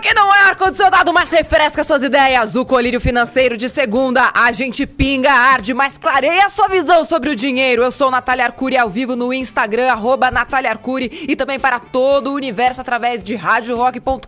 Que 0.00 0.12
não 0.14 0.32
é 0.32 0.40
ar-condicionado, 0.50 1.12
mas 1.12 1.30
refresca 1.32 1.82
suas 1.82 2.02
ideias. 2.04 2.54
O 2.54 2.64
colírio 2.64 3.00
financeiro 3.00 3.56
de 3.56 3.68
segunda. 3.68 4.30
A 4.34 4.52
gente 4.52 4.86
pinga, 4.86 5.32
arde, 5.32 5.74
mas 5.74 5.98
clareia 5.98 6.48
sua 6.48 6.68
visão 6.68 7.02
sobre 7.02 7.30
o 7.30 7.34
dinheiro. 7.36 7.82
Eu 7.82 7.90
sou 7.90 8.08
Natália 8.10 8.44
Arcuri 8.44 8.76
ao 8.76 8.88
vivo 8.88 9.16
no 9.16 9.32
Instagram, 9.32 9.90
arroba 9.90 10.30
Natália 10.30 10.70
Arcuri. 10.70 11.24
E 11.28 11.34
também 11.34 11.58
para 11.58 11.80
todo 11.80 12.30
o 12.30 12.34
universo 12.34 12.80
através 12.82 13.24
de 13.24 13.34
radiorock.com.br, 13.34 14.22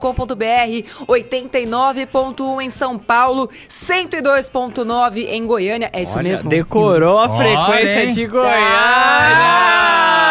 89.1 1.07 2.63
em 2.63 2.71
São 2.71 2.99
Paulo, 2.99 3.49
102.9 3.69 5.27
em 5.29 5.47
Goiânia. 5.47 5.91
É 5.93 6.03
isso 6.03 6.19
Olha, 6.19 6.31
mesmo? 6.31 6.49
Decorou 6.49 7.19
a 7.21 7.29
Olha, 7.31 7.37
frequência 7.37 8.05
hein? 8.05 8.15
de 8.15 8.25
Ah, 8.25 8.29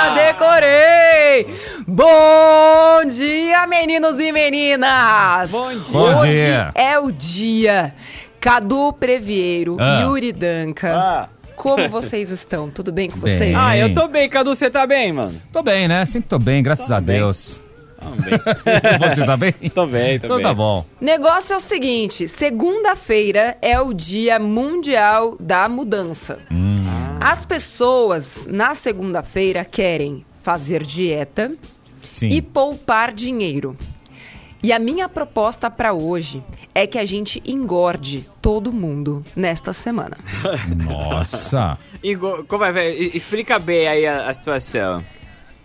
Goiânia! 0.10 0.26
decorei! 0.26 1.48
Bom 1.88 3.06
dia, 3.08 3.66
meninos 3.68 4.20
e 4.20 4.32
meninas! 4.32 4.90
Bom 5.50 5.70
dia. 5.74 5.84
Bom 5.92 6.16
Hoje 6.22 6.32
dia. 6.32 6.72
é 6.76 7.00
o 7.00 7.12
dia. 7.12 7.94
Cadu 8.40 8.94
Previeiro, 8.94 9.78
Ah. 9.80 10.02
Yuri 10.04 10.32
Danca. 10.32 10.96
Ah. 10.96 11.30
Como 11.56 11.90
vocês 11.90 12.30
estão? 12.32 12.70
Tudo 12.70 12.92
bem 12.92 13.10
com 13.10 13.20
Bem. 13.20 13.36
vocês? 13.36 13.56
Ah, 13.58 13.76
eu 13.76 13.92
tô 13.94 14.08
bem, 14.08 14.30
Cadu, 14.30 14.56
você 14.56 14.70
tá 14.70 14.86
bem, 14.86 15.12
mano? 15.12 15.34
Tô 15.52 15.64
bem, 15.64 15.88
né? 15.88 16.06
Sempre 16.06 16.30
tô 16.30 16.38
bem, 16.38 16.62
graças 16.62 16.92
a 16.92 17.02
bem. 17.02 17.18
Deus. 17.18 17.60
Também. 18.00 18.40
Você 19.10 19.26
tá 19.26 19.36
bem? 19.36 19.52
tô 19.74 19.88
bem, 19.88 20.20
tô 20.20 20.26
Então 20.28 20.38
bem. 20.38 20.46
tá 20.46 20.54
bom. 20.54 20.86
Negócio 21.02 21.54
é 21.54 21.58
o 21.58 21.60
seguinte: 21.60 22.28
segunda-feira 22.28 23.58
é 23.60 23.82
o 23.82 23.92
Dia 23.92 24.38
Mundial 24.38 25.36
da 25.40 25.68
Mudança. 25.68 26.38
Hum, 26.52 26.76
As 27.20 27.44
pessoas 27.44 28.48
na 28.50 28.76
segunda-feira 28.76 29.66
querem 29.66 30.24
fazer 30.44 30.84
dieta 30.84 31.52
sim. 32.08 32.30
e 32.30 32.40
poupar 32.40 33.12
dinheiro. 33.12 33.76
E 34.62 34.74
a 34.74 34.80
minha 34.80 35.08
proposta 35.08 35.70
para 35.70 35.94
hoje 35.94 36.44
é 36.74 36.88
que 36.88 36.98
a 36.98 37.06
gente 37.06 37.42
engorde 37.46 38.28
todo 38.42 38.74
mundo 38.74 39.24
nesta 39.36 39.72
semana. 39.72 40.18
Nossa. 40.76 41.78
Como 42.48 42.64
é, 42.64 42.72
velho? 42.72 43.16
Explica 43.16 43.60
bem 43.60 43.88
aí 43.88 44.08
a, 44.08 44.28
a 44.28 44.34
situação. 44.34 45.04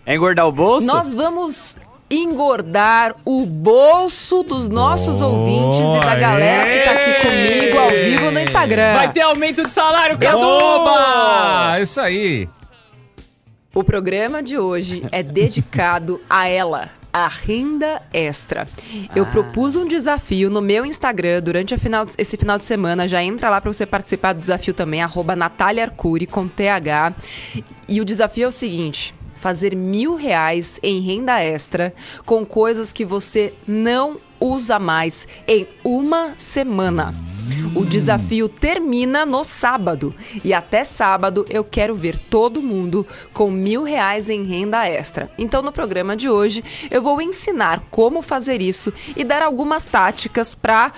É 0.05 0.15
engordar 0.15 0.47
o 0.47 0.51
bolso? 0.51 0.85
Nós 0.85 1.15
vamos 1.15 1.77
engordar 2.11 3.15
o 3.25 3.45
bolso 3.45 4.43
dos 4.43 4.69
nossos 4.69 5.19
Boa, 5.19 5.31
ouvintes 5.31 5.79
e 5.79 5.99
da 6.05 6.15
galera 6.15 6.69
que 6.69 6.83
tá 6.83 6.91
aqui 6.91 7.27
comigo 7.27 7.79
ao 7.79 7.89
vivo 7.89 8.31
no 8.31 8.39
Instagram. 8.39 8.93
Vai 8.93 9.11
ter 9.11 9.21
aumento 9.21 9.63
de 9.63 9.71
salário, 9.71 10.17
Cadu! 10.19 10.39
Oba! 10.39 11.79
Isso 11.79 11.99
aí. 11.99 12.47
O 13.73 13.83
programa 13.83 14.43
de 14.43 14.57
hoje 14.57 15.03
é 15.11 15.23
dedicado 15.23 16.21
a 16.29 16.47
ela. 16.47 16.91
A 17.15 17.27
renda 17.27 18.01
extra. 18.11 18.67
Eu 19.15 19.23
Ah. 19.23 19.27
propus 19.27 19.75
um 19.75 19.85
desafio 19.87 20.49
no 20.49 20.61
meu 20.61 20.83
Instagram 20.83 21.41
durante 21.43 21.77
final- 21.77 22.07
esse 22.17 22.35
final 22.37 22.57
de 22.57 22.63
semana. 22.63 23.07
Já 23.07 23.23
entra 23.23 23.51
lá 23.51 23.61
para 23.61 23.71
você 23.71 23.85
participar 23.85 24.33
do 24.33 24.41
desafio 24.41 24.73
também, 24.73 25.03
arroba 25.03 25.35
Natália 25.35 25.83
Arcuri 25.83 26.25
com 26.25 26.47
TH. 26.47 27.13
E 27.87 28.01
o 28.01 28.05
desafio 28.05 28.45
é 28.45 28.47
o 28.47 28.51
seguinte: 28.51 29.13
fazer 29.35 29.75
mil 29.75 30.15
reais 30.15 30.79
em 30.81 31.01
renda 31.01 31.39
extra 31.39 31.93
com 32.25 32.43
coisas 32.43 32.91
que 32.91 33.05
você 33.05 33.53
não 33.67 34.17
usa 34.39 34.79
mais 34.79 35.27
em 35.47 35.67
uma 35.83 36.33
semana. 36.39 37.13
O 37.75 37.85
desafio 37.85 38.47
termina 38.47 39.25
no 39.25 39.43
sábado. 39.43 40.13
E 40.43 40.53
até 40.53 40.83
sábado 40.83 41.45
eu 41.49 41.63
quero 41.63 41.95
ver 41.95 42.17
todo 42.17 42.61
mundo 42.61 43.05
com 43.33 43.49
mil 43.49 43.83
reais 43.83 44.29
em 44.29 44.43
renda 44.43 44.87
extra. 44.87 45.29
Então, 45.37 45.61
no 45.61 45.71
programa 45.71 46.15
de 46.15 46.29
hoje, 46.29 46.63
eu 46.89 47.01
vou 47.01 47.21
ensinar 47.21 47.83
como 47.89 48.21
fazer 48.21 48.61
isso 48.61 48.93
e 49.15 49.23
dar 49.23 49.41
algumas 49.41 49.85
táticas 49.85 50.55
para 50.55 50.91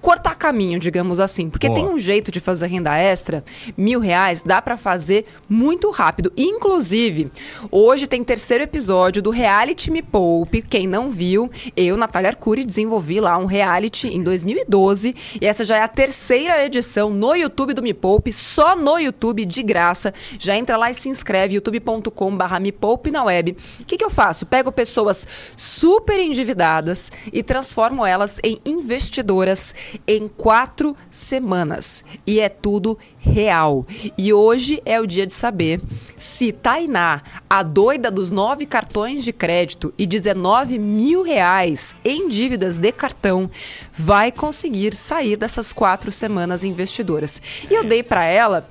cortar 0.00 0.36
caminho, 0.36 0.78
digamos 0.78 1.20
assim. 1.20 1.48
Porque 1.50 1.68
Boa. 1.68 1.80
tem 1.80 1.88
um 1.88 1.98
jeito 1.98 2.30
de 2.30 2.40
fazer 2.40 2.66
renda 2.66 2.96
extra, 2.96 3.44
mil 3.76 4.00
reais, 4.00 4.42
dá 4.42 4.60
pra 4.60 4.76
fazer 4.76 5.26
muito 5.48 5.90
rápido. 5.90 6.32
Inclusive, 6.36 7.30
hoje 7.70 8.06
tem 8.06 8.24
terceiro 8.24 8.64
episódio 8.64 9.22
do 9.22 9.30
Reality 9.30 9.90
Me 9.90 10.02
Poupe. 10.02 10.62
Quem 10.62 10.86
não 10.86 11.08
viu, 11.08 11.50
eu, 11.76 11.96
Natália 11.96 12.30
Arcuri, 12.30 12.64
desenvolvi 12.64 13.20
lá 13.20 13.36
um 13.38 13.46
reality 13.46 14.08
em 14.08 14.22
2012. 14.22 15.14
E 15.40 15.46
essa 15.46 15.64
já 15.64 15.76
é 15.76 15.82
a 15.82 15.88
terceira 15.88 16.64
edição 16.64 17.10
no 17.10 17.34
YouTube 17.34 17.74
do 17.74 17.82
Me 17.82 17.94
Poupe, 17.94 18.32
só 18.32 18.76
no 18.76 18.98
YouTube, 18.98 19.44
de 19.44 19.62
graça. 19.62 20.14
Já 20.38 20.56
entra 20.56 20.76
lá 20.76 20.90
e 20.90 20.94
se 20.94 21.08
inscreve, 21.08 21.54
youtube.com.br 21.54 22.60
Me 22.60 22.72
Poupe 22.72 23.10
na 23.10 23.24
web. 23.24 23.56
O 23.80 23.84
que, 23.84 23.96
que 23.96 24.04
eu 24.04 24.10
faço? 24.10 24.46
Pego 24.46 24.72
pessoas 24.72 25.26
super 25.56 26.18
endividadas 26.18 27.10
e 27.32 27.42
transformo 27.42 28.04
elas 28.04 28.38
em 28.42 28.58
investidoras 28.64 29.74
em 30.06 30.28
quatro 30.28 30.96
semanas. 31.10 32.04
E 32.26 32.40
é 32.40 32.48
tudo 32.48 32.98
real. 33.18 33.86
E 34.16 34.32
hoje 34.32 34.80
é 34.84 35.00
o 35.00 35.06
dia 35.06 35.26
de 35.26 35.34
saber 35.34 35.80
se 36.16 36.52
Tainá, 36.52 37.22
a 37.48 37.62
doida 37.62 38.10
dos 38.10 38.30
nove 38.30 38.66
cartões 38.66 39.24
de 39.24 39.32
crédito 39.32 39.92
e 39.98 40.06
19 40.06 40.78
mil 40.78 41.22
reais 41.22 41.94
em 42.04 42.28
dívidas 42.28 42.78
de 42.78 42.92
cartão, 42.92 43.50
vai 43.92 44.30
conseguir 44.30 44.94
sair 44.94 45.36
dessas 45.36 45.72
quatro 45.72 46.12
semanas 46.12 46.64
investidoras. 46.64 47.40
E 47.70 47.74
eu 47.74 47.84
dei 47.84 48.02
para 48.02 48.24
ela 48.24 48.68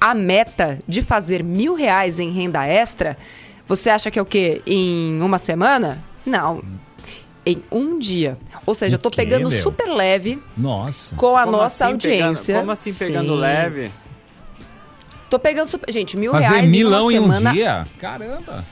a 0.00 0.14
meta 0.14 0.80
de 0.86 1.00
fazer 1.00 1.42
mil 1.42 1.74
reais 1.74 2.20
em 2.20 2.30
renda 2.30 2.66
extra. 2.66 3.16
Você 3.66 3.88
acha 3.88 4.10
que 4.10 4.18
é 4.18 4.22
o 4.22 4.26
quê? 4.26 4.60
Em 4.66 5.20
uma 5.22 5.38
semana? 5.38 6.04
Não. 6.26 6.62
Em 7.46 7.62
um 7.70 7.98
dia. 7.98 8.38
Ou 8.64 8.74
seja, 8.74 8.94
eu 8.96 8.98
tô 8.98 9.10
quê, 9.10 9.16
pegando 9.18 9.50
meu? 9.50 9.62
super 9.62 9.86
leve 9.88 10.42
Nossa. 10.56 11.14
com 11.16 11.36
a 11.36 11.44
Como 11.44 11.56
nossa 11.58 11.84
assim 11.84 11.92
audiência. 11.92 12.46
Pegando, 12.54 12.60
como 12.60 12.70
assim 12.72 12.94
pegando 12.94 13.34
Sim. 13.34 13.40
leve? 13.40 13.92
Tô 15.28 15.38
pegando 15.38 15.68
super. 15.68 15.92
Gente, 15.92 16.16
mil 16.16 16.30
Fazer 16.32 16.46
reais 16.48 16.70
milão 16.70 17.10
em 17.10 17.16
em 17.16 17.18
uma 17.18 17.34
um 17.34 17.36
semana. 17.36 17.52
dia? 17.52 17.86
Caramba. 17.98 18.64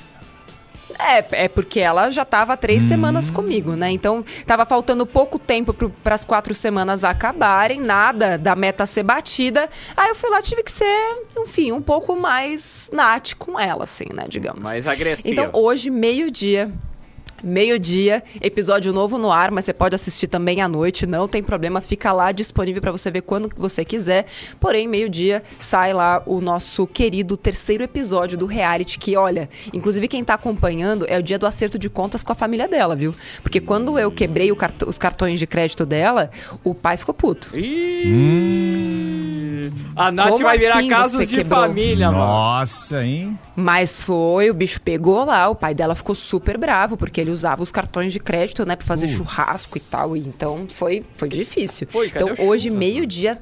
É, 0.98 1.44
é 1.44 1.48
porque 1.48 1.80
ela 1.80 2.10
já 2.10 2.24
tava 2.24 2.52
há 2.52 2.56
três 2.56 2.84
Hum. 2.84 2.88
semanas 2.88 3.30
comigo, 3.30 3.74
né? 3.74 3.90
Então 3.90 4.22
tava 4.46 4.64
faltando 4.66 5.06
pouco 5.06 5.38
tempo 5.38 5.72
para 6.02 6.14
as 6.14 6.24
quatro 6.24 6.54
semanas 6.54 7.02
acabarem, 7.02 7.80
nada 7.80 8.36
da 8.36 8.54
meta 8.54 8.84
ser 8.84 9.02
batida. 9.02 9.68
Aí 9.96 10.10
eu 10.10 10.14
fui 10.14 10.30
lá, 10.30 10.40
tive 10.42 10.62
que 10.62 10.70
ser, 10.70 11.24
enfim, 11.38 11.72
um 11.72 11.80
pouco 11.82 12.18
mais 12.20 12.90
nat 12.92 13.34
com 13.34 13.58
ela, 13.58 13.84
assim, 13.84 14.04
né? 14.12 14.26
Digamos. 14.28 14.62
Mais 14.62 14.86
agressivo. 14.86 15.28
Então 15.28 15.50
hoje, 15.52 15.90
meio-dia. 15.90 16.70
Meio-dia, 17.42 18.22
episódio 18.40 18.92
novo 18.92 19.18
no 19.18 19.30
ar, 19.30 19.50
mas 19.50 19.64
você 19.64 19.72
pode 19.72 19.94
assistir 19.94 20.28
também 20.28 20.60
à 20.60 20.68
noite, 20.68 21.06
não 21.06 21.26
tem 21.26 21.42
problema, 21.42 21.80
fica 21.80 22.12
lá 22.12 22.30
disponível 22.30 22.80
para 22.80 22.92
você 22.92 23.10
ver 23.10 23.22
quando 23.22 23.50
você 23.56 23.84
quiser. 23.84 24.26
Porém, 24.60 24.86
meio-dia 24.86 25.42
sai 25.58 25.92
lá 25.92 26.22
o 26.24 26.40
nosso 26.40 26.86
querido 26.86 27.36
terceiro 27.36 27.82
episódio 27.82 28.38
do 28.38 28.46
reality, 28.46 28.98
que 28.98 29.16
olha, 29.16 29.48
inclusive 29.72 30.06
quem 30.08 30.22
tá 30.22 30.34
acompanhando 30.34 31.04
é 31.08 31.18
o 31.18 31.22
dia 31.22 31.38
do 31.38 31.46
acerto 31.46 31.78
de 31.78 31.90
contas 31.90 32.22
com 32.22 32.32
a 32.32 32.36
família 32.36 32.68
dela, 32.68 32.94
viu? 32.94 33.14
Porque 33.42 33.60
quando 33.60 33.98
eu 33.98 34.10
quebrei 34.10 34.52
cart- 34.54 34.82
os 34.86 34.98
cartões 34.98 35.40
de 35.40 35.46
crédito 35.46 35.84
dela, 35.84 36.30
o 36.62 36.74
pai 36.74 36.96
ficou 36.96 37.14
puto. 37.14 37.50
Ih, 37.56 39.61
A 39.94 40.10
Nath 40.10 40.30
Como 40.30 40.44
vai 40.44 40.58
virar 40.58 40.78
assim 40.78 40.88
casos 40.88 41.28
de 41.28 41.36
quebrou? 41.36 41.60
família, 41.60 42.10
mano. 42.10 42.24
Nossa, 42.24 43.04
hein? 43.04 43.38
Mas 43.54 44.02
foi, 44.02 44.50
o 44.50 44.54
bicho 44.54 44.80
pegou 44.80 45.24
lá, 45.24 45.48
o 45.48 45.54
pai 45.54 45.74
dela 45.74 45.94
ficou 45.94 46.14
super 46.14 46.56
bravo, 46.56 46.96
porque 46.96 47.20
ele 47.20 47.30
usava 47.30 47.62
os 47.62 47.70
cartões 47.70 48.12
de 48.12 48.18
crédito, 48.18 48.64
né, 48.64 48.74
pra 48.76 48.86
fazer 48.86 49.06
Putz. 49.06 49.18
churrasco 49.18 49.76
e 49.76 49.80
tal. 49.80 50.16
E 50.16 50.20
então 50.20 50.66
foi, 50.68 51.04
foi 51.14 51.28
difícil. 51.28 51.86
Foi, 51.90 52.06
então 52.06 52.30
hoje, 52.38 52.70
meio-dia, 52.70 53.38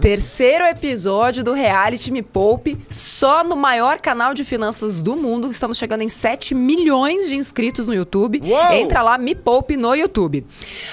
terceiro 0.00 0.64
episódio 0.64 1.44
do 1.44 1.52
Reality 1.52 2.10
Me 2.10 2.22
Poupe, 2.22 2.78
só 2.90 3.44
no 3.44 3.56
maior 3.56 3.98
canal 4.00 4.34
de 4.34 4.44
finanças 4.44 5.02
do 5.02 5.16
mundo. 5.16 5.50
Estamos 5.50 5.78
chegando 5.78 6.02
em 6.02 6.08
7 6.08 6.54
milhões 6.54 7.28
de 7.28 7.36
inscritos 7.36 7.86
no 7.86 7.94
YouTube. 7.94 8.40
Uou! 8.44 8.72
Entra 8.72 9.02
lá, 9.02 9.18
Me 9.18 9.34
Poupe 9.34 9.76
no 9.76 9.94
YouTube. 9.94 10.46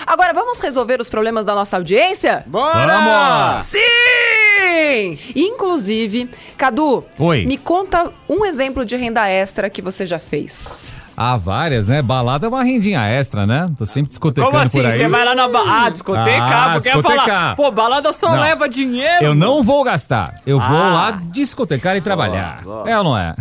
Agora, 0.06 0.34
vamos 0.34 0.60
resolver 0.60 1.00
os 1.00 1.10
problemas 1.10 1.46
da 1.46 1.56
nossa 1.56 1.78
audiência? 1.78 2.44
Bora! 2.48 2.98
Vamos! 2.98 3.66
Sim! 3.66 5.20
Inclusive, 5.36 6.30
Cadu, 6.58 7.04
Oi. 7.18 7.46
me 7.46 7.58
conta 7.58 8.12
um 8.28 8.46
exemplo 8.46 8.86
de 8.86 8.96
renda 8.96 9.28
extra 9.28 9.70
que 9.70 9.82
você 9.82 10.06
já 10.06 10.20
fez. 10.20 10.94
Há 11.22 11.36
várias, 11.36 11.90
né? 11.90 12.02
Balada 12.02 12.46
é 12.46 12.50
uma 12.50 12.64
rendinha 12.64 13.02
extra, 13.06 13.46
né? 13.46 13.70
Tô 13.78 13.86
sempre 13.86 14.08
discotecando 14.08 14.52
Como 14.52 14.64
assim? 14.64 14.78
por 14.82 14.86
aí. 14.86 14.98
Você 15.00 15.08
vai 15.10 15.26
lá 15.26 15.36
na 15.36 15.50
ba... 15.50 15.60
Ah, 15.68 15.90
discotecar? 15.90 16.70
Ah, 16.70 16.74
porque 16.76 16.90
discotecar. 16.92 17.26
falar, 17.26 17.56
pô, 17.58 17.70
balada 17.72 18.14
só 18.14 18.32
Não. 18.32 18.40
leva 18.40 18.70
dinheiro. 18.70 19.26
Eu 19.26 19.36
não 19.36 19.62
vou 19.62 19.84
gastar. 19.84 20.36
Eu 20.46 20.60
vou 20.62 20.78
Ah. 20.78 20.90
lá 20.94 21.20
discotecar 21.32 21.98
e 21.98 22.02
trabalhar. 22.02 22.62
boa. 22.64 22.90
É 22.90 22.98
ou 22.98 23.04
não 23.04 23.18
é? 23.18 23.36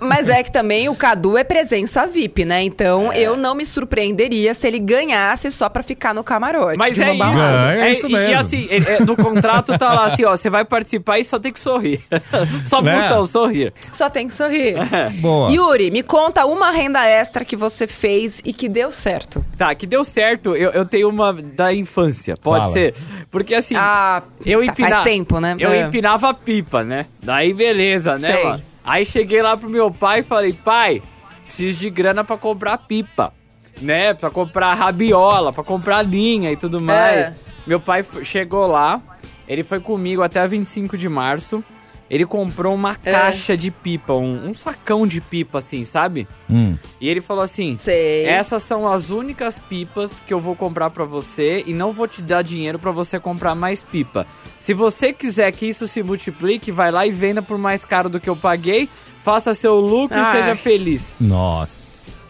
Mas 0.00 0.28
é 0.28 0.42
que 0.42 0.50
também 0.52 0.88
o 0.88 0.94
Cadu 0.94 1.36
é 1.36 1.44
presença 1.44 2.06
VIP, 2.06 2.44
né? 2.44 2.62
Então 2.62 3.12
eu 3.12 3.36
não 3.36 3.54
me 3.54 3.64
surpreenderia 3.66 4.54
se 4.54 4.66
ele 4.66 4.78
ganhasse 4.78 5.50
só 5.50 5.68
pra 5.68 5.82
ficar 5.82 6.14
no 6.14 6.22
camarote. 6.24 6.78
Mas 6.78 6.98
é 6.98 7.08
isso. 7.10 7.18
balada. 7.18 7.74
É, 7.74 7.80
é 7.80 7.90
isso 7.90 8.06
e- 8.06 8.10
E 8.10 8.12
mesmo. 8.12 8.40
assim, 8.40 8.66
é- 8.70 8.76
é, 8.94 9.00
no 9.04 9.16
contrato 9.16 9.76
tá 9.78 9.92
lá 9.92 10.06
assim, 10.06 10.24
ó, 10.24 10.30
você 10.36 10.48
vai 10.50 10.64
participar 10.64 11.18
e 11.18 11.24
só 11.24 11.38
tem 11.38 11.52
que 11.52 11.60
sorrir. 11.60 12.00
Só 12.66 12.80
Né? 12.80 13.00
função, 13.00 13.26
sorrir. 13.26 13.72
Só 13.92 14.08
tem 14.10 14.26
que 14.26 14.32
sorrir. 14.32 14.74
Boa. 15.20 15.50
Yuri, 15.50 15.90
me 15.90 16.02
conta 16.02 16.44
uma 16.46 16.70
renda 16.70 17.04
extra 17.06 17.44
que 17.44 17.56
você 17.56 17.86
fez 17.86 18.40
e 18.44 18.52
que 18.52 18.68
deu 18.68 18.90
certo. 18.90 19.44
Tá, 19.56 19.74
que 19.74 19.86
deu 19.86 20.04
certo, 20.04 20.54
eu, 20.56 20.70
eu 20.70 20.84
tenho 20.84 21.08
uma 21.08 21.32
da 21.32 21.72
infância, 21.72 22.36
pode 22.36 22.60
Fala. 22.64 22.72
ser. 22.72 22.94
Porque 23.30 23.54
assim, 23.54 23.74
Ah, 23.76 24.22
eu 24.44 24.60
tá, 24.60 24.66
empinava. 24.66 24.94
faz 24.94 25.04
tempo, 25.04 25.40
né? 25.40 25.56
Eu 25.58 25.70
É. 25.70 25.82
empinava 25.82 26.28
a 26.30 26.34
pipa, 26.34 26.82
né? 26.82 27.06
Daí 27.22 27.52
beleza, 27.52 28.12
né, 28.18 28.32
Sei. 28.34 28.44
mano? 28.44 28.62
Aí 28.84 29.04
cheguei 29.04 29.42
lá 29.42 29.56
pro 29.56 29.68
meu 29.68 29.90
pai 29.90 30.20
e 30.20 30.24
falei, 30.24 30.52
pai, 30.52 31.02
preciso 31.44 31.78
de 31.78 31.90
grana 31.90 32.24
pra 32.24 32.36
comprar 32.36 32.78
pipa. 32.78 33.32
Né? 33.80 34.14
Pra 34.14 34.30
comprar 34.30 34.74
rabiola, 34.74 35.52
pra 35.52 35.64
comprar 35.64 36.02
linha 36.02 36.50
e 36.52 36.56
tudo 36.56 36.80
mais. 36.80 37.26
É. 37.26 37.34
Meu 37.66 37.80
pai 37.80 38.04
chegou 38.22 38.66
lá, 38.66 39.00
ele 39.48 39.62
foi 39.62 39.80
comigo 39.80 40.22
até 40.22 40.46
25 40.46 40.96
de 40.96 41.08
março. 41.08 41.64
Ele 42.12 42.26
comprou 42.26 42.74
uma 42.74 42.94
É. 43.02 43.10
caixa 43.10 43.56
de 43.56 43.70
pipa, 43.70 44.12
um, 44.12 44.50
um 44.50 44.52
sacão 44.52 45.06
de 45.06 45.18
pipa, 45.18 45.56
assim, 45.58 45.82
sabe? 45.86 46.28
Hum. 46.50 46.76
E 47.00 47.08
ele 47.08 47.22
falou 47.22 47.42
assim: 47.42 47.74
Sei. 47.76 48.26
essas 48.26 48.62
são 48.62 48.86
as 48.86 49.08
únicas 49.08 49.58
pipas 49.58 50.12
que 50.26 50.34
eu 50.34 50.38
vou 50.38 50.54
comprar 50.54 50.90
pra 50.90 51.04
você 51.06 51.64
e 51.66 51.72
não 51.72 51.90
vou 51.90 52.06
te 52.06 52.20
dar 52.20 52.42
dinheiro 52.42 52.78
pra 52.78 52.90
você 52.90 53.18
comprar 53.18 53.54
mais 53.54 53.82
pipa. 53.82 54.26
Se 54.58 54.74
você 54.74 55.10
quiser 55.10 55.50
que 55.52 55.64
isso 55.66 55.88
se 55.88 56.02
multiplique, 56.02 56.70
vai 56.70 56.90
lá 56.92 57.06
e 57.06 57.10
venda 57.10 57.40
por 57.40 57.56
mais 57.56 57.82
caro 57.82 58.10
do 58.10 58.20
que 58.20 58.28
eu 58.28 58.36
paguei, 58.36 58.90
faça 59.22 59.54
seu 59.54 59.80
lucro 59.80 60.18
Ai. 60.18 60.22
e 60.22 60.38
seja 60.38 60.54
feliz. 60.54 61.14
Nossa. 61.18 61.80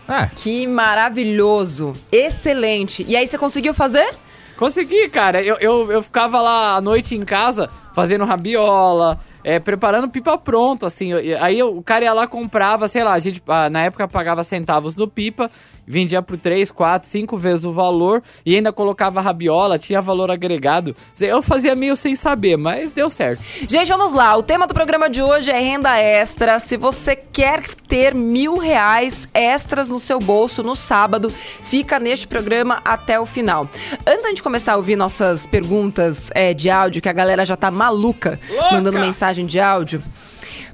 É. 0.09 0.31
Que 0.37 0.65
maravilhoso. 0.67 1.95
Excelente. 2.11 3.05
E 3.09 3.17
aí 3.17 3.27
você 3.27 3.37
conseguiu 3.37 3.75
fazer? 3.75 4.15
Consegui, 4.57 5.09
cara. 5.09 5.43
Eu, 5.43 5.57
eu, 5.57 5.91
eu 5.91 6.03
ficava 6.03 6.41
lá 6.41 6.77
à 6.77 6.81
noite 6.81 7.15
em 7.17 7.25
casa 7.25 7.69
fazendo 7.95 8.25
rabiola, 8.25 9.19
é, 9.45 9.59
preparando 9.59 10.09
pipa 10.09 10.39
pronto, 10.39 10.87
assim. 10.87 11.13
Aí 11.41 11.63
o 11.63 11.83
cara 11.83 12.05
ia 12.05 12.13
lá 12.13 12.27
comprava, 12.27 12.89
sei 12.89 13.05
lá, 13.05 13.13
a 13.13 13.19
gente 13.19 13.43
ah, 13.47 13.69
na 13.69 13.83
época 13.83 14.07
pagava 14.09 14.45
centavos 14.45 14.97
no 14.97 15.09
pipa, 15.09 15.51
vendia 15.87 16.23
por 16.23 16.37
3, 16.37 16.71
4, 16.71 17.09
5 17.09 17.37
vezes 17.37 17.65
o 17.65 17.73
valor 17.73 18.23
e 18.47 18.55
ainda 18.55 18.73
colocava 18.73 19.21
rabiola, 19.21 19.79
tinha 19.79 20.01
valor 20.01 20.31
agregado. 20.31 20.95
Eu 21.21 21.43
fazia 21.43 21.75
meio 21.75 21.97
sem 21.97 22.15
saber, 22.15 22.57
mas 22.57 22.91
deu 22.93 23.11
certo. 23.11 23.43
Gente, 23.69 23.89
vamos 23.89 24.13
lá. 24.13 24.37
O 24.37 24.43
tema 24.43 24.67
do 24.67 24.75
programa 24.75 25.09
de 25.09 25.23
hoje 25.23 25.51
é 25.51 25.59
renda 25.59 25.99
extra. 25.99 26.59
Se 26.59 26.77
você 26.77 27.17
quer 27.17 27.63
ter 27.89 28.15
mil 28.15 28.57
reais 28.57 29.29
extras 29.35 29.89
no 29.89 29.99
seu 29.99 30.19
bolso 30.19 30.63
no 30.63 30.75
sábado, 30.75 31.31
fica 31.31 31.99
neste 31.99 32.27
programa 32.27 32.81
até 32.85 33.19
o 33.19 33.27
final. 33.27 33.69
Antes 34.07 34.23
da 34.23 34.29
gente 34.29 34.43
começar 34.43 34.75
a 34.75 34.77
ouvir 34.77 34.97
nossas 34.97 35.47
perguntas 35.47 36.31
é, 36.35 36.55
de 36.55 36.71
áudio, 36.71 37.03
que 37.03 37.09
a 37.09 37.13
galera 37.13 37.45
já 37.45 37.57
tá 37.57 37.71
maluca 37.71 38.39
Louca! 38.49 38.75
mandando 38.75 38.99
mensagem 38.99 39.32
de 39.33 39.59
áudio. 39.59 40.03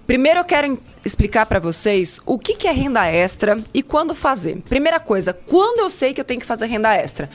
Primeiro 0.06 0.40
eu 0.40 0.44
quero 0.44 0.78
explicar 1.04 1.44
pra 1.46 1.60
vocês 1.60 2.18
o 2.24 2.38
que, 2.38 2.54
que 2.54 2.66
é 2.66 2.72
renda 2.72 3.06
extra 3.06 3.62
e 3.74 3.82
quando 3.82 4.14
fazer. 4.14 4.56
Primeira 4.62 4.98
coisa, 4.98 5.34
quando 5.34 5.80
eu 5.80 5.90
sei 5.90 6.14
que 6.14 6.20
eu 6.20 6.24
tenho 6.24 6.40
que 6.40 6.46
fazer 6.46 6.66
renda 6.66 6.94
extra? 6.94 7.28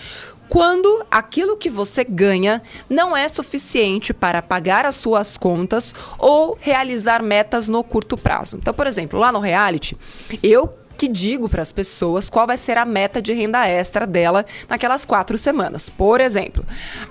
Quando 0.50 1.06
aquilo 1.10 1.56
que 1.56 1.70
você 1.70 2.04
ganha 2.04 2.62
não 2.90 3.16
é 3.16 3.28
suficiente 3.30 4.14
para 4.14 4.42
pagar 4.42 4.86
as 4.86 4.96
suas 4.96 5.38
contas 5.38 5.94
ou 6.18 6.58
realizar 6.60 7.24
metas 7.24 7.68
no 7.68 7.84
curto 7.84 8.18
prazo. 8.18 8.58
Então, 8.58 8.74
por 8.74 8.88
exemplo, 8.88 9.20
lá 9.20 9.31
no 9.31 9.40
reality, 9.40 9.96
eu 10.42 10.74
que 11.04 11.10
digo 11.10 11.50
para 11.50 11.62
as 11.62 11.74
pessoas 11.74 12.30
qual 12.30 12.48
vai 12.48 12.56
ser 12.56 12.78
a 12.78 12.86
meta 12.86 13.22
de 13.22 13.34
renda 13.34 13.68
extra 13.68 14.08
dela 14.08 14.46
naquelas 14.70 15.04
quatro 15.04 15.38
semanas. 15.38 15.90
Por 15.90 16.22
exemplo, 16.22 16.66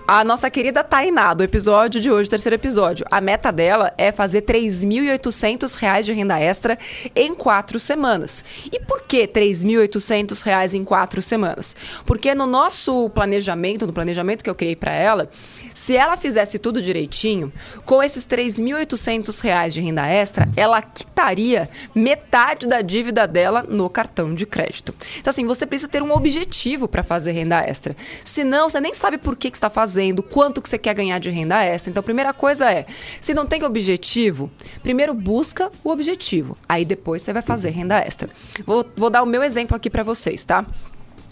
a 0.08 0.24
nossa 0.24 0.48
querida 0.48 0.82
Tainá, 0.82 1.34
do 1.34 1.44
episódio 1.44 2.00
de 2.00 2.10
hoje, 2.10 2.30
terceiro 2.30 2.54
episódio, 2.54 3.04
a 3.10 3.20
meta 3.20 3.52
dela 3.52 3.92
é 3.98 4.10
fazer 4.10 4.42
3.800 4.42 5.74
reais 5.74 6.06
de 6.06 6.14
renda 6.14 6.40
extra 6.40 6.78
em 7.14 7.34
quatro 7.34 7.78
semanas. 7.78 8.42
E 8.72 8.80
por 8.80 9.02
que 9.02 9.28
3.800 9.28 10.40
reais 10.40 10.72
em 10.72 10.84
quatro 10.84 11.20
semanas? 11.20 11.76
Porque 12.06 12.34
no 12.34 12.46
nosso 12.46 13.10
planejamento, 13.10 13.86
no 13.86 13.92
planejamento 13.92 14.42
que 14.42 14.48
eu 14.48 14.54
criei 14.54 14.74
para 14.74 14.94
ela, 14.94 15.28
se 15.74 15.96
ela 15.96 16.16
fizesse 16.16 16.58
tudo 16.58 16.80
direitinho, 16.80 17.52
com 17.84 18.02
esses 18.02 18.26
3.800 18.26 19.38
reais 19.40 19.74
de 19.74 19.82
renda 19.82 20.06
extra, 20.06 20.48
ela 20.56 20.80
quitaria 20.80 21.68
metade 21.94 22.66
da 22.66 22.80
dívida 22.80 23.26
dela 23.26 23.66
no 23.68 23.81
cartão 23.90 24.34
de 24.34 24.46
crédito. 24.46 24.94
Então, 25.18 25.30
assim, 25.30 25.46
você 25.46 25.66
precisa 25.66 25.88
ter 25.88 26.02
um 26.02 26.12
objetivo 26.12 26.88
para 26.88 27.02
fazer 27.02 27.32
renda 27.32 27.60
extra. 27.60 27.96
Senão, 28.24 28.68
você 28.68 28.80
nem 28.80 28.94
sabe 28.94 29.18
por 29.18 29.36
que, 29.36 29.50
que 29.50 29.56
está 29.56 29.70
fazendo, 29.70 30.22
quanto 30.22 30.60
que 30.60 30.68
você 30.68 30.78
quer 30.78 30.94
ganhar 30.94 31.18
de 31.18 31.30
renda 31.30 31.62
extra. 31.62 31.90
Então, 31.90 32.00
a 32.00 32.04
primeira 32.04 32.32
coisa 32.32 32.70
é, 32.70 32.86
se 33.20 33.34
não 33.34 33.46
tem 33.46 33.62
objetivo, 33.64 34.50
primeiro 34.82 35.14
busca 35.14 35.70
o 35.82 35.90
objetivo. 35.90 36.56
Aí 36.68 36.84
depois 36.84 37.22
você 37.22 37.32
vai 37.32 37.42
fazer 37.42 37.70
renda 37.70 37.98
extra. 37.98 38.28
Vou, 38.66 38.84
vou 38.96 39.10
dar 39.10 39.22
o 39.22 39.26
meu 39.26 39.42
exemplo 39.42 39.76
aqui 39.76 39.88
para 39.88 40.02
vocês, 40.02 40.44
tá? 40.44 40.64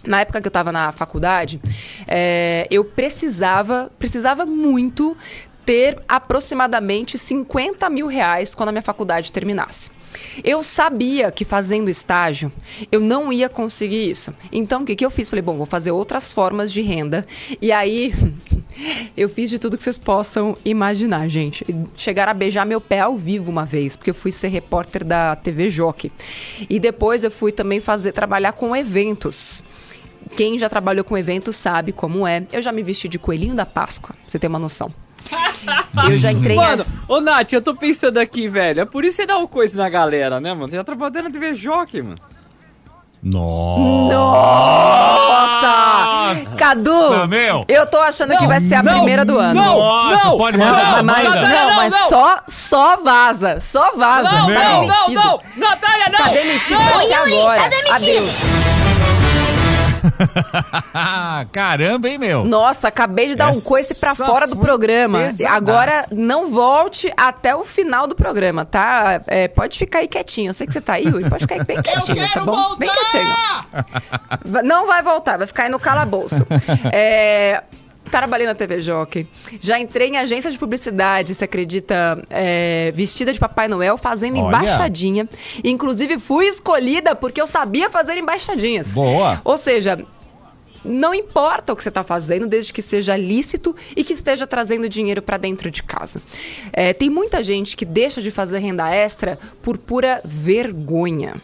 Na 0.04 0.20
época 0.20 0.40
que 0.40 0.46
eu 0.46 0.50
estava 0.50 0.72
na 0.72 0.92
faculdade, 0.92 1.60
é, 2.08 2.66
eu 2.70 2.84
precisava, 2.84 3.90
precisava 3.98 4.46
muito 4.46 5.16
ter 5.64 6.02
aproximadamente 6.08 7.18
50 7.18 7.88
mil 7.90 8.06
reais 8.06 8.54
quando 8.54 8.70
a 8.70 8.72
minha 8.72 8.82
faculdade 8.82 9.30
terminasse. 9.30 9.90
Eu 10.42 10.62
sabia 10.62 11.30
que 11.30 11.44
fazendo 11.44 11.88
estágio 11.88 12.52
eu 12.90 13.00
não 13.00 13.32
ia 13.32 13.48
conseguir 13.48 14.10
isso. 14.10 14.32
Então 14.52 14.82
o 14.82 14.86
que, 14.86 14.96
que 14.96 15.04
eu 15.04 15.10
fiz? 15.10 15.30
Falei, 15.30 15.42
bom, 15.42 15.56
vou 15.56 15.66
fazer 15.66 15.90
outras 15.90 16.32
formas 16.32 16.72
de 16.72 16.82
renda. 16.82 17.26
E 17.60 17.72
aí 17.72 18.12
eu 19.16 19.28
fiz 19.28 19.50
de 19.50 19.58
tudo 19.58 19.76
que 19.76 19.84
vocês 19.84 19.98
possam 19.98 20.56
imaginar, 20.64 21.28
gente. 21.28 21.64
Chegaram 21.96 22.30
a 22.30 22.34
beijar 22.34 22.64
meu 22.64 22.80
pé 22.80 23.00
ao 23.00 23.16
vivo 23.16 23.50
uma 23.50 23.64
vez, 23.64 23.96
porque 23.96 24.10
eu 24.10 24.14
fui 24.14 24.32
ser 24.32 24.48
repórter 24.48 25.04
da 25.04 25.36
TV 25.36 25.70
Jockey. 25.70 26.12
E 26.68 26.78
depois 26.78 27.24
eu 27.24 27.30
fui 27.30 27.52
também 27.52 27.80
fazer 27.80 28.12
trabalhar 28.12 28.52
com 28.52 28.74
eventos. 28.74 29.62
Quem 30.36 30.58
já 30.58 30.68
trabalhou 30.68 31.04
com 31.04 31.16
eventos 31.16 31.56
sabe 31.56 31.92
como 31.92 32.26
é. 32.26 32.46
Eu 32.52 32.62
já 32.62 32.72
me 32.72 32.82
vesti 32.82 33.08
de 33.08 33.18
coelhinho 33.18 33.54
da 33.54 33.66
Páscoa, 33.66 34.14
pra 34.14 34.24
você 34.26 34.38
ter 34.38 34.46
uma 34.46 34.58
noção. 34.58 34.92
Eu 36.10 36.18
já 36.18 36.32
entrei 36.32 36.56
Mano, 36.56 36.84
ô 37.08 37.20
Nath, 37.20 37.52
eu 37.52 37.62
tô 37.62 37.74
pensando 37.74 38.18
aqui, 38.18 38.48
velho. 38.48 38.80
É 38.80 38.84
por 38.84 39.04
isso 39.04 39.16
que 39.16 39.22
você 39.22 39.26
dá 39.26 39.36
uma 39.38 39.48
coisa 39.48 39.76
na 39.82 39.88
galera, 39.88 40.40
né, 40.40 40.52
mano? 40.54 40.68
Você 40.68 40.76
já 40.76 40.84
trabalhou 40.84 41.22
na 41.22 41.30
TV 41.30 41.54
Jockey, 41.54 42.02
mano. 42.02 42.16
Nossa. 43.22 44.14
Nossa! 45.60 46.56
Cadu, 46.56 47.28
meu. 47.28 47.64
eu 47.68 47.86
tô 47.86 47.98
achando 47.98 48.36
que 48.36 48.46
vai 48.46 48.60
ser 48.60 48.76
a 48.76 48.82
não, 48.82 48.94
primeira 48.94 49.24
do 49.24 49.38
ano. 49.38 49.54
não, 49.60 49.78
Nossa, 49.78 50.24
não, 50.24 50.38
pode 50.38 50.56
Não, 50.56 50.66
mandar. 50.66 51.02
mas, 51.02 51.24
manda. 51.28 51.42
não, 51.42 51.48
não, 51.48 51.76
mas 51.76 51.92
não. 51.92 52.08
Só, 52.08 52.38
só 52.48 52.96
vaza, 53.02 53.60
só 53.60 53.92
vaza. 53.94 54.30
Não. 54.30 54.46
Tá 54.46 54.54
não, 54.54 54.86
não, 54.86 54.86
demitido. 54.86 55.14
não! 55.14 55.40
Natália, 55.56 56.08
não! 56.08 56.18
Tá 56.18 56.28
demitido 56.28 56.78
não! 56.78 56.94
vai 56.94 57.06
ser 57.06 57.14
agora. 57.14 57.62
Adeus. 57.90 58.30
Caramba, 61.52 62.08
hein, 62.08 62.18
meu? 62.18 62.44
Nossa, 62.44 62.88
acabei 62.88 63.28
de 63.28 63.34
dar 63.36 63.46
um 63.48 63.50
Essa 63.50 63.68
coice 63.68 63.94
pra 63.98 64.14
fora 64.14 64.46
do 64.46 64.56
programa. 64.56 65.18
pesadaça. 65.20 65.56
Agora 65.56 66.06
não 66.10 66.50
volte 66.50 67.12
até 67.16 67.54
o 67.54 67.64
final 67.64 68.06
do 68.06 68.14
programa, 68.14 68.64
tá? 68.64 69.20
É, 69.26 69.48
pode 69.48 69.78
ficar 69.78 70.00
aí 70.00 70.08
quietinho. 70.08 70.50
Eu 70.50 70.54
sei 70.54 70.66
que 70.66 70.72
você 70.72 70.80
tá 70.80 70.94
aí, 70.94 71.04
Yuri. 71.04 71.28
Pode 71.28 71.42
ficar 71.44 71.56
aí 71.56 71.64
bem 71.64 71.80
quietinho, 71.82 72.28
tá 72.32 72.40
bom? 72.40 72.76
Bem 72.76 72.90
quietinho. 72.90 73.34
Não 74.64 74.86
vai 74.86 75.02
voltar, 75.02 75.38
vai 75.38 75.46
ficar 75.46 75.64
aí 75.64 75.68
no 75.68 75.78
calabouço. 75.78 76.46
É, 76.92 77.62
Trabalhei 78.10 78.46
na 78.46 78.54
TV 78.54 78.80
Jockey. 78.80 79.26
Já 79.60 79.78
entrei 79.78 80.08
em 80.08 80.16
agência 80.16 80.50
de 80.50 80.58
publicidade, 80.58 81.34
você 81.34 81.44
acredita? 81.44 82.22
é, 82.30 82.92
vestida 82.94 83.32
de 83.32 83.40
Papai 83.40 83.68
Noel, 83.68 83.96
fazendo 83.96 84.38
Olha. 84.38 84.56
embaixadinha. 84.56 85.28
Inclusive, 85.64 86.18
fui 86.18 86.46
escolhida 86.46 87.14
porque 87.14 87.40
eu 87.40 87.46
sabia 87.46 87.90
fazer 87.90 88.16
embaixadinhas. 88.16 88.92
Boa. 88.92 89.40
Ou 89.44 89.56
seja, 89.56 90.04
não 90.84 91.14
importa 91.14 91.72
o 91.72 91.76
que 91.76 91.82
você 91.82 91.88
está 91.88 92.02
fazendo, 92.02 92.46
desde 92.46 92.72
que 92.72 92.80
seja 92.80 93.16
lícito 93.16 93.74
e 93.96 94.04
que 94.04 94.12
esteja 94.12 94.46
trazendo 94.46 94.88
dinheiro 94.88 95.20
para 95.20 95.36
dentro 95.36 95.70
de 95.70 95.82
casa. 95.82 96.22
É, 96.72 96.92
tem 96.92 97.10
muita 97.10 97.42
gente 97.42 97.76
que 97.76 97.84
deixa 97.84 98.22
de 98.22 98.30
fazer 98.30 98.58
renda 98.58 98.88
extra 98.94 99.38
por 99.62 99.76
pura 99.76 100.20
vergonha. 100.24 101.40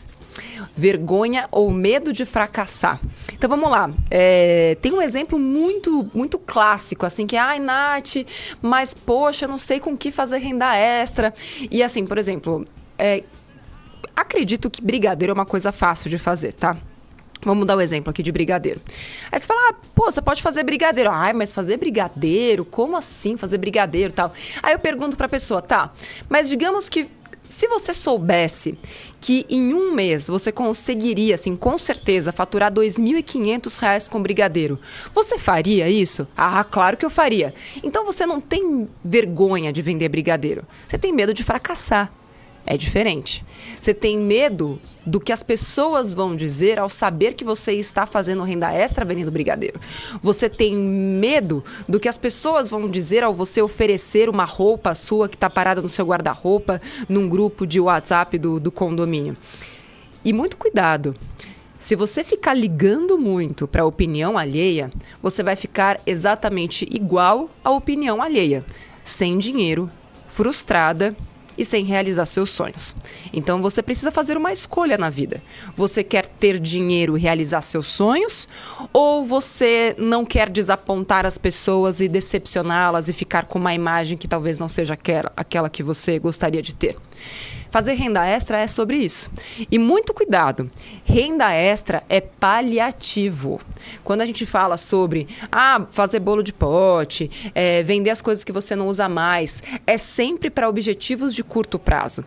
Vergonha 0.75 1.49
ou 1.50 1.71
medo 1.71 2.12
de 2.12 2.25
fracassar. 2.25 3.00
Então 3.33 3.49
vamos 3.49 3.71
lá. 3.71 3.90
É, 4.11 4.76
tem 4.81 4.93
um 4.93 5.02
exemplo 5.02 5.38
muito, 5.38 6.11
muito 6.14 6.38
clássico, 6.38 7.07
assim, 7.07 7.26
que 7.26 7.37
é, 7.37 7.38
ai, 7.38 7.59
Nath, 7.59 8.26
mas 8.61 8.95
poxa, 8.95 9.47
não 9.47 9.59
sei 9.59 9.81
com 9.81 9.97
que 9.97 10.11
fazer 10.11 10.38
renda 10.38 10.75
extra. 10.76 11.33
E 11.71 11.83
assim, 11.83 12.07
por 12.07 12.19
exemplo, 12.19 12.64
é, 12.99 13.23
acredito 14.14 14.71
que 14.71 14.83
brigadeiro 14.83 15.33
é 15.33 15.35
uma 15.35 15.47
coisa 15.47 15.73
fácil 15.73 16.09
de 16.11 16.19
fazer, 16.19 16.52
tá? 16.52 16.76
Vamos 17.45 17.66
dar 17.66 17.76
o 17.76 17.78
um 17.78 17.81
exemplo 17.81 18.11
aqui 18.11 18.23
de 18.23 18.33
brigadeiro. 18.33 18.81
Aí 19.31 19.38
você 19.38 19.47
fala, 19.47 19.71
ah, 19.71 19.75
pô, 19.95 20.11
você 20.11 20.21
pode 20.21 20.43
fazer 20.43 20.64
brigadeiro. 20.64 21.11
Ai, 21.12 21.33
mas 21.33 21.52
fazer 21.52 21.76
brigadeiro? 21.76 22.64
Como 22.64 22.97
assim 22.97 23.37
fazer 23.37 23.59
brigadeiro 23.59 24.12
tal? 24.12 24.33
Aí 24.62 24.73
eu 24.73 24.78
pergunto 24.78 25.16
pra 25.16 25.28
pessoa, 25.28 25.62
tá, 25.62 25.93
mas 26.28 26.49
digamos 26.49 26.88
que 26.88 27.09
se 27.49 27.69
você 27.69 27.93
soubesse 27.93 28.79
que 29.21 29.47
em 29.49 29.75
um 29.75 29.93
mês 29.95 30.29
você 30.29 30.53
conseguiria, 30.53 31.35
assim, 31.35 31.57
com 31.57 31.79
certeza, 31.79 32.33
faturar 32.33 32.73
R$ 32.73 32.81
2.500 32.81 34.09
com 34.09 34.23
brigadeiro, 34.23 34.79
você 35.12 35.38
faria 35.38 35.88
isso? 35.88 36.26
Ah, 36.37 36.62
claro 36.65 36.97
que 36.97 37.05
eu 37.05 37.11
faria. 37.11 37.55
Então 37.83 38.05
você 38.05 38.26
não 38.26 38.41
tem 38.41 38.88
vergonha 39.05 39.73
de 39.73 39.83
vender 39.83 40.09
brigadeiro. 40.09 40.65
Você 40.87 40.99
tem 40.99 41.12
medo 41.12 41.33
de 41.35 41.43
fracassar 41.43 42.12
é 42.66 42.76
diferente. 42.76 43.44
Você 43.80 43.94
tem 43.94 44.18
medo 44.18 44.80
do 45.06 45.20
que 45.20 45.32
as 45.32 45.42
pessoas 45.42 46.12
vão 46.12 46.35
dizer 46.35 46.78
ao 46.80 46.88
saber 46.88 47.35
que 47.35 47.44
você 47.44 47.73
está 47.75 48.04
fazendo 48.06 48.42
renda 48.42 48.73
extra 48.73 49.04
vendendo 49.04 49.30
brigadeiro. 49.30 49.80
Você 50.20 50.50
tem 50.50 50.76
medo 50.76 51.64
do 51.88 52.00
que 52.00 52.08
as 52.08 52.18
pessoas 52.18 52.70
vão 52.70 52.88
dizer 52.88 53.23
ao 53.23 53.32
você 53.32 53.62
oferecer 53.62 54.28
uma 54.28 54.44
roupa 54.44 54.94
sua 54.96 55.28
que 55.28 55.37
está 55.37 55.49
parada 55.49 55.80
no 55.80 55.88
seu 55.88 56.04
guarda-roupa 56.04 56.82
num 57.08 57.28
grupo 57.28 57.64
de 57.64 57.78
WhatsApp 57.78 58.37
do, 58.37 58.58
do 58.58 58.73
condomínio. 58.73 59.37
E 60.25 60.32
muito 60.32 60.56
cuidado. 60.56 61.14
Se 61.78 61.94
você 61.94 62.25
ficar 62.25 62.54
ligando 62.54 63.16
muito 63.16 63.68
para 63.68 63.82
a 63.82 63.87
opinião 63.87 64.37
alheia, 64.37 64.90
você 65.23 65.40
vai 65.40 65.54
ficar 65.54 66.00
exatamente 66.04 66.85
igual 66.90 67.49
à 67.62 67.70
opinião 67.70 68.20
alheia, 68.20 68.64
sem 69.04 69.38
dinheiro, 69.38 69.88
frustrada 70.26 71.14
e 71.57 71.65
sem 71.65 71.85
realizar 71.85 72.25
seus 72.25 72.51
sonhos. 72.51 72.95
Então 73.33 73.63
você 73.63 73.83
precisa 73.83 74.11
fazer 74.11 74.37
uma 74.37 74.53
escolha 74.53 74.99
na 74.99 75.11
vida. 75.11 75.43
Você 75.75 76.03
quer 76.05 76.27
ter 76.27 76.59
dinheiro 76.59 77.17
e 77.17 77.21
realizar 77.21 77.61
seus 77.61 77.87
sonhos 77.87 78.49
ou 78.93 79.25
você 79.25 79.95
não 79.99 80.25
quer 80.25 80.49
desapontar 80.49 81.27
as 81.27 81.39
pessoas 81.39 82.01
e 82.01 82.09
decepcioná-las 82.09 83.09
e 83.09 83.13
ficar 83.13 83.47
com 83.47 83.59
uma 83.59 83.75
imagem 83.75 84.17
que 84.17 84.29
talvez 84.29 84.59
não 84.59 84.69
seja 84.69 84.95
aquela, 84.95 85.71
que 85.71 85.83
você 85.83 86.19
gostaria 86.19 86.63
de 86.63 86.75
ter? 86.75 86.97
Fazer 87.76 87.92
renda 87.92 88.25
extra 88.26 88.56
é 88.56 88.66
sobre 88.66 88.97
isso. 88.97 89.30
E 89.71 89.78
muito 89.78 90.14
cuidado, 90.14 90.71
renda 91.04 91.52
extra 91.52 92.02
é 92.09 92.23
paliativo. 92.23 93.61
Quando 94.02 94.23
a 94.23 94.25
gente 94.25 94.47
fala 94.47 94.78
sobre 94.78 95.28
ah, 95.52 95.85
fazer 95.90 96.21
bolo 96.21 96.42
de 96.42 96.54
pote, 96.54 97.30
é, 97.54 97.83
vender 97.83 98.09
as 98.09 98.23
coisas 98.23 98.45
que 98.45 98.50
você 98.50 98.75
não 98.75 98.87
usa 98.87 99.11
mais, 99.11 99.62
é 99.87 99.99
sempre 99.99 100.49
para 100.49 100.71
objetivos 100.71 101.35
de 101.35 101.45
curto 101.45 101.78
prazo. 101.78 102.25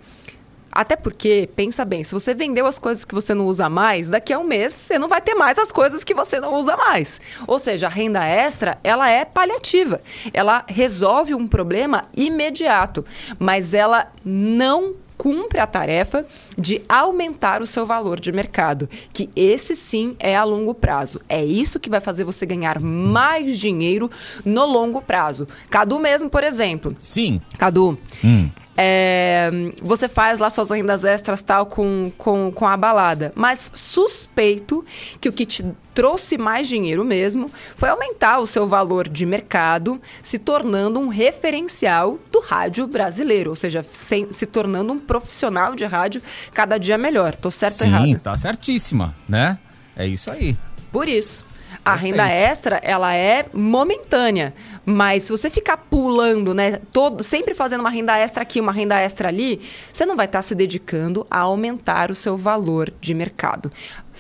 Até 0.72 0.96
porque, 0.96 1.50
pensa 1.56 1.84
bem, 1.84 2.03
se 2.03 2.13
você 2.13 2.36
vendeu 2.36 2.68
as 2.68 2.77
coisas 2.77 3.03
que 3.03 3.15
você 3.15 3.34
não 3.34 3.48
usa 3.48 3.68
mais, 3.68 4.08
daqui 4.08 4.32
a 4.32 4.38
um 4.38 4.44
mês 4.44 4.72
você 4.72 5.00
não 5.00 5.08
vai 5.08 5.20
ter 5.20 5.34
mais 5.34 5.58
as 5.58 5.72
coisas 5.72 6.03
que 6.03 6.13
você 6.13 6.39
não 6.39 6.53
usa 6.53 6.77
mais. 6.77 7.20
Ou 7.48 7.58
seja, 7.58 7.88
a 7.88 7.89
renda 7.89 8.24
extra, 8.24 8.77
ela 8.84 9.10
é 9.10 9.25
paliativa. 9.25 10.00
Ela 10.32 10.63
resolve 10.68 11.34
um 11.34 11.48
problema 11.48 12.06
imediato, 12.15 13.03
mas 13.39 13.74
ela 13.74 14.12
não 14.24 14.94
cumpre 15.20 15.60
a 15.60 15.68
tarefa 15.68 16.24
de 16.60 16.82
aumentar 16.88 17.62
o 17.62 17.66
seu 17.66 17.86
valor 17.86 18.20
de 18.20 18.32
mercado, 18.32 18.89
que 19.13 19.30
esse 19.36 19.75
sim 19.75 20.16
é 20.20 20.36
a 20.36 20.44
longo 20.44 20.74
prazo. 20.74 21.22
É 21.28 21.44
isso 21.44 21.80
que 21.80 21.89
vai 21.89 22.00
fazer 22.00 22.24
você 22.24 22.46
ganhar 22.46 22.80
mais 22.80 23.58
dinheiro 23.58 24.10
no 24.44 24.66
longo 24.66 25.01
prazo. 25.01 25.48
Cadu 25.70 26.00
mesmo, 26.00 26.30
por 26.30 26.44
exemplo. 26.44 26.96
Sim. 26.98 27.42
Cadu, 27.58 27.98
hum. 28.24 28.50
É, 28.82 29.51
você 29.82 30.08
faz 30.08 30.39
lá 30.39 30.50
suas 30.50 30.70
rendas 30.70 31.04
extras 31.04 31.42
tal 31.42 31.66
com, 31.66 32.10
com, 32.18 32.50
com 32.50 32.66
a 32.66 32.78
balada. 32.78 33.34
Mas 33.36 33.70
suspeito 33.75 34.86
que 35.20 35.28
o 35.28 35.34
que 35.34 35.46
te 35.46 35.66
trouxe 35.94 36.38
mais 36.38 36.66
dinheiro 36.70 37.04
mesmo 37.04 37.51
foi 37.75 37.89
aumentar 37.89 38.39
o 38.39 38.48
seu 38.48 38.66
valor 38.66 39.10
de 39.10 39.25
mercado, 39.25 40.01
se 40.24 40.39
tornando 40.39 40.98
um 40.98 41.10
referencial 41.10 42.18
do 42.32 42.39
rádio 42.39 42.88
brasileiro, 42.88 43.50
ou 43.50 43.56
seja, 43.58 43.84
se, 43.84 44.30
se 44.32 44.46
tornando 44.46 44.94
um 44.94 44.98
profissional 44.98 45.75
de 45.75 45.84
rádio 45.84 46.22
cada 46.51 46.77
dia 46.77 46.98
melhor. 46.98 47.36
Tô 47.36 47.50
certo 47.51 47.75
Sim, 47.75 47.86
ou 47.86 47.89
errado? 47.89 48.06
Sim, 48.06 48.15
tá 48.15 48.36
certíssima, 48.36 49.15
né? 49.27 49.58
É 49.96 50.08
isso 50.08 50.32
aí. 50.32 50.58
Por 50.91 51.08
isso. 51.08 51.46
A 51.86 51.91
Perfeito. 51.91 52.18
renda 52.18 52.29
extra, 52.29 52.75
ela 52.84 53.13
é 53.13 53.46
momentânea, 53.53 54.53
mas 54.86 55.24
se 55.24 55.32
você 55.32 55.50
ficar 55.50 55.77
pulando, 55.77 56.53
né, 56.53 56.79
todo, 56.91 57.24
sempre 57.24 57.56
fazendo 57.56 57.79
uma 57.82 57.89
renda 57.89 58.18
extra 58.18 58.44
aqui, 58.44 58.60
uma 58.60 58.72
renda 58.72 59.00
extra 59.00 59.29
ali, 59.29 59.62
você 59.91 60.06
não 60.06 60.15
vai 60.15 60.25
estar 60.25 60.39
tá 60.39 60.44
se 60.44 60.53
dedicando 60.53 61.25
a 61.32 61.39
aumentar 61.39 62.12
o 62.12 62.15
seu 62.15 62.36
valor 62.36 62.94
de 63.00 63.13
mercado. 63.13 63.72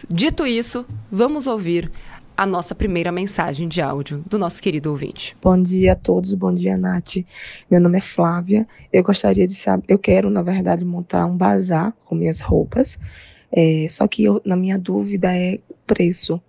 Dito 0.09 0.47
isso, 0.47 0.85
vamos 1.11 1.47
ouvir 1.47 1.91
a 2.39 2.45
nossa 2.45 2.73
primeira 2.73 3.11
mensagem 3.11 3.67
de 3.67 3.81
áudio 3.81 4.23
do 4.25 4.39
nosso 4.39 4.61
querido 4.61 4.91
ouvinte. 4.91 5.35
Bom 5.41 5.61
dia 5.61 5.91
a 5.91 5.95
todos, 5.95 6.33
bom 6.33 6.55
dia, 6.55 6.77
Nath. 6.77 7.17
Meu 7.69 7.81
nome 7.81 7.97
é 7.97 8.01
Flávia. 8.01 8.65
Eu 8.93 9.03
gostaria 9.03 9.45
de 9.45 9.53
saber, 9.53 9.83
eu 9.89 9.99
quero, 9.99 10.29
na 10.29 10.41
verdade, 10.41 10.85
montar 10.85 11.25
um 11.25 11.35
bazar 11.35 11.91
com 12.05 12.15
minhas 12.15 12.39
roupas. 12.39 12.97
É, 13.51 13.85
só 13.89 14.07
que 14.07 14.23
eu, 14.23 14.41
na 14.45 14.55
minha 14.55 14.79
dúvida 14.79 15.35
é 15.35 15.59
o 15.67 15.73
preço 15.85 16.41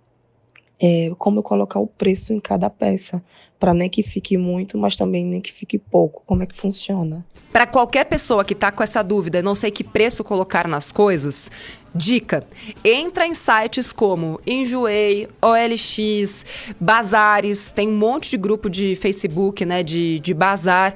é, 0.81 1.11
como 1.17 1.39
eu 1.39 1.43
colocar 1.43 1.79
o 1.79 1.85
preço 1.85 2.33
em 2.33 2.39
cada 2.39 2.67
peça, 2.67 3.23
para 3.59 3.71
nem 3.71 3.87
que 3.87 4.01
fique 4.01 4.35
muito, 4.35 4.75
mas 4.79 4.95
também 4.95 5.23
nem 5.23 5.39
que 5.39 5.53
fique 5.53 5.77
pouco. 5.77 6.23
Como 6.25 6.41
é 6.41 6.47
que 6.47 6.55
funciona? 6.55 7.23
Para 7.51 7.67
qualquer 7.67 8.05
pessoa 8.05 8.43
que 8.43 8.53
está 8.53 8.71
com 8.71 8.81
essa 8.81 9.03
dúvida, 9.03 9.43
não 9.43 9.53
sei 9.53 9.69
que 9.69 9.83
preço 9.83 10.23
colocar 10.23 10.67
nas 10.67 10.91
coisas, 10.91 11.51
dica: 11.93 12.47
entra 12.83 13.27
em 13.27 13.35
sites 13.35 13.93
como 13.93 14.41
Enjoei, 14.47 15.27
OLX, 15.39 16.45
Bazares, 16.79 17.71
tem 17.71 17.87
um 17.87 17.97
monte 17.97 18.31
de 18.31 18.37
grupo 18.37 18.67
de 18.67 18.95
Facebook, 18.95 19.63
né, 19.63 19.83
de, 19.83 20.19
de 20.19 20.33
bazar, 20.33 20.95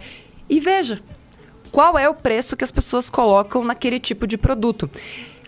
e 0.50 0.60
veja 0.60 1.00
qual 1.72 1.96
é 2.00 2.10
o 2.10 2.16
preço 2.16 2.58
que 2.58 2.64
as 2.64 2.72
pessoas 2.72 3.08
colocam 3.10 3.64
naquele 3.64 4.00
tipo 4.00 4.26
de 4.26 4.38
produto. 4.38 4.90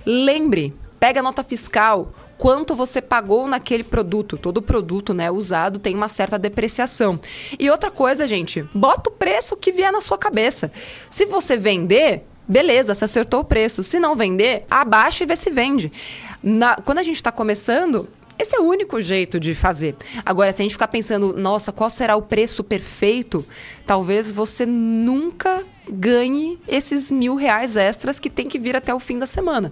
Lembre, 0.05 0.75
pega 0.99 1.21
a 1.21 1.23
nota 1.23 1.41
fiscal, 1.41 2.13
quanto 2.37 2.75
você 2.75 3.01
pagou 3.01 3.47
naquele 3.47 3.83
produto. 3.83 4.37
Todo 4.37 4.61
produto, 4.61 5.13
né, 5.13 5.29
usado 5.31 5.79
tem 5.79 5.95
uma 5.95 6.07
certa 6.07 6.37
depreciação. 6.37 7.19
E 7.59 7.69
outra 7.69 7.89
coisa, 7.91 8.27
gente, 8.27 8.63
bota 8.73 9.09
o 9.09 9.13
preço 9.13 9.57
que 9.57 9.71
vier 9.71 9.91
na 9.91 10.01
sua 10.01 10.17
cabeça. 10.17 10.71
Se 11.09 11.25
você 11.25 11.57
vender, 11.57 12.23
beleza, 12.47 12.93
você 12.93 13.05
acertou 13.05 13.41
o 13.41 13.45
preço. 13.45 13.83
Se 13.83 13.99
não 13.99 14.15
vender, 14.15 14.65
abaixa 14.69 15.23
e 15.23 15.27
vê 15.27 15.35
se 15.35 15.49
vende. 15.49 15.91
Na, 16.41 16.75
quando 16.75 16.99
a 16.99 17.03
gente 17.03 17.15
está 17.15 17.31
começando, 17.31 18.07
esse 18.39 18.55
é 18.55 18.59
o 18.59 18.65
único 18.65 19.01
jeito 19.01 19.39
de 19.39 19.55
fazer. 19.55 19.95
Agora, 20.25 20.53
se 20.53 20.61
a 20.61 20.63
gente 20.63 20.73
ficar 20.73 20.87
pensando, 20.87 21.33
nossa, 21.33 21.71
qual 21.71 21.89
será 21.89 22.15
o 22.15 22.21
preço 22.21 22.63
perfeito? 22.63 23.45
Talvez 23.85 24.31
você 24.31 24.65
nunca 24.65 25.65
ganhe 25.89 26.59
esses 26.67 27.11
mil 27.11 27.35
reais 27.35 27.77
extras 27.77 28.19
que 28.19 28.29
tem 28.29 28.47
que 28.47 28.59
vir 28.59 28.75
até 28.75 28.93
o 28.93 28.99
fim 28.99 29.17
da 29.17 29.25
semana. 29.25 29.71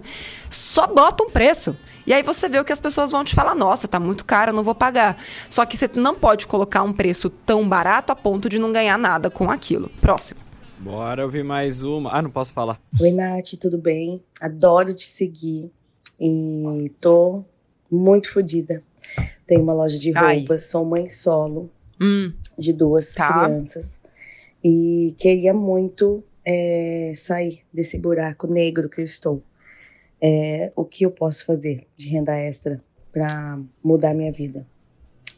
Só 0.50 0.86
bota 0.86 1.24
um 1.24 1.30
preço. 1.30 1.76
E 2.06 2.12
aí 2.12 2.22
você 2.22 2.48
vê 2.48 2.58
o 2.58 2.64
que 2.64 2.72
as 2.72 2.80
pessoas 2.80 3.10
vão 3.10 3.24
te 3.24 3.34
falar: 3.34 3.54
nossa, 3.54 3.88
tá 3.88 3.98
muito 3.98 4.24
caro, 4.24 4.52
não 4.52 4.62
vou 4.62 4.74
pagar. 4.74 5.18
Só 5.50 5.64
que 5.66 5.76
você 5.76 5.88
não 5.94 6.14
pode 6.14 6.46
colocar 6.46 6.82
um 6.82 6.92
preço 6.92 7.28
tão 7.28 7.68
barato 7.68 8.12
a 8.12 8.16
ponto 8.16 8.48
de 8.48 8.58
não 8.58 8.72
ganhar 8.72 8.98
nada 8.98 9.30
com 9.30 9.50
aquilo. 9.50 9.90
Próximo. 10.00 10.40
Bora 10.78 11.24
ouvir 11.24 11.42
mais 11.42 11.82
uma. 11.82 12.10
Ah, 12.12 12.22
não 12.22 12.30
posso 12.30 12.52
falar. 12.52 12.80
Oi, 13.00 13.10
Nath, 13.10 13.54
tudo 13.60 13.78
bem? 13.78 14.22
Adoro 14.40 14.94
te 14.94 15.08
seguir. 15.08 15.70
E 16.20 16.92
tô 17.00 17.44
muito 17.90 18.32
fodida. 18.32 18.82
Tenho 19.46 19.62
uma 19.62 19.74
loja 19.74 19.98
de 19.98 20.10
roupas, 20.12 20.64
Ai. 20.64 20.70
sou 20.70 20.84
mãe 20.84 21.08
solo 21.08 21.70
hum. 22.00 22.32
de 22.58 22.72
duas 22.72 23.12
tá. 23.12 23.44
crianças. 23.44 23.98
E 24.68 25.14
queria 25.16 25.54
muito 25.54 26.24
é, 26.44 27.12
sair 27.14 27.60
desse 27.72 27.96
buraco 27.96 28.48
negro 28.48 28.88
que 28.88 29.00
eu 29.00 29.04
estou. 29.04 29.40
É, 30.20 30.72
o 30.74 30.84
que 30.84 31.06
eu 31.06 31.10
posso 31.12 31.46
fazer 31.46 31.86
de 31.96 32.08
renda 32.08 32.36
extra 32.36 32.82
para 33.12 33.60
mudar 33.80 34.12
minha 34.12 34.32
vida 34.32 34.66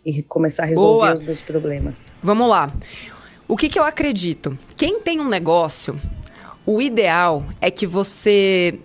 e 0.03 0.23
começar 0.23 0.63
a 0.63 0.67
resolver 0.67 1.01
Boa. 1.01 1.13
os 1.13 1.21
meus 1.21 1.43
problemas? 1.43 2.01
Vamos 2.23 2.49
lá. 2.49 2.75
O 3.47 3.55
que, 3.55 3.69
que 3.69 3.79
eu 3.79 3.85
acredito? 3.85 4.59
Quem 4.79 4.99
tem 5.01 5.21
um 5.21 5.29
negócio, 5.29 6.01
o 6.65 6.81
ideal 6.81 7.45
é 7.61 7.71
que 7.71 7.87
você 7.87 8.81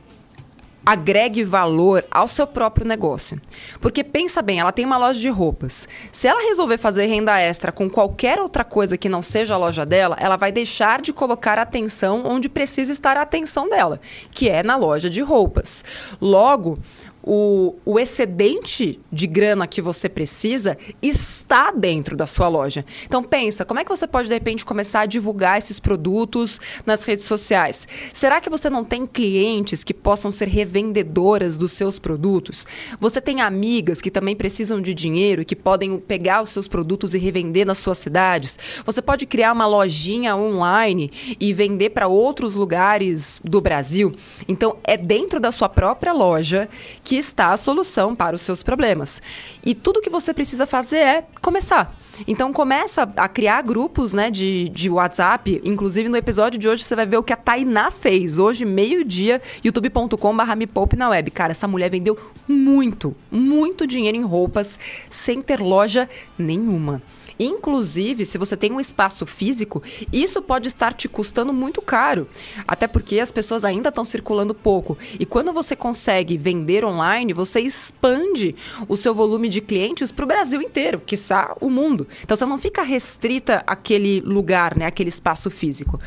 agregue 0.86 1.44
valor 1.44 2.04
ao 2.12 2.28
seu 2.28 2.46
próprio 2.46 2.86
negócio. 2.86 3.40
Porque 3.80 4.04
pensa 4.04 4.42
bem, 4.42 4.60
ela 4.60 4.72
tem 4.72 4.86
uma 4.86 4.98
loja 4.98 5.20
de 5.20 5.30
roupas. 5.30 5.88
Se 6.12 6.28
ela 6.28 6.42
resolver 6.42 6.78
fazer 6.78 7.06
renda 7.06 7.40
extra 7.40 7.72
com 7.72 7.90
qualquer 7.90 8.40
outra 8.40 8.64
coisa 8.64 8.98
que 8.98 9.10
não 9.10 9.22
seja 9.22 9.54
a 9.54 9.58
loja 9.58 9.86
dela, 9.86 10.18
ela 10.20 10.36
vai 10.36 10.52
deixar 10.52 11.02
de 11.02 11.14
colocar 11.14 11.58
atenção 11.58 12.24
onde 12.26 12.50
precisa 12.50 12.92
estar 12.92 13.18
a 13.18 13.22
atenção 13.22 13.70
dela, 13.70 14.00
que 14.32 14.50
é 14.50 14.62
na 14.62 14.76
loja 14.76 15.10
de 15.10 15.22
roupas. 15.22 15.86
Logo, 16.20 16.80
o, 17.24 17.76
o 17.86 17.98
excedente 17.98 19.00
de 19.10 19.26
grana 19.26 19.66
que 19.66 19.82
você 19.82 20.10
precisa 20.10 20.78
está 21.02 21.72
dentro 21.72 22.18
da 22.18 22.28
sua 22.28 22.50
loja. 22.50 22.86
Então 23.06 23.24
pensa, 23.24 23.64
como 23.64 23.80
é 23.80 23.86
que 23.86 23.90
você 23.90 24.06
pode 24.06 24.28
de 24.28 24.34
repente 24.34 24.66
começar 24.66 25.02
a 25.02 25.06
divulgar 25.06 25.58
esses 25.58 25.80
produtos 25.80 26.60
nas 26.86 27.06
redes 27.06 27.24
sociais? 27.24 27.88
Será 28.12 28.42
que 28.42 28.50
você 28.50 28.70
não 28.70 28.84
tem 28.84 29.06
clientes 29.06 29.84
que 29.86 29.94
possam 29.94 30.32
ser 30.32 30.50
revendedoras 30.50 31.58
dos 31.58 31.72
seus 31.72 31.98
produtos? 31.98 32.68
Você 33.00 33.22
tem 33.22 33.40
amigas 33.40 34.02
que 34.02 34.12
também 34.12 34.36
precisam 34.36 34.82
de 34.82 34.94
dinheiro 34.94 35.42
e 35.42 35.46
que 35.46 35.56
podem 35.56 35.98
pegar 35.98 36.42
os 36.42 36.50
seus 36.50 36.68
produtos 36.68 37.14
e 37.14 37.18
revender 37.18 37.66
nas 37.66 37.78
suas 37.78 38.00
cidades? 38.00 38.60
Você 38.86 39.02
pode 39.02 39.26
criar 39.26 39.54
uma 39.54 39.66
lojinha 39.66 40.36
online 40.36 41.10
e 41.40 41.54
vender 41.54 41.92
para 41.92 42.08
outros 42.08 42.56
lugares 42.56 43.40
do 43.46 43.62
Brasil? 43.62 44.14
Então 44.46 44.76
é 44.84 44.98
dentro 44.98 45.40
da 45.40 45.52
sua 45.52 45.70
própria 45.70 46.12
loja 46.12 46.68
que 47.02 47.13
que 47.14 47.20
está 47.20 47.54
a 47.54 47.58
solução 47.58 48.16
para 48.16 48.36
os 48.36 48.42
seus 48.42 48.64
problemas. 48.64 49.22
E 49.64 49.76
tudo 49.76 50.02
que 50.02 50.10
você 50.10 50.34
precisa 50.34 50.66
fazer 50.66 50.98
é 50.98 51.28
começar. 51.44 51.96
Então 52.28 52.52
começa 52.52 53.04
a 53.04 53.28
criar 53.28 53.62
grupos 53.62 54.14
né, 54.14 54.32
de, 54.32 54.68
de 54.70 54.90
WhatsApp. 54.90 55.62
Inclusive 55.64 56.10
no 56.10 56.18
episódio 56.18 56.60
de 56.60 56.68
hoje 56.68 56.84
você 56.84 56.96
vai 56.96 57.06
ver 57.06 57.18
o 57.18 57.24
que 57.24 57.32
a 57.32 57.36
Tainá 57.38 57.92
fez. 57.92 58.40
Hoje, 58.40 58.66
meio-dia, 58.66 59.40
youtube.com.br 59.64 60.56
me 60.58 60.66
poupe 60.66 60.96
na 60.96 61.10
web. 61.10 61.30
Cara, 61.30 61.52
essa 61.52 61.68
mulher 61.68 61.92
vendeu 61.92 62.18
muito, 62.48 63.16
muito 63.30 63.86
dinheiro 63.86 64.18
em 64.18 64.24
roupas 64.24 64.80
sem 65.08 65.40
ter 65.40 65.60
loja 65.60 66.10
nenhuma. 66.36 67.00
Inclusive, 67.40 68.26
se 68.26 68.38
você 68.38 68.56
tem 68.56 68.72
um 68.72 68.80
espaço 68.80 69.26
físico, 69.26 69.82
isso 70.12 70.42
pode 70.42 70.68
estar 70.68 70.94
te 70.94 71.08
custando 71.08 71.54
muito 71.54 71.82
caro, 71.82 72.28
até 72.68 72.88
porque 72.88 73.20
as 73.20 73.32
pessoas 73.32 73.66
ainda 73.66 73.90
estão 73.90 74.04
circulando 74.04 74.54
pouco. 74.54 74.98
E 75.20 75.26
quando 75.26 75.52
você 75.54 75.76
consegue 75.76 76.38
vender 76.38 76.86
online, 76.86 77.34
você 77.34 77.60
expande 77.60 78.56
o 78.88 78.96
seu 78.96 79.14
volume 79.14 79.50
de 79.50 79.62
clientes 79.62 80.12
para 80.12 80.26
o 80.26 80.28
Brasil 80.28 80.62
inteiro, 80.62 81.00
quiçá 81.00 81.56
o 81.60 81.70
mundo. 81.70 82.08
Então 82.24 82.36
você 82.36 82.46
não 82.46 82.58
fica 82.58 82.84
restrita 82.84 83.64
àquele 83.66 84.22
lugar, 84.22 84.78
né, 84.78 84.86
àquele 84.86 85.10
espaço 85.10 85.50
físico. 85.50 86.00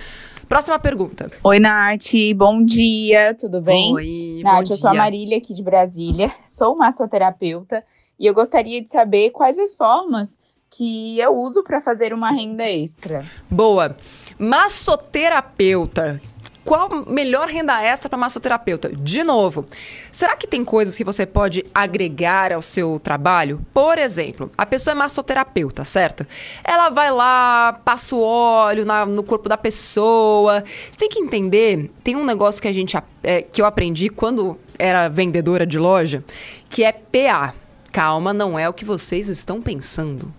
Próxima 0.48 0.78
pergunta. 0.78 1.30
Oi, 1.42 1.58
Nath. 1.58 2.12
Bom 2.36 2.64
dia, 2.64 3.34
tudo 3.34 3.60
bem? 3.60 3.92
Oi, 3.92 4.40
Nath, 4.44 4.52
bom 4.54 4.60
eu 4.60 4.64
dia. 4.64 4.76
sou 4.76 4.90
a 4.90 4.94
Marília 4.94 5.38
aqui 5.38 5.52
de 5.52 5.62
Brasília. 5.62 6.32
Sou 6.46 6.76
massoterapeuta 6.76 7.82
e 8.18 8.26
eu 8.26 8.32
gostaria 8.32 8.80
de 8.80 8.88
saber 8.88 9.30
quais 9.30 9.58
as 9.58 9.74
formas 9.74 10.36
que 10.70 11.18
eu 11.18 11.36
uso 11.36 11.62
para 11.62 11.80
fazer 11.80 12.12
uma 12.12 12.30
renda 12.30 12.64
extra. 12.64 13.24
Boa. 13.50 13.96
Massoterapeuta. 14.38 16.20
Qual 16.66 16.88
melhor 17.06 17.46
renda 17.46 17.80
extra 17.80 18.10
para 18.10 18.18
massoterapeuta? 18.18 18.88
De 18.88 19.22
novo, 19.22 19.64
será 20.10 20.34
que 20.34 20.48
tem 20.48 20.64
coisas 20.64 20.96
que 20.96 21.04
você 21.04 21.24
pode 21.24 21.64
agregar 21.72 22.52
ao 22.52 22.60
seu 22.60 22.98
trabalho? 22.98 23.64
Por 23.72 23.96
exemplo, 23.98 24.50
a 24.58 24.66
pessoa 24.66 24.90
é 24.90 24.96
massoterapeuta, 24.96 25.84
certo? 25.84 26.26
Ela 26.64 26.88
vai 26.88 27.12
lá, 27.12 27.80
passa 27.84 28.16
o 28.16 28.20
óleo 28.20 28.84
na, 28.84 29.06
no 29.06 29.22
corpo 29.22 29.48
da 29.48 29.56
pessoa. 29.56 30.64
Você 30.90 30.98
tem 30.98 31.08
que 31.08 31.20
entender, 31.20 31.88
tem 32.02 32.16
um 32.16 32.24
negócio 32.24 32.60
que 32.60 32.66
a 32.66 32.72
gente 32.72 32.96
é, 33.22 33.42
que 33.42 33.62
eu 33.62 33.66
aprendi 33.66 34.08
quando 34.08 34.58
era 34.76 35.06
vendedora 35.08 35.64
de 35.64 35.78
loja, 35.78 36.24
que 36.68 36.82
é 36.82 36.90
PA. 36.90 37.54
Calma, 37.92 38.32
não 38.32 38.58
é 38.58 38.68
o 38.68 38.74
que 38.74 38.84
vocês 38.84 39.28
estão 39.28 39.62
pensando. 39.62 40.34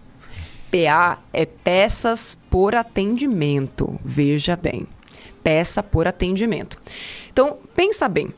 PA 0.72 1.20
é 1.34 1.46
peças 1.46 2.38
por 2.50 2.76
atendimento. 2.76 4.00
Veja 4.04 4.56
bem, 4.56 4.88
peça 5.44 5.82
por 5.82 6.08
atendimento. 6.08 6.78
Então, 7.32 7.58
pensa 7.76 8.08
bem. 8.08 8.34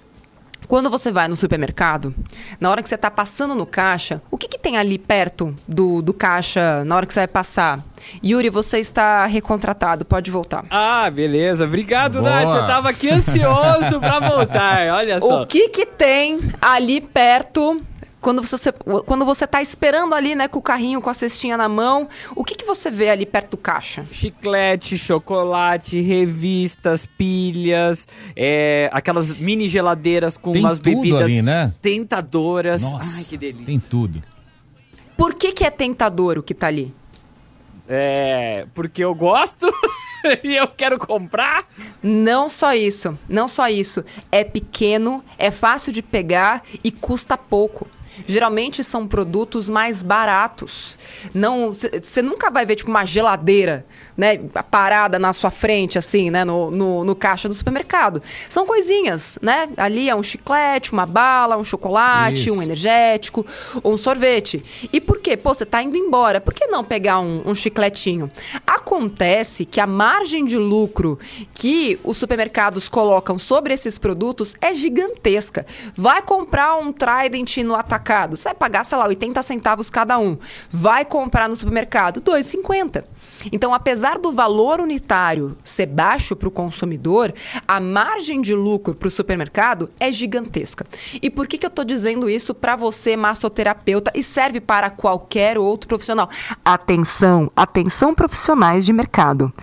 Quando 0.68 0.88
você 0.88 1.12
vai 1.12 1.28
no 1.28 1.36
supermercado, 1.36 2.14
na 2.60 2.70
hora 2.70 2.84
que 2.84 2.90
você 2.90 2.94
está 2.94 3.10
passando 3.10 3.56
no 3.56 3.66
caixa, 3.66 4.22
o 4.30 4.38
que, 4.38 4.48
que 4.48 4.60
tem 4.60 4.78
ali 4.78 5.00
perto 5.00 5.56
do, 5.68 6.00
do 6.00 6.14
caixa 6.14 6.86
na 6.86 6.96
hora 6.96 7.08
que 7.08 7.14
você 7.14 7.22
vai 7.22 7.28
passar? 7.28 7.84
Yuri, 8.24 8.52
você 8.52 8.78
está 8.78 9.26
recontratado, 9.26 10.06
pode 10.06 10.30
voltar. 10.30 10.66
Ah, 10.70 11.10
beleza. 11.10 11.66
Obrigado, 11.66 12.20
Boa. 12.20 12.30
Nath. 12.30 12.56
Eu 12.56 12.68
tava 12.68 12.90
aqui 12.90 13.10
ansioso 13.10 14.00
para 14.00 14.20
voltar. 14.20 14.90
Olha 14.94 15.20
só. 15.20 15.42
O 15.42 15.48
que 15.48 15.70
que 15.70 15.88
tem 15.88 16.40
ali 16.62 17.02
perto 17.02 17.82
quando 18.22 18.44
você, 18.44 18.72
quando 19.06 19.26
você 19.26 19.48
tá 19.48 19.62
esperando 19.62 20.14
ali, 20.14 20.36
né, 20.36 20.48
com 20.48 20.60
o 20.60 20.62
carrinho, 20.62 21.02
com 21.02 21.10
a 21.10 21.14
cestinha 21.14 21.56
na 21.56 21.70
mão, 21.70 22.08
o 22.36 22.44
que, 22.44 22.56
que 22.56 22.66
você 22.66 22.92
vê 22.92 23.10
ali 23.10 23.26
perto 23.26 23.52
do 23.52 23.58
caixa? 23.58 24.06
Chiclete, 24.12 24.98
chocolate, 24.98 26.02
revistas, 26.02 27.06
pilhas, 27.06 28.08
é, 28.36 28.90
aquelas 28.92 29.38
mini 29.38 29.68
geladeiras 29.70 30.36
com 30.36 30.52
tem 30.52 30.62
umas 30.62 30.80
tudo 30.80 30.96
bebidas 30.96 31.22
ali, 31.24 31.42
né? 31.42 31.74
tentadoras. 31.82 32.82
Nossa, 32.82 33.18
Ai, 33.20 33.24
que 33.24 33.38
delícia. 33.38 33.66
Tem 33.66 33.80
tudo. 33.80 34.22
Por 35.16 35.34
que, 35.34 35.52
que 35.52 35.64
é 35.64 35.70
tentador 35.70 36.38
o 36.38 36.44
que 36.44 36.54
tá 36.54 36.68
ali? 36.68 36.94
É, 37.92 38.68
porque 38.76 39.04
eu 39.04 39.16
gosto 39.16 39.74
e 40.44 40.56
eu 40.56 40.68
quero 40.68 41.00
comprar. 41.00 41.66
Não 42.04 42.48
só 42.48 42.74
isso, 42.74 43.18
não 43.28 43.48
só 43.48 43.68
isso. 43.68 44.04
É 44.32 44.44
pequeno, 44.44 45.24
é 45.38 45.50
fácil 45.50 45.92
de 45.92 46.02
pegar 46.02 46.62
e 46.84 46.92
custa 46.92 47.36
pouco. 47.36 47.88
Geralmente 48.28 48.84
são 48.84 49.08
produtos 49.08 49.70
mais 49.70 50.04
baratos. 50.04 50.98
Não, 51.34 51.72
você 51.74 52.22
nunca 52.22 52.50
vai 52.50 52.66
ver 52.66 52.76
tipo 52.76 52.90
uma 52.90 53.06
geladeira, 53.06 53.86
né, 54.18 54.38
parada 54.70 55.18
na 55.18 55.32
sua 55.34 55.50
frente 55.50 55.98
assim, 55.98 56.30
né, 56.30 56.44
no, 56.44 56.70
no, 56.70 57.04
no, 57.04 57.16
caixa 57.16 57.48
do 57.48 57.54
supermercado. 57.54 58.22
São 58.50 58.66
coisinhas, 58.66 59.40
né? 59.42 59.70
Ali 59.78 60.10
é 60.10 60.16
um 60.16 60.24
chiclete, 60.24 60.92
uma 60.92 61.06
bala, 61.06 61.58
um 61.58 61.64
chocolate, 61.64 62.50
Isso. 62.50 62.54
um 62.54 62.62
energético, 62.62 63.46
um 63.84 63.98
sorvete. 63.98 64.64
E 64.92 65.00
por 65.00 65.20
quê? 65.20 65.38
Pô, 65.38 65.54
você 65.54 65.66
tá 65.66 65.82
indo 65.82 65.96
embora. 65.96 66.42
Por 66.42 66.54
que 66.54 66.68
não 66.68 66.84
pegar 66.84 67.20
um, 67.20 67.44
um 67.46 67.56
chicletinho? 67.56 68.32
Acontece 68.66 69.66
que 69.66 69.80
a 69.80 69.88
margem 69.88 70.46
de 70.46 70.58
lucro 70.58 71.20
que 71.54 72.00
os 72.04 72.18
supermercados 72.18 72.90
colocam 72.90 73.38
sobre 73.38 73.74
esses 73.74 73.98
produtos 73.98 74.56
é 74.62 74.74
gigantesca. 74.74 75.66
Vai 75.96 76.22
comprar 76.22 76.76
um 76.78 76.92
Trident 76.92 77.58
no 77.58 77.76
atacado, 77.76 78.09
você 78.32 78.50
vai 78.50 78.56
pagar, 78.56 78.84
sei 78.84 78.98
lá, 78.98 79.08
80 79.08 79.42
centavos 79.42 79.90
cada 79.90 80.18
um. 80.18 80.38
Vai 80.70 81.06
comprar 81.06 81.48
no 81.48 81.56
supermercado, 81.56 82.22
2,50. 82.22 83.04
Então, 83.52 83.74
apesar 83.74 84.18
do 84.18 84.32
valor 84.32 84.82
unitário 84.82 85.58
ser 85.64 85.86
baixo 85.86 86.36
para 86.36 86.48
o 86.48 86.52
consumidor, 86.52 87.34
a 87.68 87.80
margem 87.80 88.42
de 88.42 88.54
lucro 88.54 88.94
para 88.94 89.08
o 89.08 89.12
supermercado 89.12 89.90
é 90.00 90.12
gigantesca. 90.12 90.86
E 91.22 91.30
por 91.30 91.48
que, 91.48 91.58
que 91.58 91.66
eu 91.66 91.70
estou 91.70 91.86
dizendo 91.86 92.30
isso 92.30 92.54
para 92.54 92.76
você, 92.76 93.16
massoterapeuta, 93.16 94.12
e 94.14 94.24
serve 94.24 94.60
para 94.60 94.90
qualquer 94.90 95.58
outro 95.58 95.88
profissional? 95.88 96.30
Atenção, 96.66 97.52
atenção 97.56 98.14
profissionais 98.14 98.86
de 98.86 98.92
mercado 98.92 99.54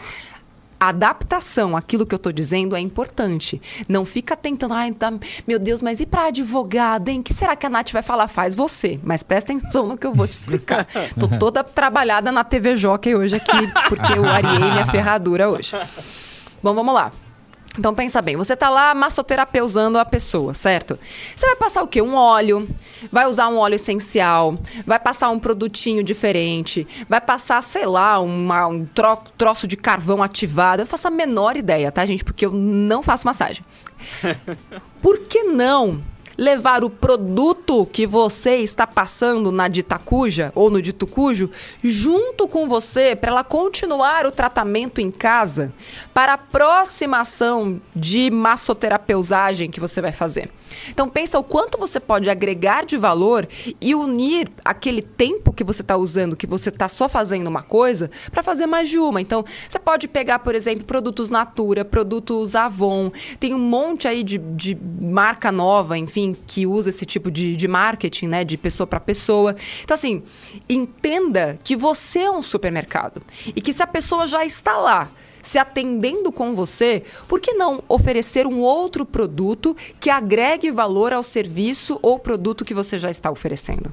adaptação 0.79 1.77
àquilo 1.77 2.07
que 2.07 2.15
eu 2.15 2.19
estou 2.19 2.33
dizendo 2.33 2.77
é 2.77 2.81
importante. 2.81 3.61
Não 3.89 4.05
fica 4.05 4.37
tentando, 4.37 4.75
ai, 4.75 4.93
tá, 4.93 5.13
meu 5.47 5.59
Deus, 5.59 5.83
mas 5.83 6.01
e 6.01 6.07
para 6.07 6.29
advogado, 6.29 7.09
hein? 7.09 7.21
O 7.21 7.23
que 7.23 7.35
será 7.35 7.57
que 7.57 7.67
a 7.67 7.71
Nath 7.71 7.93
vai 7.93 8.03
falar? 8.03 8.29
Faz 8.29 8.55
você, 8.55 8.99
mas 9.03 9.23
presta 9.23 9.53
atenção 9.53 9.87
no 9.87 9.97
que 9.97 10.07
eu 10.07 10.15
vou 10.15 10.27
te 10.27 10.33
explicar. 10.33 10.87
Tô 11.19 11.29
toda 11.39 11.65
trabalhada 11.65 12.31
na 12.31 12.45
TV 12.45 12.77
Jockey 12.77 13.15
hoje 13.15 13.37
aqui, 13.37 13.73
porque 13.89 14.13
eu 14.13 14.29
ariei 14.29 14.59
minha 14.59 14.87
ferradura 14.87 15.49
hoje. 15.49 15.73
Bom, 16.63 16.75
vamos 16.75 16.95
lá. 16.95 17.13
Então 17.79 17.95
pensa 17.95 18.23
bem, 18.23 18.37
você 18.37 18.57
tá 18.57 18.69
lá 18.71 18.95
massoterapeusando 18.95 19.99
a 19.99 20.05
pessoa, 20.05 20.55
certo? 20.55 20.99
Você 21.35 21.47
vai 21.47 21.57
passar 21.57 21.83
o 21.83 21.89
quê? 21.89 22.01
Um 22.01 22.15
óleo, 22.15 22.69
vai 23.13 23.27
usar 23.27 23.49
um 23.49 23.59
óleo 23.59 23.75
essencial, 23.75 24.59
vai 24.87 24.99
passar 24.99 25.31
um 25.31 25.39
produtinho 25.39 26.03
diferente, 26.03 26.87
vai 27.09 27.21
passar, 27.21 27.63
sei 27.63 27.87
lá, 27.87 28.19
uma, 28.19 28.67
um 28.67 28.85
tro 28.87 29.17
troço 29.37 29.67
de 29.67 29.77
carvão 29.77 30.23
ativado. 30.23 30.83
Eu 30.83 30.87
faço 30.87 31.09
a 31.09 31.11
menor 31.11 31.57
ideia, 31.57 31.93
tá, 31.93 32.05
gente? 32.07 32.25
Porque 32.25 32.47
eu 32.47 32.53
não 32.53 33.03
faço 33.03 33.27
massagem. 33.27 33.65
Por 35.01 35.21
que 35.21 35.45
não 35.45 36.03
levar 36.37 36.85
o 36.85 36.91
produto 36.91 37.87
que 37.87 38.07
você 38.07 38.57
está 38.57 38.87
passando 38.87 39.51
na 39.51 39.69
ditacuja 39.69 40.53
ou 40.55 40.71
no 40.71 40.83
ditucujo 40.83 41.51
junto 41.83 42.47
com 42.47 42.69
você 42.69 43.17
para 43.17 43.31
ela 43.31 43.45
continuar 43.45 44.27
o 44.27 44.33
tratamento 44.33 45.01
em 45.01 45.11
casa 45.11 45.73
para 46.13 46.33
a 46.33 46.35
aproximação 46.35 47.81
de 47.95 48.31
massoterapeusagem 48.31 49.71
que 49.71 49.81
você 49.81 50.01
vai 50.01 50.13
fazer. 50.13 50.51
Então 50.89 51.09
pensa 51.09 51.39
o 51.39 51.45
quanto 51.45 51.79
você 51.79 51.99
pode 51.99 52.29
agregar 52.29 52.85
de 52.85 52.97
valor 52.97 53.49
e 53.81 53.95
unir 53.95 54.49
aquele 54.65 55.03
tempo 55.03 55.53
que 55.53 55.65
você 55.65 55.83
está 55.83 55.97
usando, 55.97 56.37
que 56.37 56.47
você 56.47 56.69
está 56.69 56.89
só 56.89 57.09
fazendo 57.09 57.49
uma 57.49 57.63
coisa, 57.63 58.11
para 58.31 58.43
fazer 58.43 58.67
mais 58.67 58.89
de 58.89 58.99
uma. 58.99 59.21
Então 59.21 59.45
você 59.69 59.79
pode 59.79 60.09
pegar, 60.09 60.41
por 60.41 60.55
exemplo, 60.55 60.85
produtos 60.85 61.31
Natura, 61.31 61.85
produtos 61.85 62.55
Avon, 62.55 63.11
tem 63.39 63.55
um 63.55 63.59
monte 63.59 64.09
aí 64.09 64.23
de, 64.23 64.39
de 64.39 64.77
marca 65.01 65.51
nova, 65.51 65.97
enfim, 65.97 66.26
que 66.35 66.67
usa 66.67 66.91
esse 66.91 67.05
tipo 67.05 67.31
de, 67.31 67.57
de 67.57 67.69
marketing, 67.69 68.29
né, 68.29 68.45
de 68.45 68.57
pessoa 68.57 68.87
para 68.87 69.01
pessoa. 69.01 69.55
Então, 69.83 69.95
assim, 69.95 70.23
entenda 70.69 71.59
que 71.63 71.77
você 71.77 72.21
é 72.21 72.31
um 72.31 72.43
supermercado 72.43 73.23
e 73.55 73.61
que 73.61 73.73
se 73.73 73.83
a 73.83 73.87
pessoa 73.87 74.27
já 74.27 74.45
está 74.45 74.77
lá 74.77 75.11
se 75.43 75.59
atendendo 75.59 76.33
com 76.33 76.55
você, 76.55 77.05
por 77.29 77.41
que 77.41 77.53
não 77.53 77.81
oferecer 77.89 78.47
um 78.49 78.61
outro 78.61 79.07
produto 79.07 79.77
que 80.01 80.11
agregue 80.11 80.73
valor 80.73 81.13
ao 81.13 81.23
serviço 81.23 82.01
ou 82.03 82.19
produto 82.19 82.65
que 82.65 82.75
você 82.75 82.99
já 82.99 83.11
está 83.11 83.31
oferecendo? 83.31 83.93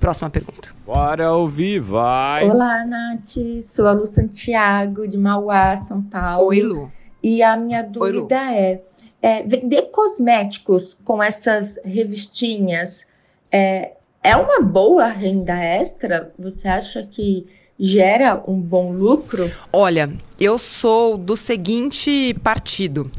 Próxima 0.00 0.30
pergunta. 0.30 0.70
Bora 0.86 1.32
ouvir, 1.32 1.80
vai. 1.80 2.50
Olá, 2.50 2.84
Nath. 2.84 3.62
Sou 3.62 3.86
a 3.86 3.92
Lu 3.92 4.06
Santiago, 4.06 5.06
de 5.06 5.16
Mauá, 5.16 5.76
São 5.76 6.02
Paulo. 6.02 6.48
Oi, 6.48 6.60
Lu. 6.60 6.92
E 7.22 7.42
a 7.42 7.56
minha 7.56 7.82
dúvida 7.82 8.52
é, 8.52 8.82
é, 9.24 9.42
vender 9.42 9.84
cosméticos 9.90 10.92
com 11.02 11.22
essas 11.22 11.80
revistinhas 11.82 13.06
é, 13.50 13.92
é 14.22 14.36
uma 14.36 14.60
boa 14.60 15.06
renda 15.06 15.54
extra? 15.54 16.30
Você 16.38 16.68
acha 16.68 17.02
que 17.10 17.46
gera 17.80 18.44
um 18.46 18.60
bom 18.60 18.92
lucro? 18.92 19.50
Olha, 19.72 20.12
eu 20.38 20.58
sou 20.58 21.16
do 21.16 21.38
seguinte 21.38 22.34
partido 22.44 23.10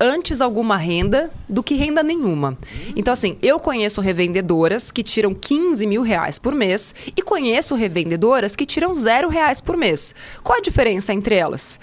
antes 0.00 0.40
alguma 0.40 0.78
renda 0.78 1.30
do 1.46 1.62
que 1.62 1.74
renda 1.74 2.02
nenhuma. 2.02 2.56
Então, 2.96 3.12
assim, 3.12 3.36
eu 3.42 3.60
conheço 3.60 4.00
revendedoras 4.00 4.90
que 4.90 5.02
tiram 5.02 5.34
15 5.34 5.86
mil 5.86 6.00
reais 6.00 6.38
por 6.38 6.54
mês 6.54 6.94
e 7.14 7.20
conheço 7.20 7.74
revendedoras 7.74 8.56
que 8.56 8.64
tiram 8.64 8.94
zero 8.94 9.28
reais 9.28 9.60
por 9.60 9.76
mês. 9.76 10.14
Qual 10.42 10.56
a 10.56 10.62
diferença 10.62 11.12
entre 11.12 11.34
elas? 11.34 11.78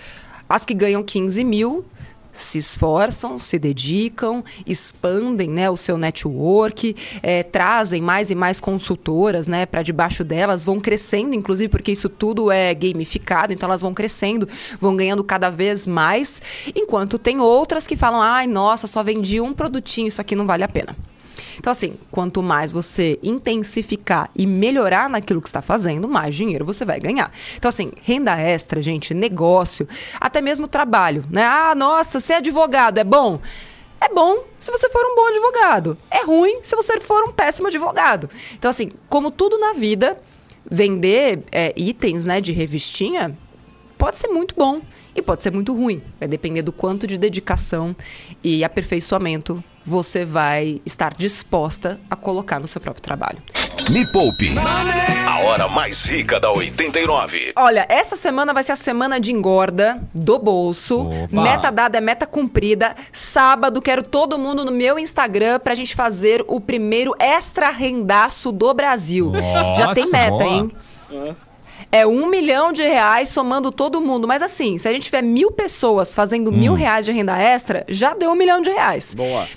As 0.50 0.66
que 0.66 0.74
ganham 0.74 1.04
15 1.04 1.44
mil 1.44 1.86
se 2.34 2.58
esforçam, 2.58 3.38
se 3.38 3.60
dedicam, 3.60 4.44
expandem 4.66 5.50
né, 5.50 5.70
o 5.70 5.78
seu 5.78 5.98
network, 5.98 6.96
é, 7.22 7.44
trazem 7.44 8.02
mais 8.02 8.32
e 8.32 8.36
mais 8.36 8.60
consultoras 8.60 9.48
né, 9.48 9.66
para 9.66 9.84
debaixo 9.84 10.24
delas, 10.24 10.66
vão 10.66 10.80
crescendo, 10.80 11.36
inclusive 11.36 11.70
porque 11.70 11.92
isso 11.92 12.10
tudo 12.10 12.52
é 12.52 12.74
gamificado, 12.74 13.54
então 13.54 13.68
elas 13.68 13.82
vão 13.82 13.94
crescendo, 13.94 14.48
vão 14.80 14.96
ganhando 14.96 15.24
cada 15.24 15.50
vez 15.50 15.88
mais, 15.88 16.42
enquanto 16.76 17.20
tem 17.20 17.40
outras 17.40 17.88
que 17.88 17.96
falam, 17.96 18.22
ai, 18.22 18.48
nossa, 18.48 18.88
só 18.88 19.04
vendi 19.04 19.42
um 19.42 19.54
produtinho, 19.54 20.08
isso 20.08 20.22
aqui 20.22 20.36
não 20.36 20.46
vale 20.46 20.64
a 20.64 20.68
pena. 20.68 20.96
Então, 21.58 21.72
assim, 21.72 21.96
quanto 22.10 22.42
mais 22.42 22.72
você 22.72 23.20
intensificar 23.22 24.30
e 24.36 24.46
melhorar 24.46 25.10
naquilo 25.10 25.42
que 25.42 25.48
está 25.48 25.62
fazendo, 25.62 26.08
mais 26.08 26.36
dinheiro 26.36 26.66
você 26.66 26.86
vai 26.86 27.00
ganhar. 27.00 27.32
Então, 27.56 27.70
assim, 27.70 27.92
renda 28.02 28.38
extra, 28.40 28.82
gente, 28.82 29.14
negócio, 29.14 29.88
até 30.20 30.42
mesmo 30.42 30.68
trabalho, 30.68 31.26
né? 31.30 31.44
Ah, 31.44 31.74
nossa, 31.76 32.20
ser 32.20 32.36
advogado 32.36 32.98
é 32.98 33.04
bom? 33.04 33.40
É 34.00 34.10
bom 34.10 34.44
se 34.60 34.72
você 34.72 34.90
for 34.90 35.06
um 35.06 35.16
bom 35.16 35.28
advogado. 35.28 35.98
É 36.10 36.24
ruim 36.24 36.60
se 36.64 36.76
você 36.76 37.00
for 37.00 37.24
um 37.24 37.32
péssimo 37.32 37.68
advogado. 37.68 38.30
Então, 38.54 38.70
assim, 38.70 38.92
como 39.08 39.30
tudo 39.30 39.60
na 39.60 39.74
vida, 39.74 40.20
vender 40.70 41.44
é, 41.52 41.72
itens 41.76 42.26
né, 42.26 42.42
de 42.42 42.52
revistinha 42.52 43.38
pode 43.98 44.18
ser 44.18 44.30
muito 44.30 44.56
bom 44.56 44.82
e 45.16 45.22
pode 45.22 45.44
ser 45.44 45.52
muito 45.52 45.76
ruim. 45.76 46.02
Vai 46.20 46.28
depender 46.28 46.64
do 46.64 46.72
quanto 46.72 47.06
de 47.06 47.18
dedicação 47.18 47.96
e 48.44 48.64
aperfeiçoamento 48.64 49.64
você 49.86 50.24
vai 50.26 50.82
estar 50.86 51.14
disposta 51.14 52.00
a 52.10 52.16
colocar 52.16 52.60
no 52.60 52.68
seu 52.68 52.80
próprio 52.80 53.02
trabalho. 53.02 53.40
Me 53.90 54.06
Poupe. 54.12 54.54
A 55.28 55.40
hora 55.40 55.68
mais 55.68 56.06
rica 56.06 56.40
da 56.40 56.52
89. 56.52 57.54
Olha, 57.56 57.86
essa 57.90 58.16
semana 58.16 58.54
vai 58.54 58.64
ser 58.64 58.74
a 58.74 58.76
semana 58.76 59.20
de 59.20 59.32
engorda 59.32 60.02
do 60.14 60.38
bolso. 60.38 61.02
Opa. 61.02 61.42
Meta 61.42 61.72
dada 61.72 61.98
é 61.98 62.02
meta 62.02 62.26
cumprida. 62.26 62.96
Sábado, 63.12 63.82
quero 63.82 64.04
todo 64.04 64.38
mundo 64.38 64.64
no 64.64 64.72
meu 64.72 65.00
Instagram 65.00 65.60
pra 65.60 65.76
gente 65.76 65.96
fazer 65.96 66.44
o 66.48 66.60
primeiro 66.62 67.16
extra 67.20 67.70
rendaço 67.70 68.52
do 68.52 68.74
Brasil. 68.74 69.32
Já 69.76 69.94
tem 69.94 70.04
Nossa, 70.04 70.18
meta, 70.18 70.32
boa. 70.38 70.44
hein? 70.46 70.72
É 71.92 72.08
um 72.08 72.28
milhão 72.28 72.72
de 72.72 72.84
reais 72.84 73.30
somando 73.30 73.72
todo 73.72 74.00
mundo. 74.00 74.28
Mas 74.28 74.42
assim, 74.42 74.78
se 74.78 74.88
a 74.88 74.92
gente 74.94 75.04
tiver 75.04 75.22
mil 75.22 75.52
pessoas 75.52 76.16
fazendo 76.16 76.52
mil 76.52 76.74
reais 76.74 77.06
de 77.06 77.12
renda 77.12 77.38
extra, 77.38 77.84
já 77.90 78.14
deu 78.14 78.32
um 78.32 78.36
milhão 78.36 78.62
de 78.62 78.70
reais. 78.70 79.14
Boa. 79.14 79.48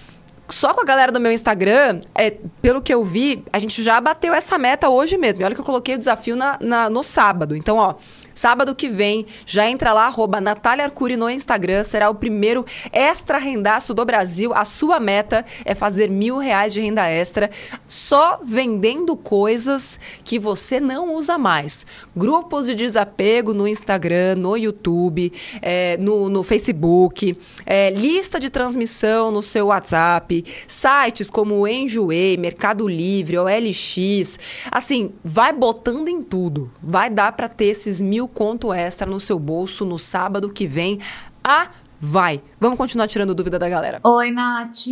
Só 0.48 0.74
com 0.74 0.80
a 0.82 0.84
galera 0.84 1.10
do 1.10 1.20
meu 1.20 1.32
Instagram, 1.32 2.00
é, 2.14 2.30
pelo 2.60 2.82
que 2.82 2.92
eu 2.92 3.02
vi, 3.04 3.42
a 3.52 3.58
gente 3.58 3.82
já 3.82 4.00
bateu 4.00 4.34
essa 4.34 4.58
meta 4.58 4.88
hoje 4.88 5.16
mesmo. 5.16 5.40
E 5.40 5.44
olha 5.44 5.54
que 5.54 5.60
eu 5.60 5.64
coloquei 5.64 5.94
o 5.94 5.98
desafio 5.98 6.36
na- 6.36 6.58
na- 6.60 6.90
no 6.90 7.02
sábado. 7.02 7.56
Então, 7.56 7.76
ó, 7.78 7.94
sábado 8.34 8.74
que 8.74 8.88
vem, 8.88 9.26
já 9.46 9.68
entra 9.68 9.92
lá, 9.92 10.06
arroba 10.06 10.40
Natália 10.40 10.84
Arcuri 10.84 11.16
no 11.16 11.30
Instagram. 11.30 11.84
Será 11.84 12.10
o 12.10 12.14
primeiro 12.14 12.64
extra 12.92 13.38
rendaço 13.38 13.94
do 13.94 14.04
Brasil. 14.04 14.52
A 14.54 14.64
sua 14.64 14.98
meta 15.00 15.44
é 15.64 15.74
fazer 15.74 16.10
mil 16.10 16.38
reais 16.38 16.72
de 16.72 16.80
renda 16.80 17.08
extra 17.08 17.50
só 17.86 18.40
vendendo 18.42 19.16
coisas 19.16 19.98
que 20.24 20.38
você 20.38 20.80
não 20.80 21.14
usa 21.14 21.38
mais. 21.38 21.86
Grupos 22.16 22.66
de 22.66 22.74
desapego 22.74 23.54
no 23.54 23.66
Instagram, 23.68 24.36
no 24.36 24.56
YouTube, 24.56 25.32
é, 25.62 25.96
no, 25.96 26.28
no 26.28 26.42
Facebook, 26.42 27.36
é, 27.64 27.90
lista 27.90 28.40
de 28.40 28.50
transmissão 28.50 29.30
no 29.30 29.42
seu 29.42 29.66
WhatsApp, 29.66 30.44
sites 30.66 31.30
como 31.30 31.66
Enjoei, 31.66 32.36
Mercado 32.36 32.86
Livre, 32.88 33.38
OLX. 33.38 34.38
Assim, 34.70 35.12
vai 35.24 35.52
botando 35.52 36.08
em 36.08 36.22
tudo. 36.22 36.70
Vai 36.82 37.10
dar 37.10 37.32
para 37.32 37.48
ter 37.48 37.66
esses 37.66 38.00
mil 38.00 38.23
conto 38.28 38.72
extra 38.72 39.06
no 39.06 39.20
seu 39.20 39.38
bolso 39.38 39.84
no 39.84 39.98
sábado 39.98 40.52
que 40.52 40.66
vem. 40.66 41.00
Ah, 41.42 41.70
vai. 42.00 42.42
Vamos 42.60 42.78
continuar 42.78 43.08
tirando 43.08 43.34
dúvida 43.34 43.58
da 43.58 43.68
galera. 43.68 44.00
Oi, 44.02 44.30
Nath. 44.30 44.86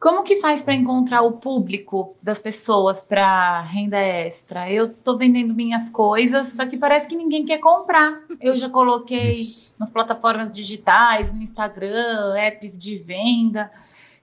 Como 0.00 0.22
que 0.22 0.36
faz 0.36 0.62
para 0.62 0.74
encontrar 0.74 1.22
o 1.22 1.32
público 1.32 2.14
das 2.22 2.38
pessoas 2.38 3.00
para 3.00 3.62
renda 3.62 3.98
extra? 3.98 4.70
Eu 4.70 4.94
tô 4.94 5.16
vendendo 5.16 5.52
minhas 5.52 5.90
coisas, 5.90 6.50
só 6.50 6.64
que 6.66 6.76
parece 6.76 7.08
que 7.08 7.16
ninguém 7.16 7.44
quer 7.44 7.58
comprar. 7.58 8.20
Eu 8.40 8.56
já 8.56 8.70
coloquei 8.70 9.32
nas 9.76 9.90
plataformas 9.90 10.52
digitais, 10.52 11.34
no 11.34 11.42
Instagram, 11.42 12.36
apps 12.36 12.78
de 12.78 12.96
venda, 12.96 13.72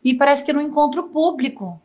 e 0.02 0.14
parece 0.14 0.46
que 0.46 0.52
eu 0.52 0.56
não 0.56 0.62
encontro 0.62 1.04
público. 1.10 1.78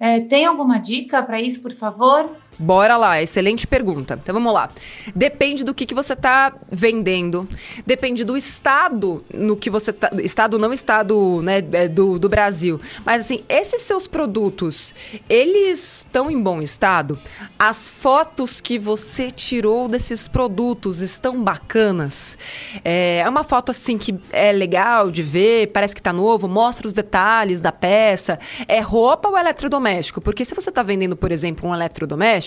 É, 0.00 0.20
tem 0.20 0.44
alguma 0.44 0.78
dica 0.78 1.22
para 1.22 1.40
isso, 1.40 1.62
por 1.62 1.72
favor? 1.72 2.36
Bora 2.58 2.96
lá, 2.96 3.22
excelente 3.22 3.66
pergunta. 3.66 4.18
Então 4.20 4.34
vamos 4.34 4.52
lá. 4.52 4.70
Depende 5.14 5.64
do 5.64 5.74
que, 5.74 5.86
que 5.86 5.94
você 5.94 6.12
está 6.12 6.52
vendendo, 6.70 7.48
depende 7.86 8.24
do 8.24 8.36
estado 8.36 9.24
no 9.32 9.56
que 9.56 9.70
você 9.70 9.92
tá. 9.92 10.10
Estado 10.22 10.58
não 10.58 10.72
estado 10.72 11.40
né, 11.42 11.58
é, 11.72 11.88
do, 11.88 12.18
do 12.18 12.28
Brasil. 12.28 12.80
Mas 13.04 13.24
assim, 13.24 13.44
esses 13.48 13.82
seus 13.82 14.08
produtos, 14.08 14.94
eles 15.28 15.98
estão 15.98 16.30
em 16.30 16.40
bom 16.40 16.60
estado? 16.60 17.18
As 17.58 17.90
fotos 17.90 18.60
que 18.60 18.78
você 18.78 19.30
tirou 19.30 19.88
desses 19.88 20.28
produtos 20.28 21.00
estão 21.00 21.42
bacanas? 21.42 22.36
É 22.84 23.08
é 23.18 23.28
uma 23.28 23.44
foto 23.44 23.70
assim 23.70 23.98
que 23.98 24.18
é 24.32 24.52
legal 24.52 25.10
de 25.10 25.22
ver, 25.22 25.68
parece 25.68 25.94
que 25.94 26.02
tá 26.02 26.12
novo, 26.12 26.48
mostra 26.48 26.86
os 26.86 26.92
detalhes 26.92 27.60
da 27.60 27.72
peça. 27.72 28.38
É 28.66 28.80
roupa 28.80 29.28
ou 29.28 29.36
eletrodoméstico? 29.36 30.20
Porque 30.20 30.44
se 30.44 30.54
você 30.54 30.70
está 30.70 30.82
vendendo, 30.82 31.16
por 31.16 31.32
exemplo, 31.32 31.68
um 31.68 31.74
eletrodoméstico, 31.74 32.37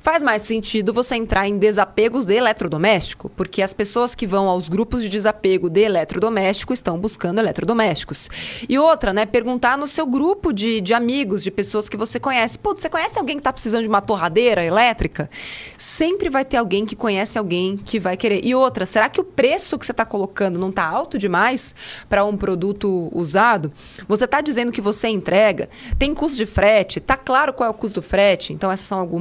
faz 0.00 0.22
mais 0.22 0.42
sentido 0.42 0.92
você 0.92 1.16
entrar 1.16 1.48
em 1.48 1.58
desapegos 1.58 2.26
de 2.26 2.34
eletrodoméstico, 2.34 3.30
porque 3.30 3.62
as 3.62 3.72
pessoas 3.72 4.14
que 4.14 4.26
vão 4.26 4.48
aos 4.48 4.68
grupos 4.68 5.02
de 5.02 5.08
desapego 5.08 5.68
de 5.68 5.80
eletrodoméstico 5.80 6.72
estão 6.72 6.98
buscando 6.98 7.38
eletrodomésticos. 7.38 8.28
E 8.68 8.78
outra, 8.78 9.12
né, 9.12 9.26
perguntar 9.26 9.78
no 9.78 9.86
seu 9.86 10.06
grupo 10.06 10.52
de, 10.52 10.80
de 10.80 10.94
amigos, 10.94 11.42
de 11.42 11.50
pessoas 11.50 11.88
que 11.88 11.96
você 11.96 12.18
conhece. 12.18 12.58
Pô, 12.58 12.74
você 12.74 12.88
conhece 12.88 13.18
alguém 13.18 13.36
que 13.36 13.40
está 13.40 13.52
precisando 13.52 13.82
de 13.82 13.88
uma 13.88 14.00
torradeira 14.00 14.64
elétrica? 14.64 15.30
Sempre 15.76 16.28
vai 16.28 16.44
ter 16.44 16.56
alguém 16.56 16.84
que 16.84 16.96
conhece 16.96 17.38
alguém 17.38 17.76
que 17.76 17.98
vai 17.98 18.16
querer. 18.16 18.44
E 18.44 18.54
outra, 18.54 18.86
será 18.86 19.08
que 19.08 19.20
o 19.20 19.24
preço 19.24 19.78
que 19.78 19.86
você 19.86 19.92
está 19.92 20.04
colocando 20.04 20.58
não 20.58 20.70
está 20.70 20.84
alto 20.84 21.18
demais 21.18 21.74
para 22.08 22.24
um 22.24 22.36
produto 22.36 23.10
usado? 23.12 23.72
Você 24.08 24.24
está 24.24 24.40
dizendo 24.40 24.72
que 24.72 24.80
você 24.80 25.08
entrega, 25.08 25.68
tem 25.98 26.14
custo 26.14 26.36
de 26.36 26.46
frete, 26.46 27.00
tá 27.00 27.16
claro 27.16 27.52
qual 27.52 27.68
é 27.68 27.70
o 27.70 27.74
custo 27.74 28.00
do 28.00 28.02
frete? 28.02 28.52
Então 28.52 28.70
essas 28.70 28.86
são 28.86 28.98
algumas, 28.98 29.11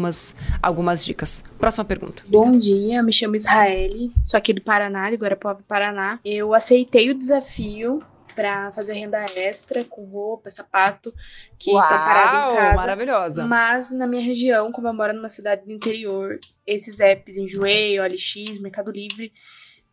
algumas 0.61 1.05
dicas. 1.05 1.43
Próxima 1.57 1.85
pergunta. 1.85 2.23
Bom 2.27 2.51
dia, 2.51 3.01
me 3.03 3.11
chamo 3.11 3.35
Israele, 3.35 4.11
sou 4.23 4.37
aqui 4.37 4.53
do 4.53 4.61
Paraná, 4.61 5.09
de 5.09 5.17
Guarapuava, 5.17 5.63
Paraná. 5.67 6.19
Eu 6.23 6.53
aceitei 6.53 7.09
o 7.09 7.15
desafio 7.17 8.01
para 8.35 8.71
fazer 8.71 8.93
renda 8.93 9.23
extra 9.35 9.83
com 9.83 10.05
roupa, 10.05 10.49
sapato, 10.49 11.13
que 11.59 11.71
tá 11.71 11.87
parado 11.87 12.53
em 12.53 12.55
casa. 12.57 12.75
maravilhosa. 12.77 13.45
Mas 13.45 13.91
na 13.91 14.07
minha 14.07 14.23
região, 14.23 14.71
como 14.71 14.87
eu 14.87 14.93
moro 14.93 15.13
numa 15.13 15.29
cidade 15.29 15.65
do 15.65 15.71
interior, 15.71 16.39
esses 16.65 16.99
apps 16.99 17.37
Enjoei, 17.37 17.99
OLX, 17.99 18.59
Mercado 18.59 18.91
Livre, 18.91 19.33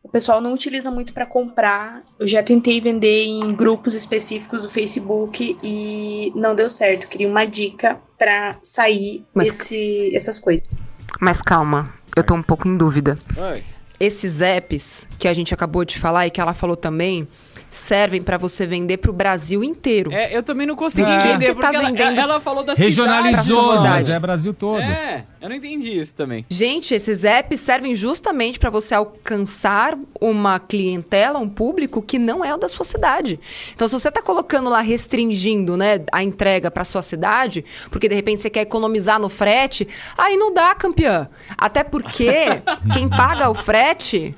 o 0.02 0.08
pessoal 0.08 0.40
não 0.40 0.52
utiliza 0.52 0.90
muito 0.90 1.12
para 1.12 1.26
comprar. 1.26 2.02
Eu 2.18 2.26
já 2.26 2.42
tentei 2.42 2.80
vender 2.80 3.24
em 3.26 3.48
grupos 3.54 3.94
específicos 3.94 4.62
do 4.62 4.68
Facebook 4.68 5.56
e 5.62 6.32
não 6.34 6.54
deu 6.54 6.70
certo. 6.70 7.08
Queria 7.08 7.28
uma 7.28 7.44
dica 7.44 7.98
para 8.18 8.56
sair 8.62 9.24
Mas- 9.34 9.48
esse, 9.48 10.14
essas 10.14 10.38
coisas. 10.38 10.66
Mas 11.20 11.42
calma, 11.42 11.92
eu 12.16 12.22
tô 12.22 12.34
um 12.34 12.42
pouco 12.42 12.68
em 12.68 12.76
dúvida. 12.76 13.18
Oi. 13.36 13.62
Esses 14.00 14.40
apps 14.40 15.08
que 15.18 15.26
a 15.26 15.34
gente 15.34 15.52
acabou 15.52 15.84
de 15.84 15.98
falar 15.98 16.26
e 16.26 16.30
que 16.30 16.40
ela 16.40 16.54
falou 16.54 16.76
também, 16.76 17.26
servem 17.70 18.22
para 18.22 18.36
você 18.36 18.66
vender 18.66 18.98
para 18.98 19.10
o 19.10 19.14
Brasil 19.14 19.62
inteiro. 19.62 20.12
É, 20.12 20.34
eu 20.36 20.42
também 20.42 20.66
não 20.66 20.74
consegui 20.74 21.10
é. 21.10 21.16
entender, 21.16 21.54
porque 21.54 21.72
tá 21.72 21.74
ela, 21.74 22.20
ela, 22.20 22.40
falou 22.40 22.64
da 22.64 22.74
Regionalizou, 22.74 23.62
cidade. 23.62 23.88
mas 23.88 24.10
é 24.10 24.18
Brasil 24.18 24.54
todo. 24.54 24.80
É, 24.80 25.24
eu 25.40 25.48
não 25.48 25.56
entendi 25.56 25.90
isso 25.90 26.14
também. 26.14 26.44
Gente, 26.48 26.94
esses 26.94 27.24
apps 27.24 27.60
servem 27.60 27.94
justamente 27.94 28.58
para 28.58 28.70
você 28.70 28.94
alcançar 28.94 29.96
uma 30.20 30.58
clientela, 30.58 31.38
um 31.38 31.48
público 31.48 32.00
que 32.00 32.18
não 32.18 32.44
é 32.44 32.54
o 32.54 32.58
da 32.58 32.68
sua 32.68 32.84
cidade. 32.84 33.38
Então, 33.74 33.86
se 33.86 33.92
você 33.92 34.08
está 34.08 34.22
colocando 34.22 34.70
lá, 34.70 34.80
restringindo 34.80 35.76
né, 35.76 36.00
a 36.10 36.22
entrega 36.22 36.70
para 36.70 36.84
sua 36.84 37.02
cidade, 37.02 37.64
porque 37.90 38.08
de 38.08 38.14
repente 38.14 38.42
você 38.42 38.50
quer 38.50 38.62
economizar 38.62 39.20
no 39.20 39.28
frete, 39.28 39.86
aí 40.16 40.36
não 40.36 40.52
dá, 40.52 40.74
campeã. 40.74 41.28
Até 41.56 41.84
porque 41.84 42.32
quem 42.92 43.08
paga 43.08 43.50
o 43.50 43.54
frete 43.54 44.34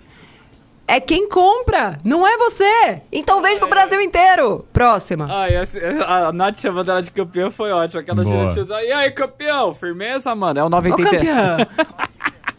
é 0.90 0.98
quem 0.98 1.28
compra, 1.28 2.00
não 2.04 2.26
é 2.26 2.36
você. 2.36 3.00
Então 3.12 3.40
veja 3.40 3.60
pro 3.60 3.68
Brasil 3.68 4.00
inteiro. 4.00 4.66
Próxima. 4.72 5.28
Ai, 5.30 5.54
a, 5.56 6.26
a 6.26 6.32
Nath 6.32 6.58
chamando 6.58 6.90
ela 6.90 7.00
de 7.00 7.12
campeã 7.12 7.48
foi 7.48 7.70
ótimo. 7.70 8.00
Aquela 8.00 8.24
gente 8.24 8.68
E 8.68 8.92
aí, 8.92 9.10
campeão? 9.12 9.72
Firmeza, 9.72 10.34
mano. 10.34 10.58
É 10.58 10.64
o 10.64 10.68
93. 10.68 11.08
Ô, 11.08 11.16
campeão. 11.16 11.56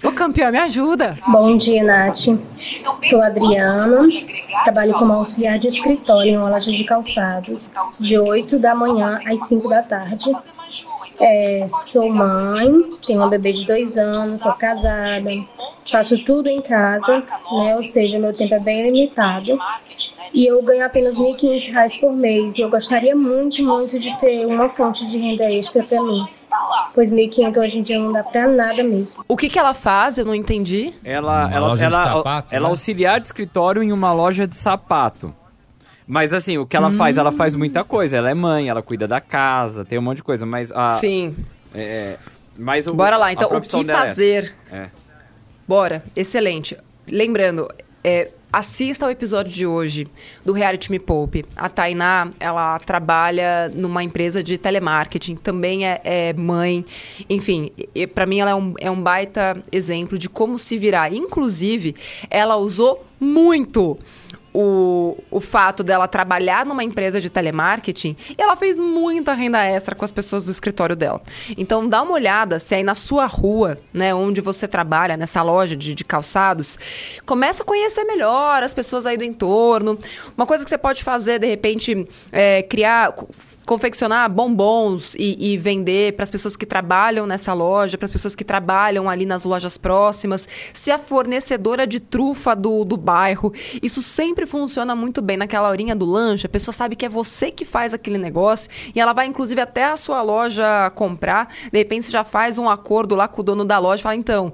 Ô, 0.10 0.12
campeão, 0.14 0.50
me 0.50 0.58
ajuda. 0.58 1.16
Bom 1.28 1.58
dia, 1.58 1.84
Nath. 1.84 2.20
Sou 3.04 3.22
Adriana. 3.22 4.08
Trabalho 4.64 4.94
como 4.94 5.12
auxiliar 5.12 5.60
de 5.60 5.68
escritório 5.68 6.32
em 6.32 6.38
uma 6.38 6.50
loja 6.50 6.72
de 6.72 6.86
calçados, 6.86 7.70
de 8.00 8.18
8 8.18 8.58
da 8.58 8.74
manhã 8.74 9.20
às 9.28 9.46
5 9.48 9.68
da 9.68 9.84
tarde. 9.84 10.32
É, 11.24 11.68
sou 11.92 12.10
mãe, 12.10 12.68
tenho 13.06 13.24
um 13.24 13.30
bebê 13.30 13.54
de 13.54 13.66
dois 13.68 13.96
anos, 13.96 14.40
sou 14.40 14.54
casada, 14.54 15.30
faço 15.90 16.18
tudo 16.26 16.50
em 16.50 16.60
casa, 16.62 17.20
né? 17.20 17.76
Ou 17.76 17.84
seja, 17.84 18.18
meu 18.18 18.34
tempo 18.34 18.56
é 18.56 18.60
bem 18.60 18.82
limitado. 18.82 19.56
E 20.34 20.48
eu 20.48 20.64
ganho 20.64 20.84
apenas 20.84 21.14
R$ 21.16 21.24
1.500 21.24 22.00
por 22.00 22.14
mês. 22.14 22.58
E 22.58 22.62
eu 22.62 22.70
gostaria 22.72 23.16
muito, 23.16 23.62
muito 23.64 24.00
de 24.00 24.18
ter 24.18 24.48
uma 24.48 24.70
fonte 24.70 25.06
de 25.12 25.18
renda 25.18 25.46
extra 25.46 25.84
para 25.84 26.02
mim. 26.02 26.26
Pois 26.96 27.12
1.500 27.12 27.58
hoje 27.58 27.78
em 27.78 27.84
dia 27.84 28.00
não 28.00 28.12
dá 28.12 28.24
pra 28.24 28.48
nada 28.48 28.84
mesmo. 28.84 29.24
O 29.28 29.38
que, 29.38 29.48
que 29.48 29.60
ela 29.60 29.76
faz? 29.76 30.18
Eu 30.18 30.26
não 30.26 30.34
entendi. 30.34 30.92
Ela, 31.04 31.52
ela, 31.54 31.78
ela, 31.80 32.04
sapato, 32.04 32.56
ela 32.56 32.64
né? 32.64 32.70
auxiliar 32.70 33.20
de 33.20 33.28
escritório 33.28 33.84
em 33.84 33.92
uma 33.92 34.12
loja 34.12 34.48
de 34.48 34.56
sapato. 34.56 35.34
Mas 36.12 36.34
assim, 36.34 36.58
o 36.58 36.66
que 36.66 36.76
ela 36.76 36.90
hum. 36.90 36.98
faz? 36.98 37.18
Ela 37.18 37.32
faz 37.32 37.56
muita 37.56 37.86
coisa. 37.86 38.18
Ela 38.18 38.30
é 38.30 38.34
mãe, 38.34 38.68
ela 38.68 38.82
cuida 38.82 39.08
da 39.08 39.22
casa, 39.22 39.86
tem 39.86 39.98
um 39.98 40.02
monte 40.02 40.18
de 40.18 40.24
coisa. 40.24 40.46
Mas 40.46 40.70
a, 40.70 40.90
Sim. 40.90 41.34
É, 41.74 42.18
mas 42.60 42.86
o, 42.86 42.94
Bora 42.94 43.16
lá, 43.16 43.32
então 43.32 43.48
o 43.48 43.62
que 43.62 43.80
é 43.80 43.84
fazer? 43.86 44.54
É. 44.70 44.90
Bora, 45.66 46.04
excelente. 46.14 46.76
Lembrando, 47.10 47.70
é, 48.04 48.30
assista 48.52 49.06
ao 49.06 49.12
episódio 49.12 49.54
de 49.54 49.66
hoje 49.66 50.06
do 50.44 50.52
Reality 50.52 50.92
Me 50.92 51.00
Poupe. 51.00 51.46
A 51.56 51.70
Tainá, 51.70 52.28
ela 52.42 52.78
trabalha 52.80 53.72
numa 53.74 54.04
empresa 54.04 54.44
de 54.44 54.58
telemarketing, 54.58 55.38
também 55.38 55.88
é, 55.88 56.02
é 56.04 56.34
mãe. 56.34 56.84
Enfim, 57.30 57.72
para 58.14 58.26
mim 58.26 58.42
ela 58.42 58.52
é 58.52 58.56
um, 58.56 58.74
é 58.82 58.92
um 58.92 59.02
baita 59.02 59.64
exemplo 59.72 60.18
de 60.18 60.28
como 60.28 60.60
se 60.60 60.78
virar. 60.78 61.14
Inclusive, 61.14 61.96
ela 62.30 62.58
usou 62.58 63.06
muito 63.18 63.98
o, 64.54 65.18
o 65.30 65.40
fato 65.40 65.84
dela 65.84 66.08
trabalhar 66.08 66.66
numa 66.66 66.84
empresa 66.84 67.22
de 67.22 67.30
telemarketing 67.30 68.16
e 68.38 68.42
ela 68.42 68.56
fez 68.56 68.80
muita 68.80 69.34
renda 69.34 69.64
extra 69.64 69.96
com 69.96 70.04
as 70.04 70.12
pessoas 70.12 70.46
do 70.46 70.52
escritório 70.52 70.96
dela. 70.96 71.22
Então 71.58 71.88
dá 71.88 72.02
uma 72.02 72.14
olhada 72.14 72.60
se 72.60 72.76
aí 72.76 72.84
na 72.84 72.96
sua 72.96 73.26
rua, 73.26 73.78
né, 73.94 74.14
onde 74.14 74.42
você 74.42 74.68
trabalha, 74.68 75.16
nessa 75.16 75.42
loja 75.42 75.76
de, 75.76 75.96
de 75.96 76.04
calçados, 76.04 76.78
começa 77.26 77.64
a 77.64 77.66
conhecer 77.66 78.04
melhor 78.04 78.64
as 78.64 78.74
pessoas 78.74 79.06
aí 79.06 79.18
do 79.18 79.24
entorno. 79.24 79.98
Uma 80.38 80.46
coisa 80.46 80.64
que 80.64 80.70
você 80.70 80.78
pode 80.78 81.04
fazer, 81.04 81.40
de 81.40 81.48
repente, 81.48 82.08
é 82.32 82.62
criar 82.64 83.14
confeccionar 83.72 84.30
bombons 84.30 85.16
e, 85.16 85.54
e 85.54 85.58
vender 85.58 86.12
para 86.12 86.24
as 86.24 86.30
pessoas 86.30 86.58
que 86.58 86.66
trabalham 86.66 87.26
nessa 87.26 87.54
loja, 87.54 87.98
para 87.98 88.06
as 88.06 88.12
pessoas 88.12 88.36
que 88.36 88.44
trabalham 88.44 89.10
ali 89.10 89.26
nas 89.26 89.46
lojas 89.46 89.78
próximas, 89.78 90.46
ser 90.74 90.92
a 90.92 90.98
fornecedora 90.98 91.88
de 91.88 92.02
trufa 92.02 92.54
do, 92.54 92.84
do 92.84 92.98
bairro. 92.98 93.54
Isso 93.82 94.02
sempre 94.02 94.46
funciona 94.46 94.94
muito 94.94 95.22
bem 95.22 95.38
naquela 95.38 95.70
horinha 95.70 95.96
do 95.96 96.06
lanche. 96.06 96.46
A 96.46 96.50
pessoa 96.50 96.74
sabe 96.74 96.98
que 96.98 97.06
é 97.06 97.10
você 97.10 97.50
que 97.50 97.64
faz 97.64 97.94
aquele 97.94 98.18
negócio 98.18 98.70
e 98.94 99.00
ela 99.00 99.14
vai, 99.14 99.26
inclusive, 99.26 99.62
até 99.62 99.86
a 99.86 99.96
sua 99.96 100.22
loja 100.22 100.90
comprar. 100.94 101.48
De 101.72 101.78
repente, 101.78 102.08
você 102.08 102.12
já 102.12 102.26
faz 102.26 102.60
um 102.60 102.68
acordo 102.68 103.16
lá 103.16 103.30
com 103.30 103.40
o 103.40 103.44
dono 103.44 103.64
da 103.64 103.80
loja 103.80 104.04
fala: 104.04 104.18
então, 104.18 104.52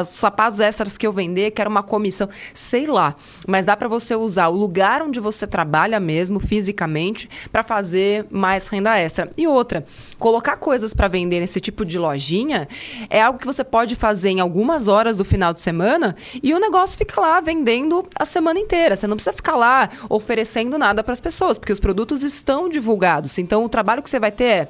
os 0.00 0.06
sapatos 0.06 0.60
extras 0.60 0.96
que 0.96 1.04
eu 1.04 1.12
vender, 1.12 1.50
quero 1.50 1.68
uma 1.68 1.82
comissão. 1.82 2.28
Sei 2.54 2.86
lá. 2.86 3.16
Mas 3.44 3.66
dá 3.66 3.76
para 3.76 3.88
você 3.88 4.14
usar 4.14 4.46
o 4.46 4.56
lugar 4.56 5.02
onde 5.02 5.18
você 5.18 5.48
trabalha 5.48 5.98
mesmo, 5.98 6.38
fisicamente, 6.38 7.28
para 7.50 7.64
fazer 7.64 8.24
mais 8.30 8.51
renda 8.70 8.98
extra. 8.98 9.30
E 9.36 9.46
outra, 9.46 9.84
colocar 10.18 10.56
coisas 10.56 10.94
para 10.94 11.08
vender 11.08 11.40
nesse 11.40 11.60
tipo 11.60 11.84
de 11.84 11.98
lojinha 11.98 12.68
é 13.08 13.20
algo 13.22 13.38
que 13.38 13.46
você 13.46 13.64
pode 13.64 13.94
fazer 13.96 14.30
em 14.30 14.40
algumas 14.40 14.88
horas 14.88 15.16
do 15.16 15.24
final 15.24 15.52
de 15.52 15.60
semana 15.60 16.16
e 16.42 16.54
o 16.54 16.58
negócio 16.58 16.96
fica 16.96 17.20
lá 17.20 17.40
vendendo 17.40 18.04
a 18.14 18.24
semana 18.24 18.58
inteira. 18.58 18.96
Você 18.96 19.06
não 19.06 19.16
precisa 19.16 19.32
ficar 19.32 19.56
lá 19.56 19.90
oferecendo 20.08 20.78
nada 20.78 21.02
para 21.02 21.12
as 21.12 21.20
pessoas, 21.20 21.58
porque 21.58 21.72
os 21.72 21.80
produtos 21.80 22.22
estão 22.22 22.68
divulgados. 22.68 23.38
Então, 23.38 23.64
o 23.64 23.68
trabalho 23.68 24.02
que 24.02 24.10
você 24.10 24.20
vai 24.20 24.30
ter 24.30 24.44
é 24.44 24.68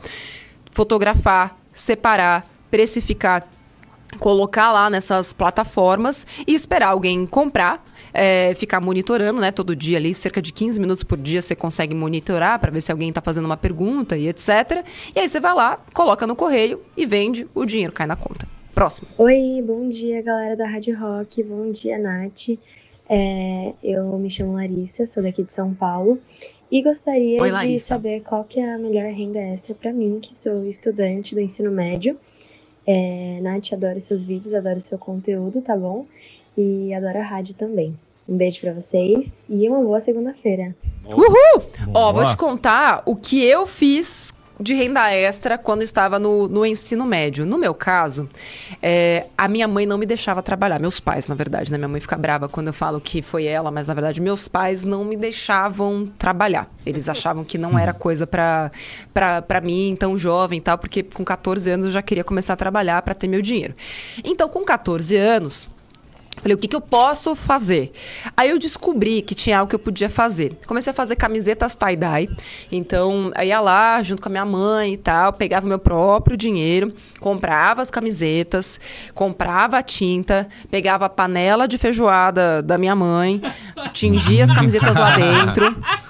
fotografar, 0.72 1.56
separar, 1.72 2.46
precificar 2.70 3.46
colocar 4.18 4.72
lá 4.72 4.90
nessas 4.90 5.32
plataformas 5.32 6.26
e 6.46 6.54
esperar 6.54 6.88
alguém 6.88 7.26
comprar 7.26 7.82
é, 8.12 8.55
ficar 8.55 8.81
monitorando, 8.81 9.40
né? 9.40 9.51
Todo 9.51 9.75
dia 9.75 9.98
ali, 9.98 10.14
cerca 10.14 10.42
de 10.42 10.53
15 10.53 10.81
minutos 10.81 11.05
por 11.05 11.18
dia 11.18 11.40
você 11.40 11.55
consegue 11.55 11.94
monitorar 11.94 12.59
para 12.59 12.70
ver 12.70 12.81
se 12.81 12.92
alguém 12.92 13.09
está 13.09 13.20
fazendo 13.20 13.46
uma 13.46 13.57
pergunta 13.57 14.16
e 14.16 14.29
etc. 14.29 14.85
E 15.14 15.20
aí 15.20 15.29
você 15.29 15.40
vai 15.40 15.55
lá, 15.55 15.79
coloca 15.92 16.27
no 16.27 16.37
correio 16.37 16.81
e 16.96 17.07
vende, 17.07 17.46
o 17.55 17.64
dinheiro 17.64 17.92
cai 17.92 18.07
na 18.07 18.16
conta. 18.16 18.46
Próximo. 18.75 19.09
Oi, 19.18 19.62
bom 19.64 19.88
dia, 19.88 20.22
galera 20.22 20.57
da 20.57 20.66
Rádio 20.66 20.98
Rock. 20.98 21.42
Bom 21.42 21.70
dia, 21.70 21.98
Nath. 21.98 22.59
É, 23.09 23.72
eu 23.83 24.18
me 24.18 24.31
chamo 24.31 24.55
Larissa, 24.55 25.07
sou 25.07 25.22
daqui 25.22 25.42
de 25.42 25.53
São 25.53 25.75
Paulo 25.75 26.18
e 26.70 26.81
gostaria 26.83 27.42
Oi, 27.42 27.51
de 27.51 27.79
saber 27.79 28.22
qual 28.22 28.44
que 28.44 28.59
é 28.59 28.75
a 28.75 28.79
melhor 28.79 29.12
renda 29.12 29.38
extra 29.38 29.75
para 29.75 29.92
mim, 29.92 30.18
que 30.22 30.35
sou 30.35 30.64
estudante 30.64 31.35
do 31.35 31.40
ensino 31.42 31.70
médio. 31.70 32.18
É, 32.87 33.38
Nath, 33.42 33.75
adoro 33.75 34.01
seus 34.01 34.25
vídeos, 34.25 34.55
adoro 34.55 34.81
seu 34.81 34.96
conteúdo, 34.96 35.61
tá 35.61 35.77
bom? 35.77 36.07
E 36.56 36.92
adoro 36.94 37.18
a 37.18 37.22
rádio 37.22 37.54
também. 37.54 37.96
Um 38.28 38.36
beijo 38.36 38.60
para 38.60 38.72
vocês 38.72 39.44
e 39.48 39.68
uma 39.68 39.80
boa 39.80 40.00
segunda-feira. 40.00 40.74
Uhul! 41.04 41.62
Ó, 41.92 42.12
vou 42.12 42.24
te 42.24 42.36
contar 42.36 43.02
o 43.04 43.16
que 43.16 43.44
eu 43.44 43.66
fiz 43.66 44.32
de 44.62 44.74
renda 44.74 45.10
extra 45.12 45.58
quando 45.58 45.82
estava 45.82 46.18
no, 46.18 46.48
no 46.48 46.64
ensino 46.64 47.04
médio. 47.04 47.44
No 47.44 47.58
meu 47.58 47.74
caso, 47.74 48.28
é, 48.80 49.26
a 49.36 49.48
minha 49.48 49.66
mãe 49.66 49.84
não 49.84 49.98
me 49.98 50.06
deixava 50.06 50.42
trabalhar. 50.42 50.78
Meus 50.78 51.00
pais, 51.00 51.26
na 51.26 51.34
verdade, 51.34 51.72
né? 51.72 51.78
Minha 51.78 51.88
mãe 51.88 52.00
fica 52.00 52.16
brava 52.16 52.48
quando 52.48 52.68
eu 52.68 52.72
falo 52.72 53.00
que 53.00 53.20
foi 53.20 53.44
ela, 53.44 53.70
mas 53.70 53.88
na 53.88 53.94
verdade 53.94 54.20
meus 54.20 54.46
pais 54.46 54.84
não 54.84 55.04
me 55.04 55.16
deixavam 55.16 56.06
trabalhar. 56.06 56.70
Eles 56.86 57.08
achavam 57.08 57.44
que 57.44 57.58
não 57.58 57.78
era 57.78 57.92
coisa 57.92 58.26
para 58.26 59.60
mim, 59.62 59.96
tão 59.98 60.16
jovem 60.16 60.58
e 60.58 60.62
tal, 60.62 60.78
porque 60.78 61.02
com 61.02 61.24
14 61.24 61.70
anos 61.70 61.86
eu 61.86 61.92
já 61.92 62.02
queria 62.02 62.24
começar 62.24 62.52
a 62.52 62.56
trabalhar 62.56 63.02
para 63.02 63.14
ter 63.14 63.26
meu 63.26 63.42
dinheiro. 63.42 63.74
Então, 64.24 64.48
com 64.48 64.64
14 64.64 65.16
anos, 65.16 65.68
Falei, 66.40 66.54
o 66.54 66.58
que, 66.58 66.66
que 66.66 66.74
eu 66.74 66.80
posso 66.80 67.34
fazer? 67.36 67.92
Aí 68.36 68.50
eu 68.50 68.58
descobri 68.58 69.22
que 69.22 69.34
tinha 69.34 69.58
algo 69.58 69.68
que 69.68 69.76
eu 69.76 69.78
podia 69.78 70.08
fazer. 70.08 70.58
Comecei 70.66 70.90
a 70.90 70.94
fazer 70.94 71.14
camisetas 71.14 71.76
tie-dye. 71.76 72.28
Então, 72.70 73.30
eu 73.36 73.44
ia 73.44 73.60
lá, 73.60 74.02
junto 74.02 74.22
com 74.22 74.28
a 74.28 74.32
minha 74.32 74.44
mãe 74.44 74.94
e 74.94 74.96
tal, 74.96 75.32
pegava 75.32 75.66
meu 75.66 75.78
próprio 75.78 76.36
dinheiro, 76.36 76.92
comprava 77.20 77.80
as 77.80 77.90
camisetas, 77.90 78.80
comprava 79.14 79.78
a 79.78 79.82
tinta, 79.82 80.48
pegava 80.70 81.06
a 81.06 81.08
panela 81.08 81.68
de 81.68 81.78
feijoada 81.78 82.60
da 82.60 82.76
minha 82.76 82.96
mãe, 82.96 83.40
tingia 83.92 84.44
as 84.44 84.52
camisetas 84.52 84.96
lá 84.96 85.16
dentro. 85.16 85.76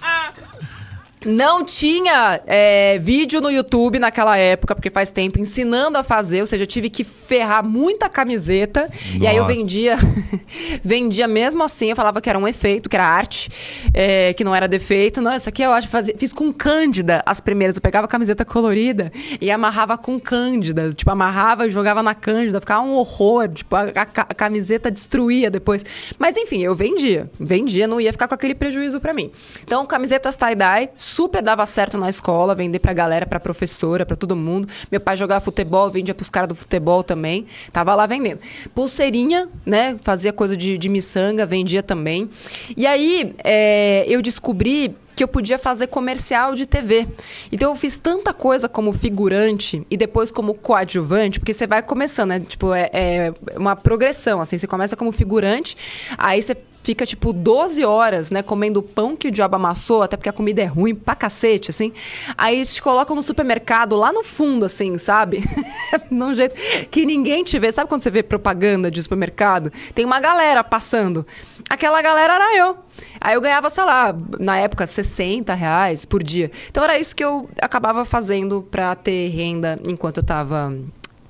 Não 1.25 1.65
tinha 1.65 2.41
é, 2.47 2.99
vídeo 2.99 3.41
no 3.41 3.51
YouTube 3.51 3.99
naquela 3.99 4.37
época, 4.37 4.75
porque 4.75 4.91
faz 4.91 5.11
tempo, 5.13 5.39
ensinando 5.39 5.99
a 5.99 6.03
fazer, 6.03 6.41
ou 6.41 6.47
seja, 6.47 6.65
eu 6.65 6.67
tive 6.67 6.91
que 6.91 7.05
ferrar 7.05 7.65
muita 7.65 8.09
camiseta. 8.09 8.83
Nossa. 8.83 9.17
E 9.19 9.27
aí 9.27 9.37
eu 9.37 9.45
vendia, 9.47 9.97
vendia 10.83 11.29
mesmo 11.29 11.63
assim, 11.63 11.91
eu 11.91 11.97
falava 11.97 12.21
que 12.21 12.29
era 12.29 12.39
um 12.39 12.47
efeito, 12.47 12.89
que 12.89 12.97
era 12.97 13.07
arte, 13.07 13.51
é, 13.95 14.33
que 14.35 14.45
não 14.45 14.55
era 14.55 14.67
defeito. 14.67 15.21
Não, 15.21 15.35
isso 15.35 15.49
aqui 15.49 15.63
eu 15.63 15.73
acho 15.73 15.89
fazia, 15.89 16.15
fiz 16.17 16.33
com 16.33 16.53
cândida 16.53 17.23
as 17.25 17.41
primeiras. 17.41 17.77
Eu 17.77 17.83
pegava 17.83 18.07
a 18.07 18.09
camiseta 18.09 18.45
colorida 18.45 19.13
e 19.41 19.51
amarrava 19.51 19.97
com 19.97 20.19
cândida. 20.19 20.93
Tipo, 20.93 21.11
amarrava 21.11 21.67
e 21.67 21.71
jogava 21.71 22.03
na 22.03 22.15
cândida, 22.15 22.61
ficava 22.61 22.83
um 22.83 22.95
horror. 22.95 23.49
Tipo, 23.49 23.77
a, 23.77 23.83
a, 23.83 24.03
a 24.03 24.35
camiseta 24.35 24.91
destruía 24.91 25.51
depois. 25.51 25.85
Mas 26.19 26.37
enfim, 26.37 26.63
eu 26.63 26.75
vendia. 26.75 27.31
Vendia, 27.39 27.87
não 27.87 28.01
ia 28.01 28.13
ficar 28.13 28.29
com 28.29 28.35
aquele 28.35 28.55
prejuízo 28.55 29.01
para 29.01 29.13
mim. 29.13 29.31
Então, 29.63 29.87
camisetas 29.87 30.37
tie-dye 30.37 30.91
super 31.13 31.43
dava 31.43 31.67
certo 31.67 31.99
na 31.99 32.09
escola, 32.09 32.55
vender 32.55 32.79
pra 32.79 32.93
galera, 32.93 33.27
pra 33.27 33.39
professora, 33.39 34.07
pra 34.07 34.17
todo 34.17 34.35
mundo. 34.35 34.67
Meu 34.91 35.01
pai 35.01 35.17
jogava 35.17 35.45
futebol, 35.45 35.91
vendia 35.91 36.15
pros 36.15 36.31
caras 36.31 36.49
do 36.49 36.57
futebol 36.57 37.05
também. 37.05 37.47
Tava 37.71 37.95
lá 37.95 38.07
vendendo. 38.07 38.41
Pulseirinha, 38.75 39.49
né? 39.65 39.97
Fazia 40.03 40.33
coisa 40.33 40.57
de, 40.57 40.79
de 40.79 40.89
miçanga, 40.89 41.45
vendia 41.45 41.83
também. 41.83 42.31
E 42.77 42.87
aí 42.87 43.35
é, 43.45 44.05
eu 44.09 44.23
descobri 44.23 44.97
que 45.15 45.23
eu 45.23 45.29
podia 45.29 45.59
fazer 45.59 45.89
comercial 45.89 46.55
de 46.55 46.65
TV. 46.65 47.07
Então 47.51 47.71
eu 47.71 47.77
fiz 47.77 47.99
tanta 47.99 48.33
coisa 48.33 48.69
como 48.69 48.93
figurante 48.93 49.87
e 49.91 49.97
depois 49.97 50.31
como 50.31 50.55
coadjuvante, 50.55 51.39
porque 51.39 51.53
você 51.53 51.67
vai 51.67 51.83
começando, 51.83 52.31
né? 52.31 52.41
Tipo, 52.41 52.73
é, 52.73 52.91
é 52.93 53.35
uma 53.57 53.77
progressão, 53.77 54.41
assim, 54.41 54.57
você 54.57 54.67
começa 54.67 54.97
como 54.97 55.13
figurante, 55.13 55.77
aí 56.17 56.41
você 56.41 56.57
fica, 56.83 57.07
tipo, 57.07 57.33
12 57.33 57.85
horas, 57.85 58.31
né, 58.31 58.43
comendo 58.43 58.83
pão 58.83 59.17
que 59.17 59.29
o 59.29 59.31
diabo 59.31 59.57
amassou, 59.57 60.03
até 60.03 60.17
porque 60.17 60.29
a 60.29 60.33
comida 60.33 60.63
é 60.63 60.67
ruim 60.67 60.95
pra 60.95 61.15
cacete, 61.15 61.71
assim. 61.71 61.93
Aí 62.37 62.57
eles 62.57 62.75
te 62.75 62.83
colocam 62.83 63.15
no 63.15 63.23
supermercado, 63.23 63.97
lá 63.97 64.13
no 64.13 64.23
fundo, 64.23 64.65
assim, 64.65 64.99
sabe? 64.99 65.43
Num 66.11 66.35
jeito 66.35 66.55
que 66.91 67.07
ninguém 67.07 67.45
te 67.45 67.59
vê. 67.59 67.73
Sabe 67.73 67.89
quando 67.89 68.03
você 68.03 68.11
vê 68.11 68.23
propaganda 68.23 68.91
de 68.91 69.03
supermercado? 69.03 69.73
Tem 69.95 70.05
uma 70.05 70.21
galera 70.21 70.63
passando. 70.65 71.27
Aquela 71.69 72.03
galera 72.03 72.35
era 72.35 72.57
eu. 72.57 72.77
Aí 73.21 73.35
eu 73.35 73.41
ganhava, 73.41 73.71
sei 73.71 73.85
lá, 73.85 74.15
na 74.39 74.59
época, 74.59 74.87
60 74.87 75.55
reais 75.55 76.05
por 76.05 76.23
dia. 76.23 76.51
Então 76.69 76.85
era 76.85 76.99
isso 76.99 77.15
que 77.15 77.25
eu 77.25 77.49
acabava 77.61 78.05
fazendo 78.05 78.63
pra 78.63 78.95
ter 78.95 79.29
renda 79.29 79.79
enquanto 79.87 80.19
eu 80.19 80.23
tava 80.23 80.73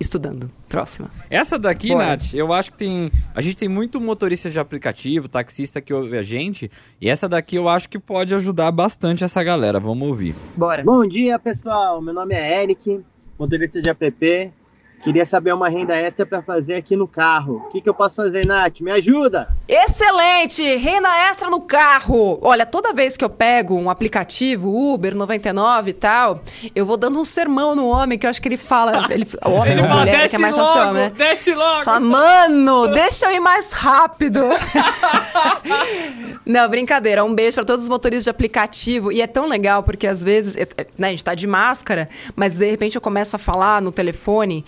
estudando. 0.02 0.50
Próxima. 0.68 1.10
Essa 1.30 1.58
daqui, 1.58 1.88
Bora. 1.88 2.08
Nath, 2.08 2.34
eu 2.34 2.52
acho 2.52 2.72
que 2.72 2.78
tem. 2.78 3.10
A 3.34 3.40
gente 3.40 3.56
tem 3.56 3.68
muito 3.68 4.00
motorista 4.00 4.50
de 4.50 4.58
aplicativo, 4.58 5.28
taxista 5.28 5.80
que 5.80 5.94
ouve 5.94 6.18
a 6.18 6.22
gente. 6.22 6.70
E 7.00 7.08
essa 7.08 7.28
daqui 7.28 7.56
eu 7.56 7.68
acho 7.68 7.88
que 7.88 7.98
pode 7.98 8.34
ajudar 8.34 8.70
bastante 8.70 9.24
essa 9.24 9.42
galera. 9.42 9.80
Vamos 9.80 10.06
ouvir. 10.08 10.34
Bora. 10.56 10.82
Bom 10.84 11.06
dia, 11.06 11.38
pessoal. 11.38 12.02
Meu 12.02 12.12
nome 12.12 12.34
é 12.34 12.62
Eric, 12.62 13.00
motorista 13.38 13.80
de 13.80 13.88
app. 13.88 14.52
Queria 15.02 15.26
saber 15.26 15.52
uma 15.52 15.68
renda 15.68 15.96
extra 15.96 16.24
para 16.24 16.42
fazer 16.42 16.76
aqui 16.76 16.94
no 16.94 17.08
carro. 17.08 17.64
O 17.66 17.70
que, 17.70 17.80
que 17.80 17.88
eu 17.88 17.94
posso 17.94 18.14
fazer, 18.14 18.46
Nath? 18.46 18.80
Me 18.80 18.92
ajuda! 18.92 19.48
Excelente! 19.66 20.62
Renda 20.76 21.08
extra 21.28 21.50
no 21.50 21.60
carro! 21.60 22.38
Olha, 22.40 22.64
toda 22.64 22.92
vez 22.92 23.16
que 23.16 23.24
eu 23.24 23.28
pego 23.28 23.74
um 23.74 23.90
aplicativo, 23.90 24.70
Uber 24.70 25.12
99 25.16 25.90
e 25.90 25.94
tal, 25.94 26.40
eu 26.72 26.86
vou 26.86 26.96
dando 26.96 27.18
um 27.18 27.24
sermão 27.24 27.74
no 27.74 27.88
homem 27.88 28.16
que 28.16 28.26
eu 28.26 28.30
acho 28.30 28.40
que 28.40 28.46
ele 28.46 28.56
fala. 28.56 29.06
Ele, 29.10 29.26
homem 29.44 29.72
ele 29.72 29.82
fala, 29.82 30.00
mulher, 30.00 30.28
que 30.28 30.36
é 30.36 30.38
mais 30.38 30.56
logo, 30.56 30.72
fácil, 30.72 30.92
né? 30.92 31.12
Desce 31.16 31.52
logo! 31.52 31.84
Fala, 31.84 32.00
mano, 32.00 32.86
deixa 32.88 33.26
eu 33.26 33.32
ir 33.32 33.40
mais 33.40 33.72
rápido! 33.72 34.40
Não, 36.46 36.68
brincadeira. 36.68 37.24
Um 37.24 37.34
beijo 37.34 37.56
para 37.56 37.64
todos 37.64 37.84
os 37.84 37.88
motoristas 37.88 38.24
de 38.24 38.30
aplicativo. 38.30 39.10
E 39.10 39.20
é 39.20 39.26
tão 39.26 39.46
legal 39.46 39.82
porque 39.82 40.06
às 40.06 40.22
vezes, 40.22 40.56
né, 40.98 41.08
a 41.08 41.10
gente 41.10 41.24
tá 41.24 41.34
de 41.34 41.46
máscara, 41.46 42.08
mas 42.34 42.58
de 42.58 42.70
repente 42.70 42.96
eu 42.96 43.00
começo 43.00 43.34
a 43.36 43.38
falar 43.38 43.80
no 43.80 43.90
telefone 43.92 44.64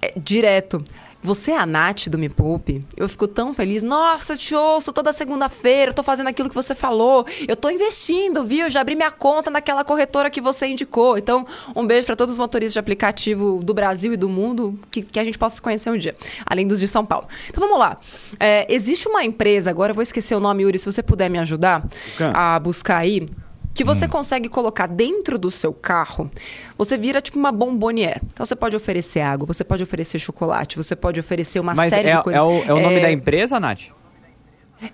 é, 0.00 0.12
direto. 0.16 0.84
Você 1.22 1.50
é 1.50 1.58
a 1.58 1.66
Nath 1.66 2.08
do 2.08 2.16
Me 2.16 2.30
Poupe? 2.30 2.82
Eu 2.96 3.06
fico 3.06 3.28
tão 3.28 3.52
feliz. 3.52 3.82
Nossa, 3.82 4.34
te 4.34 4.54
ouço 4.54 4.90
toda 4.90 5.12
segunda-feira, 5.12 5.90
eu 5.90 5.94
tô 5.94 6.02
fazendo 6.02 6.28
aquilo 6.28 6.48
que 6.48 6.54
você 6.54 6.74
falou. 6.74 7.26
Eu 7.46 7.54
tô 7.54 7.68
investindo, 7.68 8.42
viu? 8.42 8.64
Eu 8.64 8.70
já 8.70 8.80
abri 8.80 8.94
minha 8.94 9.10
conta 9.10 9.50
naquela 9.50 9.84
corretora 9.84 10.30
que 10.30 10.40
você 10.40 10.66
indicou. 10.66 11.18
Então, 11.18 11.46
um 11.76 11.86
beijo 11.86 12.06
para 12.06 12.16
todos 12.16 12.34
os 12.34 12.38
motoristas 12.38 12.72
de 12.72 12.78
aplicativo 12.78 13.62
do 13.62 13.74
Brasil 13.74 14.14
e 14.14 14.16
do 14.16 14.30
mundo, 14.30 14.78
que, 14.90 15.02
que 15.02 15.20
a 15.20 15.24
gente 15.24 15.38
possa 15.38 15.56
se 15.56 15.62
conhecer 15.62 15.90
um 15.90 15.98
dia, 15.98 16.16
além 16.46 16.66
dos 16.66 16.80
de 16.80 16.88
São 16.88 17.04
Paulo. 17.04 17.28
Então, 17.50 17.62
vamos 17.62 17.78
lá. 17.78 17.98
É, 18.38 18.66
existe 18.72 19.06
uma 19.06 19.22
empresa, 19.22 19.68
agora 19.68 19.90
eu 19.90 19.94
vou 19.94 20.02
esquecer 20.02 20.34
o 20.34 20.40
nome, 20.40 20.62
Yuri, 20.62 20.78
se 20.78 20.86
você 20.86 21.02
puder 21.02 21.28
me 21.28 21.38
ajudar 21.38 21.86
a 22.32 22.58
buscar 22.58 22.96
aí 22.96 23.26
que 23.72 23.84
você 23.84 24.06
hum. 24.06 24.08
consegue 24.08 24.48
colocar 24.48 24.86
dentro 24.86 25.38
do 25.38 25.50
seu 25.50 25.72
carro, 25.72 26.30
você 26.76 26.98
vira 26.98 27.20
tipo 27.20 27.38
uma 27.38 27.52
bombonier. 27.52 28.20
Então 28.32 28.44
você 28.44 28.56
pode 28.56 28.76
oferecer 28.76 29.20
água, 29.20 29.46
você 29.46 29.64
pode 29.64 29.82
oferecer 29.82 30.18
chocolate, 30.18 30.76
você 30.76 30.96
pode 30.96 31.20
oferecer 31.20 31.60
uma 31.60 31.74
Mas 31.74 31.90
série 31.90 32.08
é, 32.08 32.16
de 32.16 32.22
coisas. 32.22 32.40
É 32.40 32.44
o, 32.44 32.62
é 32.64 32.74
o 32.74 32.80
nome 32.80 32.96
é... 32.96 33.00
da 33.00 33.12
empresa, 33.12 33.60
Nath? 33.60 33.90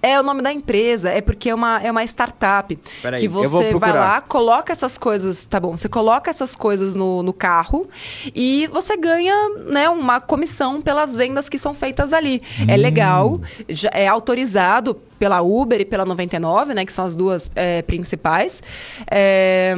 É 0.03 0.18
o 0.18 0.22
nome 0.22 0.42
da 0.42 0.53
empresa, 0.53 1.11
é 1.11 1.20
porque 1.20 1.51
é 1.51 1.55
uma, 1.55 1.81
é 1.83 1.90
uma 1.90 2.05
startup. 2.05 2.77
Peraí, 3.03 3.20
que 3.20 3.29
você 3.29 3.75
vai 3.75 3.92
lá, 3.92 4.20
coloca 4.20 4.72
essas 4.72 4.99
coisas, 4.99 5.46
tá 5.46 5.61
bom, 5.61 5.77
você 5.77 5.88
coloca 5.88 6.31
essas 6.31 6.55
coisas 6.55 6.94
no, 6.94 7.22
no 7.22 7.33
carro 7.33 7.88
e 8.35 8.66
você 8.68 8.96
ganha 8.96 9.35
né, 9.66 9.88
uma 9.88 10.20
comissão 10.20 10.81
pelas 10.81 11.16
vendas 11.16 11.49
que 11.49 11.59
são 11.59 11.72
feitas 11.72 12.12
ali. 12.12 12.42
É 12.59 12.62
hum. 12.62 12.66
É 12.68 12.77
legal, 12.77 13.40
já 13.68 13.90
é 13.92 14.07
autorizado 14.07 15.01
pela 15.18 15.40
Uber 15.40 15.81
e 15.81 15.85
pela 15.85 16.05
99, 16.05 16.75
né, 16.75 16.85
que 16.85 16.92
são 16.92 17.05
as 17.05 17.14
duas 17.14 17.51
é, 17.55 17.83
principais. 17.83 18.62
É, 19.11 19.75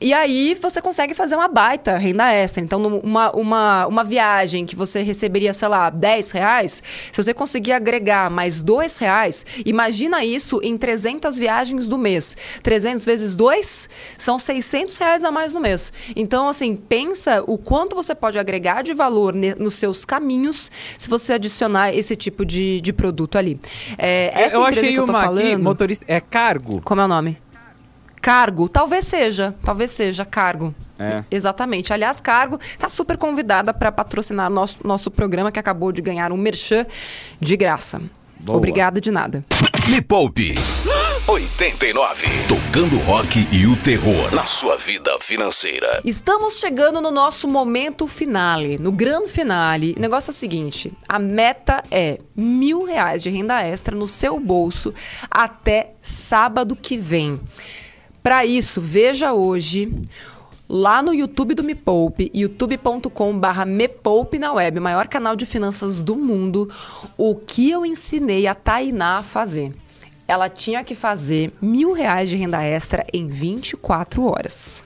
e 0.00 0.12
aí 0.14 0.56
você 0.60 0.80
consegue 0.80 1.14
fazer 1.14 1.34
uma 1.34 1.48
baita 1.48 1.96
renda 1.96 2.32
extra. 2.32 2.62
Então, 2.62 2.84
uma, 2.86 3.30
uma, 3.32 3.86
uma 3.86 4.04
viagem 4.04 4.64
que 4.64 4.76
você 4.76 5.02
receberia, 5.02 5.52
sei 5.52 5.68
lá, 5.68 5.90
10 5.90 6.30
reais, 6.30 6.82
se 7.12 7.22
você 7.22 7.34
conseguir 7.34 7.72
agregar 7.72 8.30
mais 8.30 8.62
2 8.62 8.98
reais, 8.98 9.44
imagina 9.64 10.24
isso 10.24 10.60
em 10.62 10.76
300 10.76 11.36
viagens 11.36 11.86
do 11.86 11.98
mês. 11.98 12.36
300 12.62 13.04
vezes 13.04 13.36
2 13.36 13.88
são 14.16 14.38
600 14.38 14.98
reais 14.98 15.24
a 15.24 15.30
mais 15.30 15.54
no 15.54 15.60
mês. 15.60 15.92
Então, 16.14 16.48
assim, 16.48 16.76
pensa 16.76 17.42
o 17.46 17.58
quanto 17.58 17.96
você 17.96 18.14
pode 18.14 18.38
agregar 18.38 18.82
de 18.82 18.94
valor 18.94 19.34
nos 19.34 19.74
seus 19.74 20.04
caminhos 20.04 20.70
se 20.96 21.08
você 21.08 21.34
adicionar 21.34 21.94
esse 21.94 22.16
tipo 22.16 22.44
de, 22.44 22.80
de 22.80 22.92
produto 22.92 23.36
ali. 23.36 23.60
É, 23.96 24.32
essa 24.34 24.56
eu 24.56 24.64
achei 24.64 24.92
que 24.92 24.98
eu 24.98 25.06
tô 25.06 25.12
uma 25.12 25.24
falando, 25.24 25.46
aqui, 25.46 25.56
motorista, 25.56 26.04
é 26.08 26.20
cargo. 26.20 26.80
Como 26.82 27.00
é 27.00 27.04
o 27.04 27.08
nome? 27.08 27.38
Cargo, 28.20 28.68
talvez 28.68 29.04
seja, 29.04 29.54
talvez 29.62 29.90
seja 29.90 30.24
cargo. 30.24 30.74
É. 30.98 31.22
Exatamente. 31.30 31.92
Aliás, 31.92 32.20
Cargo 32.20 32.58
está 32.60 32.88
super 32.88 33.16
convidada 33.16 33.72
para 33.72 33.92
patrocinar 33.92 34.50
nosso, 34.50 34.78
nosso 34.84 35.10
programa 35.10 35.52
que 35.52 35.58
acabou 35.58 35.92
de 35.92 36.02
ganhar 36.02 36.32
um 36.32 36.36
merchan 36.36 36.84
de 37.40 37.56
graça. 37.56 38.02
Boa. 38.40 38.56
Obrigada 38.56 39.00
de 39.00 39.10
nada. 39.10 39.44
Me 39.88 40.00
Poupe 40.00 40.54
89. 41.28 42.26
Tocando 42.48 42.96
rock 43.00 43.46
e 43.52 43.66
o 43.66 43.76
terror 43.76 44.34
na 44.34 44.46
sua 44.46 44.76
vida 44.76 45.10
financeira. 45.20 46.00
Estamos 46.02 46.58
chegando 46.58 47.02
no 47.02 47.10
nosso 47.10 47.46
momento 47.46 48.06
finale, 48.06 48.78
no 48.78 48.90
grande 48.90 49.28
finale. 49.30 49.94
O 49.96 50.00
negócio 50.00 50.30
é 50.30 50.32
o 50.32 50.34
seguinte: 50.34 50.90
a 51.06 51.18
meta 51.18 51.84
é 51.90 52.18
mil 52.34 52.84
reais 52.84 53.22
de 53.22 53.28
renda 53.28 53.62
extra 53.62 53.94
no 53.94 54.08
seu 54.08 54.40
bolso 54.40 54.94
até 55.30 55.92
sábado 56.00 56.74
que 56.74 56.96
vem. 56.96 57.38
Para 58.22 58.46
isso, 58.46 58.80
veja 58.80 59.34
hoje 59.34 59.92
lá 60.68 61.00
no 61.02 61.14
YouTube 61.14 61.54
do 61.54 61.64
Me 61.64 61.74
Poupe, 61.74 62.30
youtube.com/barra 62.34 63.64
Me 63.64 63.88
Poupe 63.88 64.38
na 64.38 64.52
web, 64.52 64.78
maior 64.78 65.08
canal 65.08 65.34
de 65.34 65.46
finanças 65.46 66.02
do 66.02 66.14
mundo, 66.14 66.70
o 67.16 67.34
que 67.34 67.70
eu 67.70 67.86
ensinei 67.86 68.46
a 68.46 68.54
Tainá 68.54 69.18
a 69.18 69.22
fazer. 69.22 69.74
Ela 70.26 70.50
tinha 70.50 70.84
que 70.84 70.94
fazer 70.94 71.54
mil 71.62 71.92
reais 71.92 72.28
de 72.28 72.36
renda 72.36 72.62
extra 72.62 73.06
em 73.12 73.26
24 73.26 74.24
horas. 74.24 74.84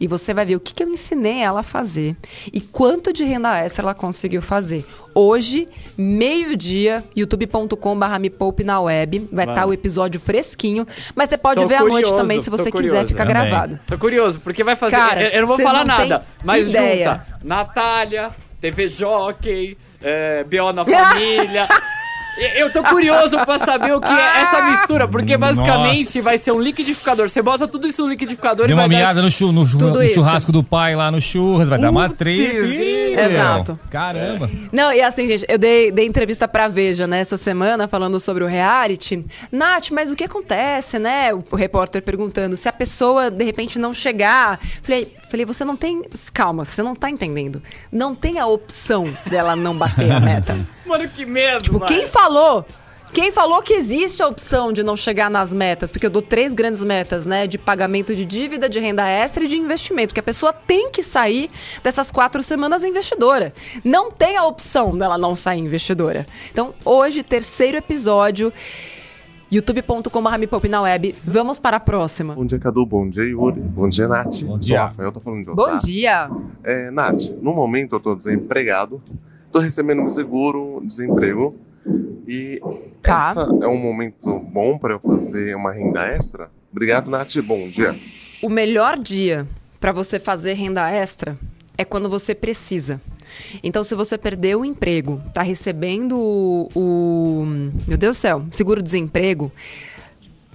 E 0.00 0.06
você 0.06 0.32
vai 0.32 0.46
ver 0.46 0.56
o 0.56 0.60
que, 0.60 0.72
que 0.74 0.82
eu 0.82 0.88
ensinei 0.88 1.40
ela 1.40 1.60
a 1.60 1.62
fazer 1.62 2.16
e 2.50 2.58
quanto 2.60 3.12
de 3.12 3.22
renda 3.22 3.58
extra 3.58 3.84
ela 3.84 3.94
conseguiu 3.94 4.40
fazer. 4.40 4.86
Hoje, 5.14 5.68
meio-dia, 5.96 7.04
youtube.com.br 7.14 8.18
me 8.18 8.30
poupe 8.30 8.64
na 8.64 8.80
web. 8.80 9.28
Vai 9.30 9.44
estar 9.44 9.62
tá 9.62 9.66
o 9.66 9.72
episódio 9.74 10.18
fresquinho. 10.18 10.86
Mas 11.14 11.28
você 11.28 11.36
pode 11.36 11.60
tô 11.60 11.68
ver 11.68 11.78
curioso, 11.78 11.98
à 11.98 12.00
noite 12.00 12.16
também, 12.16 12.40
se 12.40 12.48
você 12.48 12.72
quiser, 12.72 13.06
ficar 13.06 13.26
gravado. 13.26 13.78
Tô 13.86 13.98
curioso, 13.98 14.40
porque 14.40 14.64
vai 14.64 14.74
fazer. 14.74 14.96
Cara, 14.96 15.22
eu, 15.22 15.28
eu 15.28 15.40
não 15.42 15.48
vou 15.48 15.58
falar 15.58 15.84
não 15.84 15.98
nada, 15.98 16.24
mas 16.42 16.68
ideia. 16.70 17.12
junta 17.12 17.38
Natália, 17.44 18.30
TV 18.60 18.88
Jockey, 18.88 19.76
é, 20.02 20.44
BO 20.44 20.72
na 20.72 20.84
Família. 20.86 21.68
Eu 22.56 22.72
tô 22.72 22.82
curioso 22.82 23.38
pra 23.44 23.58
saber 23.58 23.92
o 23.92 24.00
que 24.00 24.12
é 24.12 24.42
essa 24.42 24.62
mistura, 24.70 25.06
porque 25.06 25.36
basicamente 25.36 26.04
Nossa. 26.04 26.22
vai 26.22 26.38
ser 26.38 26.52
um 26.52 26.60
liquidificador. 26.60 27.28
Você 27.28 27.42
bota 27.42 27.68
tudo 27.68 27.86
isso 27.86 28.02
no 28.02 28.08
liquidificador 28.08 28.66
Deu 28.66 28.74
e 28.74 28.76
vai 28.76 28.84
uma 28.84 28.88
miada 28.88 29.16
dar... 29.16 29.22
no, 29.22 29.30
chu, 29.30 29.52
no, 29.52 29.64
no 29.64 30.08
churrasco 30.08 30.50
do 30.50 30.62
pai 30.62 30.96
lá 30.96 31.10
no 31.10 31.20
churras, 31.20 31.68
vai 31.68 31.78
dar 31.78 31.90
uma 31.90 32.08
treta. 32.08 32.66
Exato. 33.20 33.78
Caramba. 33.90 34.50
Não, 34.72 34.92
e 34.92 35.00
assim, 35.00 35.28
gente, 35.28 35.44
eu 35.48 35.58
dei, 35.58 35.90
dei 35.90 36.06
entrevista 36.06 36.48
pra 36.48 36.68
Veja, 36.68 37.06
né, 37.06 37.20
essa 37.20 37.36
semana, 37.36 37.88
falando 37.88 38.18
sobre 38.18 38.44
o 38.44 38.46
reality. 38.46 39.24
Nath, 39.50 39.90
mas 39.90 40.10
o 40.10 40.16
que 40.16 40.24
acontece, 40.24 40.98
né? 40.98 41.30
O 41.34 41.56
repórter 41.56 42.02
perguntando 42.02 42.56
se 42.56 42.68
a 42.68 42.72
pessoa, 42.72 43.30
de 43.30 43.44
repente, 43.44 43.78
não 43.78 43.92
chegar. 43.92 44.58
Falei, 44.82 45.14
falei, 45.30 45.46
você 45.46 45.64
não 45.64 45.76
tem. 45.76 46.02
Calma, 46.32 46.64
você 46.64 46.82
não 46.82 46.94
tá 46.94 47.08
entendendo. 47.08 47.62
Não 47.90 48.14
tem 48.14 48.38
a 48.38 48.46
opção 48.46 49.04
dela 49.26 49.54
não 49.56 49.76
bater 49.76 50.10
a 50.10 50.20
meta. 50.20 50.58
Mano, 50.84 51.08
que 51.08 51.24
medo, 51.24 51.62
Tipo, 51.62 51.80
quem 51.86 52.06
falou? 52.06 52.66
Quem 53.12 53.32
falou 53.32 53.60
que 53.60 53.74
existe 53.74 54.22
a 54.22 54.28
opção 54.28 54.72
de 54.72 54.84
não 54.84 54.96
chegar 54.96 55.28
nas 55.28 55.52
metas? 55.52 55.90
Porque 55.90 56.06
eu 56.06 56.10
dou 56.10 56.22
três 56.22 56.54
grandes 56.54 56.84
metas, 56.84 57.26
né? 57.26 57.44
De 57.44 57.58
pagamento 57.58 58.14
de 58.14 58.24
dívida, 58.24 58.68
de 58.68 58.78
renda 58.78 59.04
extra 59.08 59.44
e 59.44 59.48
de 59.48 59.56
investimento. 59.56 60.14
Que 60.14 60.20
a 60.20 60.22
pessoa 60.22 60.52
tem 60.52 60.90
que 60.90 61.02
sair 61.02 61.50
dessas 61.82 62.10
quatro 62.10 62.40
semanas 62.40 62.84
investidora. 62.84 63.52
Não 63.82 64.12
tem 64.12 64.36
a 64.36 64.44
opção 64.44 64.96
dela 64.96 65.18
não 65.18 65.34
sair 65.34 65.58
investidora. 65.58 66.24
Então, 66.52 66.72
hoje, 66.84 67.24
terceiro 67.24 67.78
episódio. 67.78 68.52
youtube.com.br 69.50 70.38
me 70.38 70.46
poupe 70.46 70.68
na 70.68 70.82
web. 70.82 71.14
Vamos 71.24 71.58
para 71.58 71.76
a 71.78 71.80
próxima. 71.80 72.34
Bom 72.34 72.44
dia, 72.46 72.58
Cadu. 72.58 72.86
Bom 72.86 73.08
dia, 73.08 73.24
Yuri. 73.24 73.60
Bom 73.60 73.88
dia, 73.88 74.06
Nath. 74.08 74.42
Bom 74.44 74.58
dia. 74.58 74.78
Sou 74.78 74.86
Rafael, 74.86 75.12
tô 75.12 75.20
falando 75.20 75.44
de 75.44 75.54
Bom 75.54 75.62
Osasco. 75.62 75.86
dia. 75.86 76.30
É, 76.62 76.90
Nath, 76.90 77.30
no 77.40 77.52
momento 77.52 77.96
eu 77.96 78.00
tô 78.00 78.14
desempregado, 78.14 79.02
tô 79.50 79.58
recebendo 79.58 79.98
meu 80.00 80.08
seguro 80.08 80.80
desemprego 80.84 81.56
e 82.26 82.60
Tá. 83.02 83.30
essa 83.30 83.48
é 83.62 83.66
um 83.66 83.78
momento 83.78 84.38
bom 84.38 84.78
para 84.78 84.94
eu 84.94 85.00
fazer 85.00 85.56
uma 85.56 85.72
renda 85.72 86.06
extra? 86.06 86.50
Obrigado, 86.70 87.10
Nath. 87.10 87.36
Bom 87.42 87.66
dia. 87.68 87.94
O 88.42 88.48
melhor 88.48 88.98
dia 88.98 89.46
para 89.80 89.90
você 89.92 90.20
fazer 90.20 90.52
renda 90.54 90.88
extra 90.90 91.36
é 91.76 91.84
quando 91.84 92.08
você 92.08 92.34
precisa. 92.34 93.00
Então, 93.62 93.82
se 93.84 93.94
você 93.94 94.16
perdeu 94.18 94.60
o 94.60 94.64
emprego, 94.64 95.20
tá 95.32 95.42
recebendo 95.42 96.16
o, 96.18 96.68
o- 96.74 97.44
meu 97.86 97.96
Deus 97.98 98.16
do 98.16 98.20
céu, 98.20 98.44
seguro-desemprego, 98.50 99.52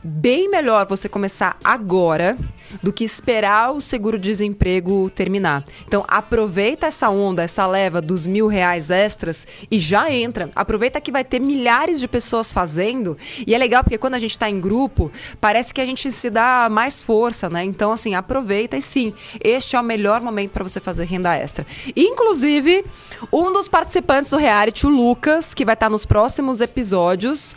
bem 0.05 0.47
melhor 0.47 0.85
você 0.85 1.09
começar 1.09 1.57
agora 1.63 2.37
do 2.83 2.93
que 2.93 3.03
esperar 3.03 3.71
o 3.71 3.81
seguro-desemprego 3.81 5.09
terminar. 5.09 5.65
Então, 5.87 6.05
aproveita 6.07 6.85
essa 6.85 7.09
onda, 7.09 7.41
essa 7.41 7.65
leva 7.65 8.01
dos 8.01 8.27
mil 8.27 8.45
reais 8.47 8.91
extras 8.91 9.47
e 9.71 9.79
já 9.79 10.11
entra. 10.11 10.51
Aproveita 10.55 11.01
que 11.01 11.11
vai 11.11 11.23
ter 11.23 11.39
milhares 11.39 11.99
de 11.99 12.07
pessoas 12.07 12.53
fazendo. 12.53 13.17
E 13.47 13.55
é 13.55 13.57
legal 13.57 13.83
porque 13.83 13.97
quando 13.97 14.13
a 14.13 14.19
gente 14.19 14.31
está 14.31 14.47
em 14.47 14.59
grupo, 14.59 15.11
parece 15.41 15.73
que 15.73 15.81
a 15.81 15.85
gente 15.85 16.11
se 16.11 16.29
dá 16.29 16.67
mais 16.69 17.01
força, 17.01 17.49
né? 17.49 17.63
Então, 17.63 17.91
assim, 17.91 18.13
aproveita 18.13 18.77
e 18.77 18.83
sim, 18.83 19.11
este 19.43 19.75
é 19.75 19.79
o 19.79 19.83
melhor 19.83 20.21
momento 20.21 20.51
para 20.51 20.63
você 20.63 20.79
fazer 20.79 21.05
renda 21.05 21.35
extra. 21.35 21.65
Inclusive, 21.95 22.85
um 23.33 23.51
dos 23.51 23.67
participantes 23.67 24.29
do 24.29 24.37
reality, 24.37 24.85
o 24.85 24.89
Lucas, 24.89 25.55
que 25.55 25.65
vai 25.65 25.73
estar 25.73 25.89
nos 25.89 26.05
próximos 26.05 26.61
episódios, 26.61 27.55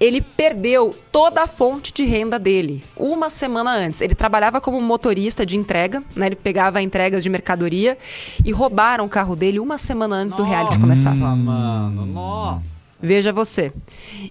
ele 0.00 0.20
perdeu 0.20 0.96
toda 1.10 1.42
a 1.42 1.46
fonte 1.46 1.92
de 1.92 2.04
renda 2.04 2.38
dele 2.38 2.84
uma 2.96 3.28
semana 3.28 3.72
antes. 3.72 4.00
Ele 4.00 4.14
trabalhava 4.14 4.60
como 4.60 4.80
motorista 4.80 5.44
de 5.44 5.56
entrega, 5.56 6.02
né? 6.14 6.26
Ele 6.26 6.36
pegava 6.36 6.80
entregas 6.80 7.22
de 7.22 7.30
mercadoria 7.30 7.98
e 8.44 8.52
roubaram 8.52 9.04
o 9.04 9.08
carro 9.08 9.34
dele 9.34 9.58
uma 9.58 9.78
semana 9.78 10.16
antes 10.16 10.36
do 10.36 10.42
reality 10.42 10.78
começar. 10.78 11.14
Nossa, 11.14 11.36
mano, 11.36 12.06
nossa. 12.06 12.66
Veja 13.00 13.32
você. 13.32 13.72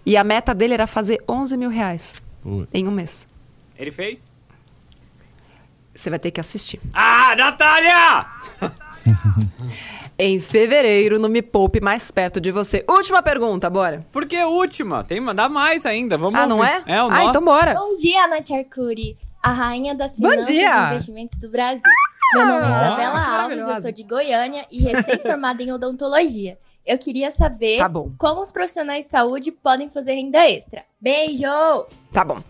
E 0.05 0.15
a 0.17 0.23
meta 0.23 0.53
dele 0.53 0.73
era 0.73 0.87
fazer 0.87 1.21
11 1.27 1.57
mil 1.57 1.69
reais 1.69 2.23
em 2.73 2.87
um 2.87 2.91
mês. 2.91 3.27
Ele 3.77 3.91
fez? 3.91 4.25
Você 5.95 6.09
vai 6.09 6.19
ter 6.19 6.31
que 6.31 6.39
assistir. 6.39 6.79
Ah, 6.93 7.35
Natália! 7.35 8.25
Em 10.19 10.39
fevereiro, 10.39 11.19
no 11.19 11.29
Me 11.29 11.41
Poupe 11.41 11.79
mais 11.79 12.09
perto 12.09 12.41
de 12.41 12.51
você. 12.51 12.83
Última 12.89 13.21
pergunta, 13.21 13.69
bora. 13.69 14.05
Por 14.11 14.25
que 14.25 14.37
última? 14.43 15.03
Tem 15.03 15.17
que 15.19 15.23
mandar 15.23 15.47
mais 15.47 15.85
ainda. 15.85 16.17
Vamos 16.17 16.39
Ah, 16.39 16.47
não 16.47 16.57
ouvir. 16.57 16.69
é? 16.87 16.95
É 16.95 17.03
o 17.03 17.07
Ah, 17.07 17.23
nó. 17.23 17.29
então 17.29 17.43
bora. 17.45 17.75
Bom 17.75 17.95
dia, 17.95 18.27
Nath 18.27 18.49
Arcuri, 18.51 19.15
a 19.43 19.51
rainha 19.51 19.93
das 19.93 20.17
Bom 20.17 20.29
finanças 20.31 20.47
dia. 20.47 20.75
e 20.75 20.87
investimentos 20.89 21.37
do 21.39 21.49
Brasil. 21.49 21.81
Meu 22.33 22.45
nome 22.45 22.61
é 22.61 22.65
Ah, 22.65 22.85
Isabela 22.87 23.41
Alves, 23.43 23.67
eu 23.67 23.81
sou 23.81 23.91
de 23.91 24.03
Goiânia 24.03 24.65
e 24.71 24.81
recém-formada 24.81 25.61
em 25.61 25.71
odontologia. 25.71 26.57
Eu 26.85 26.97
queria 26.97 27.29
saber 27.31 27.77
Tá 27.77 27.89
como 28.17 28.41
os 28.41 28.51
profissionais 28.51 29.05
de 29.05 29.11
saúde 29.11 29.51
podem 29.51 29.87
fazer 29.89 30.13
renda 30.13 30.39
extra. 30.49 30.83
Beijo! 30.99 31.87
Tá 32.11 32.23
bom. 32.23 32.41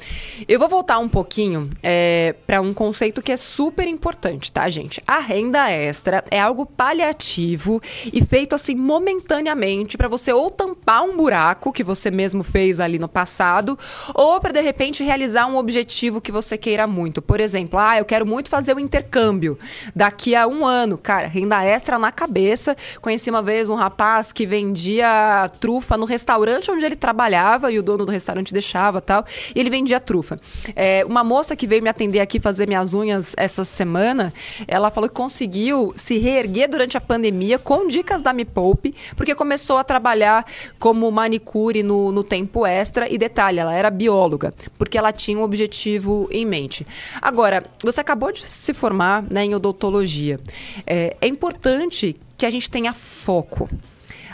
Eu 0.48 0.60
vou 0.60 0.70
voltar 0.70 1.00
um 1.00 1.10
pouquinho 1.10 1.72
é, 1.82 2.36
para 2.45 2.62
um 2.62 2.74
conceito 2.74 3.22
que 3.22 3.32
é 3.32 3.36
super 3.36 3.88
importante, 3.88 4.52
tá, 4.52 4.70
gente? 4.70 5.04
A 5.06 5.20
renda 5.20 5.70
extra 5.70 6.24
é 6.30 6.39
algo 6.39 6.66
paliativo 6.66 7.82
e 8.14 8.24
feito 8.24 8.54
assim 8.54 8.76
momentaneamente 8.76 9.98
para 9.98 10.08
você 10.08 10.32
ou 10.32 10.52
tampar 10.52 11.04
um 11.04 11.18
buraco 11.18 11.74
que 11.74 11.84
você 11.84 12.12
mesmo 12.12 12.43
fez 12.43 12.80
ali 12.80 13.00
no 13.00 13.10
passado, 13.10 13.78
ou 14.14 14.39
para 14.39 14.54
de 14.54 14.62
repente 14.62 15.04
realizar 15.04 15.48
um 15.48 15.58
objetivo 15.58 16.22
que 16.22 16.32
você 16.32 16.56
queira 16.56 16.86
muito. 16.86 17.22
Por 17.22 17.41
exemplo, 17.41 17.80
ah, 17.80 17.98
eu 17.98 18.06
quero 18.06 18.26
muito 18.26 18.50
fazer 18.50 18.76
o 18.76 18.80
intercâmbio 18.80 19.58
daqui 19.95 20.36
a 20.36 20.48
um 20.48 20.66
ano. 20.66 21.00
Cara, 21.00 21.28
renda 21.28 21.64
extra 21.64 21.98
na 21.98 22.12
cabeça. 22.12 22.78
Conheci 23.02 23.30
uma 23.30 23.41
vez 23.41 23.70
um 23.70 23.76
rapaz 23.76 24.32
que 24.32 24.45
vendia 24.45 25.52
trufa 25.60 25.98
no 25.98 26.06
restaurante 26.06 26.70
onde 26.70 26.86
ele 26.86 26.95
trabalhava 26.95 27.72
e 27.72 27.80
o 27.80 27.84
dono 27.84 28.06
do 28.06 28.12
restaurante 28.12 28.37
deixava 28.54 29.02
tal. 29.02 29.26
E 29.56 29.60
ele 29.60 29.70
vendia 29.70 30.00
trufa. 30.00 30.40
É, 30.76 31.04
uma 31.06 31.24
moça 31.24 31.56
que 31.56 31.68
veio 31.68 31.84
me 31.84 31.90
atender 31.90 32.20
aqui 32.20 32.40
fazer 32.40 32.68
minhas 32.68 32.94
unhas 32.94 33.34
essa 33.38 33.64
semana, 33.64 34.34
ela 34.68 34.90
falou 34.90 35.10
que 35.10 35.16
conseguiu 35.16 35.94
se 35.96 36.18
reerguer 36.18 36.70
durante 36.70 36.98
a 36.98 37.02
pandemia 37.02 37.58
com 37.60 37.88
dicas 37.88 38.22
da 38.22 38.34
Me 38.34 38.46
Poupe, 38.46 38.96
porque 39.16 39.36
começou 39.36 39.78
a 39.78 39.84
trabalhar 39.84 40.46
como 40.80 41.10
manicure 41.12 41.84
no, 41.84 42.12
no 42.12 42.24
tempo 42.24 42.66
extra. 42.66 43.12
E 43.12 43.18
detalhe, 43.18 43.60
ela 43.60 43.74
era 43.74 43.90
bióloga, 43.90 44.54
porque 44.78 44.98
ela 44.98 45.12
tinha 45.12 45.38
um 45.38 45.44
objetivo 45.44 46.28
em 46.32 46.46
mente. 46.46 46.86
Agora, 47.22 47.66
você 47.84 48.02
acabou 48.02 48.32
de 48.32 48.44
se 48.44 48.74
formar 48.74 49.24
né, 49.24 49.46
em 49.46 49.56
odontologia. 49.56 50.40
É, 50.86 51.16
é 51.22 51.28
importante 51.28 52.16
que 52.38 52.46
a 52.46 52.50
gente 52.50 52.70
tenha 52.70 52.94
foco. 52.94 53.70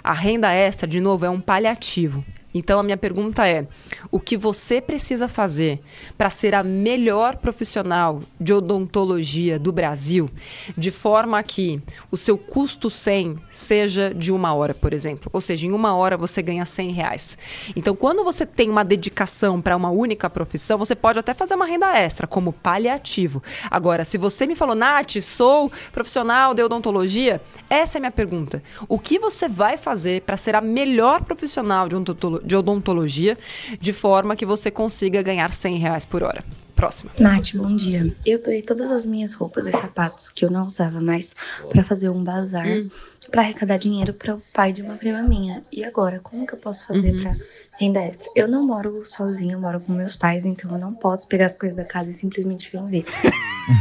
A 0.04 0.12
renda 0.12 0.52
extra, 0.52 0.88
de 0.88 1.00
novo, 1.00 1.26
é 1.26 1.30
um 1.30 1.40
paliativo. 1.40 2.24
Então 2.54 2.80
a 2.80 2.84
minha 2.84 2.98
pergunta 2.98 3.48
é: 3.48 3.68
o 4.12 4.20
que 4.20 4.38
você 4.38 4.80
precisa 4.80 5.28
fazer 5.28 5.80
para 6.18 6.30
ser 6.30 6.54
a 6.54 6.64
melhor 6.64 7.38
profissional 7.38 8.22
de 8.40 8.54
odontologia 8.54 9.58
do 9.58 9.72
Brasil, 9.72 10.30
de 10.78 10.92
forma 10.92 11.42
que 11.42 11.82
o 12.12 12.18
seu 12.18 12.38
custo 12.38 12.90
100 12.90 13.38
seja 13.52 14.14
de 14.14 14.32
uma 14.32 14.54
hora, 14.54 14.74
por 14.74 14.94
exemplo? 14.94 15.30
Ou 15.34 15.42
seja, 15.42 15.66
em 15.66 15.72
uma 15.72 15.96
hora 15.96 16.18
você 16.18 16.42
ganha 16.42 16.66
100 16.66 16.92
reais. 16.92 17.38
Então, 17.76 17.96
quando 17.96 18.24
você 18.24 18.46
tem 18.46 18.70
uma 18.70 18.84
dedicação 18.84 19.62
para 19.62 19.76
uma 19.76 19.90
única 19.90 20.30
profissão, 20.30 20.78
você 20.78 20.96
pode 20.96 21.20
até 21.20 21.34
fazer 21.34 21.56
uma 21.56 21.66
renda 21.66 21.98
extra 21.98 22.28
como 22.28 22.54
paliativo. 22.54 23.42
Agora, 23.70 24.06
se 24.06 24.18
você 24.18 24.46
me 24.46 24.56
falou, 24.56 24.76
Nath, 24.76 25.22
sou 25.22 25.72
profissional 25.92 26.54
de 26.54 26.62
odontologia, 26.64 27.42
essa 27.70 27.98
é 27.98 28.00
a 28.00 28.02
minha 28.02 28.12
pergunta. 28.12 28.62
O 28.88 29.00
que 29.00 29.18
você 29.18 29.48
vai 29.48 29.78
fazer 29.78 30.22
para 30.22 30.38
ser 30.38 30.56
a 30.56 30.62
melhor 30.62 31.24
profissional 31.24 31.88
de 31.88 31.96
odontolo- 31.96 32.43
de 32.44 32.56
odontologia 32.56 33.38
de 33.80 33.94
forma 33.94 34.36
que 34.36 34.46
você 34.46 34.70
consiga 34.70 35.22
ganhar 35.22 35.52
100 35.52 35.78
reais 35.78 36.06
por 36.06 36.24
hora? 36.24 36.44
Próxima. 36.76 37.12
Nath, 37.20 37.54
bom 37.56 37.76
dia. 37.76 38.16
Eu 38.26 38.42
doei 38.42 38.62
todas 38.62 38.92
as 38.92 39.06
minhas 39.06 39.32
roupas 39.34 39.68
e 39.68 39.72
sapatos 39.72 40.30
que 40.32 40.44
eu 40.44 40.50
não 40.50 40.66
usava 40.66 41.00
mais 41.00 41.36
pra 41.70 41.84
fazer 41.84 42.10
um 42.10 42.24
bazar 42.24 42.68
Hum. 42.68 42.90
pra 43.32 43.42
arrecadar 43.44 43.78
dinheiro 43.78 44.14
para 44.14 44.36
o 44.36 44.42
pai 44.54 44.74
de 44.74 44.82
uma 44.82 44.96
prima 44.96 45.22
minha. 45.22 45.64
E 45.72 45.84
agora, 45.84 46.20
como 46.20 46.46
que 46.48 46.54
eu 46.54 46.60
posso 46.60 46.88
fazer 46.88 47.12
Uhum. 47.14 47.22
pra 47.22 47.36
renda 47.80 48.02
extra? 48.02 48.32
Eu 48.36 48.48
não 48.48 48.66
moro 48.66 49.06
sozinha, 49.06 49.54
eu 49.54 49.60
moro 49.60 49.80
com 49.80 49.92
meus 49.92 50.16
pais, 50.16 50.46
então 50.46 50.72
eu 50.72 50.78
não 50.78 50.94
posso 50.94 51.28
pegar 51.28 51.46
as 51.46 51.56
coisas 51.56 51.76
da 51.76 51.86
casa 51.86 52.10
e 52.10 52.14
simplesmente 52.14 52.70
vender. 52.72 53.06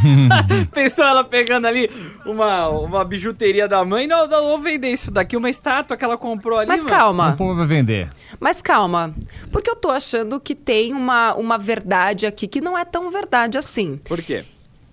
Pensou 0.72 1.04
ela 1.04 1.24
pegando 1.24 1.66
ali 1.66 1.90
uma, 2.24 2.68
uma 2.68 3.04
bijuteria 3.04 3.68
da 3.68 3.84
mãe? 3.84 4.06
Não, 4.06 4.26
não, 4.26 4.48
vou 4.48 4.58
vender 4.58 4.88
isso 4.88 5.10
daqui, 5.10 5.36
uma 5.36 5.50
estátua 5.50 5.96
que 5.96 6.04
ela 6.04 6.16
comprou 6.16 6.58
ali. 6.58 6.68
Mas 6.68 6.80
mano. 6.80 6.90
calma. 6.90 7.32
O 7.32 7.36
povo 7.36 7.56
vai 7.56 7.66
vender. 7.66 8.10
Mas 8.40 8.62
calma, 8.62 9.14
porque 9.50 9.70
eu 9.70 9.76
tô 9.76 9.90
achando 9.90 10.40
que 10.40 10.54
tem 10.54 10.92
uma, 10.92 11.34
uma 11.34 11.58
verdade 11.58 12.26
aqui 12.26 12.46
que 12.46 12.60
não 12.60 12.76
é 12.76 12.84
tão 12.84 13.10
verdade 13.10 13.58
assim. 13.58 13.98
Por 14.08 14.20
quê? 14.22 14.44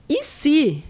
E 0.09 0.23
se, 0.23 0.83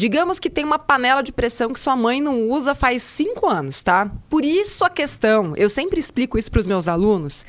digamos 0.00 0.38
que 0.38 0.48
tem 0.48 0.64
uma 0.64 0.78
panela 0.78 1.22
de 1.22 1.30
pressão 1.30 1.74
que 1.74 1.78
sua 1.78 1.94
mãe 1.94 2.22
não 2.22 2.48
usa 2.48 2.74
faz 2.74 3.02
cinco 3.02 3.46
anos, 3.46 3.82
tá? 3.82 4.10
Por 4.30 4.46
isso 4.46 4.82
a 4.82 4.88
questão, 4.88 5.54
eu 5.56 5.68
sempre 5.68 6.00
explico 6.00 6.38
isso 6.38 6.50
para 6.50 6.60
os 6.60 6.66
meus 6.66 6.88
alunos. 6.88 7.44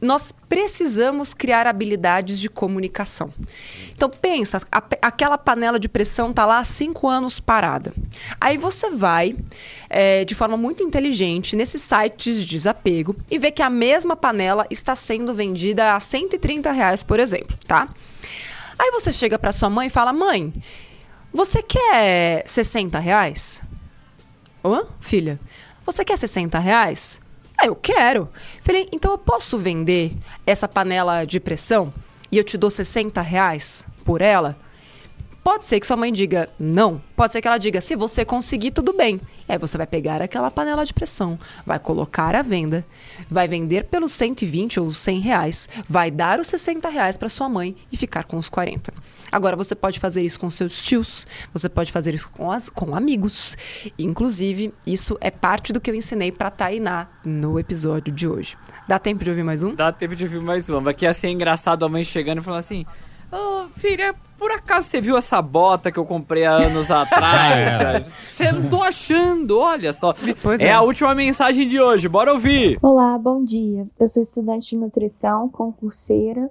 Nós 0.00 0.32
precisamos 0.48 1.34
criar 1.34 1.66
habilidades 1.66 2.38
de 2.40 2.48
comunicação. 2.48 3.30
Então 3.92 4.08
pensa, 4.08 4.62
a- 4.72 4.82
aquela 5.02 5.36
panela 5.36 5.78
de 5.78 5.86
pressão 5.88 6.32
tá 6.32 6.46
lá 6.46 6.60
há 6.60 6.64
cinco 6.64 7.08
anos 7.08 7.40
parada. 7.40 7.92
Aí 8.40 8.56
você 8.56 8.88
vai, 8.88 9.36
é, 9.90 10.24
de 10.24 10.34
forma 10.34 10.56
muito 10.56 10.82
inteligente, 10.82 11.54
nesses 11.54 11.82
sites 11.82 12.40
de 12.40 12.46
desapego 12.46 13.14
e 13.30 13.38
vê 13.38 13.50
que 13.50 13.60
a 13.60 13.68
mesma 13.68 14.16
panela 14.16 14.66
está 14.70 14.94
sendo 14.96 15.34
vendida 15.34 15.94
a 15.94 16.00
130 16.00 16.72
reais, 16.72 17.02
por 17.02 17.20
exemplo, 17.20 17.54
tá? 17.66 17.86
Aí 18.78 18.90
você 18.92 19.12
chega 19.12 19.38
para 19.38 19.52
sua 19.52 19.68
mãe 19.68 19.88
e 19.88 19.90
fala: 19.90 20.12
Mãe, 20.12 20.52
você 21.32 21.62
quer 21.62 22.42
60 22.46 22.98
reais? 22.98 23.62
Hã, 24.64 24.84
filha? 25.00 25.38
Você 25.84 26.04
quer 26.04 26.16
60 26.16 26.58
reais? 26.58 27.20
Ah, 27.56 27.66
eu 27.66 27.74
quero. 27.74 28.28
Falei, 28.62 28.88
então 28.92 29.12
eu 29.12 29.18
posso 29.18 29.58
vender 29.58 30.16
essa 30.46 30.68
panela 30.68 31.24
de 31.24 31.40
pressão 31.40 31.92
e 32.30 32.38
eu 32.38 32.44
te 32.44 32.56
dou 32.56 32.70
60 32.70 33.20
reais 33.20 33.86
por 34.04 34.20
ela? 34.20 34.56
Pode 35.48 35.64
ser 35.64 35.80
que 35.80 35.86
sua 35.86 35.96
mãe 35.96 36.12
diga 36.12 36.50
não. 36.58 37.00
Pode 37.16 37.32
ser 37.32 37.40
que 37.40 37.48
ela 37.48 37.56
diga, 37.56 37.80
se 37.80 37.96
você 37.96 38.22
conseguir, 38.22 38.70
tudo 38.70 38.92
bem. 38.92 39.18
E 39.48 39.52
aí 39.52 39.56
você 39.56 39.78
vai 39.78 39.86
pegar 39.86 40.20
aquela 40.20 40.50
panela 40.50 40.84
de 40.84 40.92
pressão, 40.92 41.38
vai 41.64 41.78
colocar 41.78 42.36
à 42.36 42.42
venda, 42.42 42.84
vai 43.30 43.48
vender 43.48 43.84
pelos 43.84 44.12
120 44.12 44.78
ou 44.78 44.92
100 44.92 45.20
reais, 45.20 45.66
vai 45.88 46.10
dar 46.10 46.38
os 46.38 46.48
60 46.48 46.90
reais 46.90 47.16
para 47.16 47.30
sua 47.30 47.48
mãe 47.48 47.74
e 47.90 47.96
ficar 47.96 48.24
com 48.24 48.36
os 48.36 48.50
40. 48.50 48.92
Agora 49.32 49.56
você 49.56 49.74
pode 49.74 49.98
fazer 49.98 50.20
isso 50.20 50.38
com 50.38 50.50
seus 50.50 50.84
tios, 50.84 51.26
você 51.50 51.66
pode 51.66 51.90
fazer 51.92 52.14
isso 52.14 52.28
com, 52.28 52.52
as, 52.52 52.68
com 52.68 52.94
amigos. 52.94 53.56
Inclusive, 53.98 54.74
isso 54.86 55.16
é 55.18 55.30
parte 55.30 55.72
do 55.72 55.80
que 55.80 55.90
eu 55.90 55.94
ensinei 55.94 56.30
para 56.30 56.50
Tainá 56.50 57.08
no 57.24 57.58
episódio 57.58 58.12
de 58.12 58.28
hoje. 58.28 58.54
Dá 58.86 58.98
tempo 58.98 59.24
de 59.24 59.30
ouvir 59.30 59.44
mais 59.44 59.64
um? 59.64 59.74
Dá 59.74 59.90
tempo 59.90 60.14
de 60.14 60.24
ouvir 60.24 60.42
mais 60.42 60.68
um. 60.68 60.86
Aqui 60.86 61.06
ia 61.06 61.14
ser 61.14 61.30
engraçado 61.30 61.86
a 61.86 61.88
mãe 61.88 62.04
chegando 62.04 62.42
e 62.42 62.44
falando 62.44 62.60
assim: 62.60 62.84
Ô, 63.30 63.36
oh, 63.36 63.68
filha, 63.68 64.14
por 64.38 64.50
acaso 64.50 64.88
você 64.88 65.00
viu 65.00 65.16
essa 65.16 65.40
bota 65.42 65.92
que 65.92 65.98
eu 65.98 66.04
comprei 66.04 66.44
há 66.44 66.52
anos 66.52 66.90
atrás? 66.92 68.06
Você 68.08 68.50
não 68.52 68.68
tô 68.68 68.82
achando, 68.82 69.58
olha 69.58 69.92
só. 69.92 70.14
É, 70.58 70.66
é, 70.66 70.72
a 70.72 70.82
última 70.82 71.14
mensagem 71.14 71.68
de 71.68 71.80
hoje, 71.80 72.08
bora 72.08 72.32
ouvir. 72.32 72.78
Olá, 72.82 73.18
bom 73.18 73.44
dia. 73.44 73.86
Eu 73.98 74.08
sou 74.08 74.22
estudante 74.22 74.70
de 74.70 74.76
nutrição, 74.76 75.48
concurseira 75.48 76.50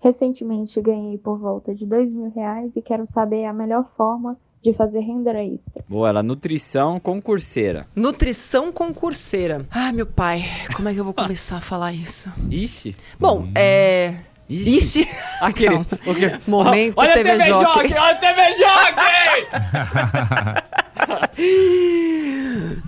Recentemente 0.00 0.80
ganhei 0.80 1.18
por 1.18 1.38
volta 1.38 1.74
de 1.74 1.84
dois 1.84 2.10
mil 2.10 2.30
reais 2.30 2.74
e 2.74 2.80
quero 2.80 3.06
saber 3.06 3.44
a 3.44 3.52
melhor 3.52 3.86
forma 3.96 4.36
de 4.62 4.72
fazer 4.72 5.00
renda 5.00 5.30
extra. 5.42 5.84
Boa, 5.88 6.08
ela 6.08 6.22
nutrição 6.22 6.98
concurseira. 6.98 7.84
Nutrição 7.94 8.72
concurseira. 8.72 9.66
Ai, 9.70 9.92
meu 9.92 10.06
pai, 10.06 10.42
como 10.74 10.88
é 10.88 10.94
que 10.94 11.00
eu 11.00 11.04
vou 11.04 11.14
começar 11.14 11.58
a 11.58 11.60
falar 11.60 11.92
isso? 11.92 12.30
Ixi. 12.50 12.96
Bom, 13.18 13.40
hum. 13.42 13.52
é. 13.54 14.14
Ixi. 14.50 14.76
Ixi. 14.76 15.08
Aqueles. 15.40 15.86
Okay. 16.06 16.32
Momento 16.48 16.94
olha 16.96 17.12
TV, 17.14 17.30
TV 17.30 17.44
Jockey. 17.44 17.88
Jockey. 17.88 17.94
Olha 17.94 18.10
a 18.10 18.14
TV 18.16 18.54
Jockey! 18.56 19.10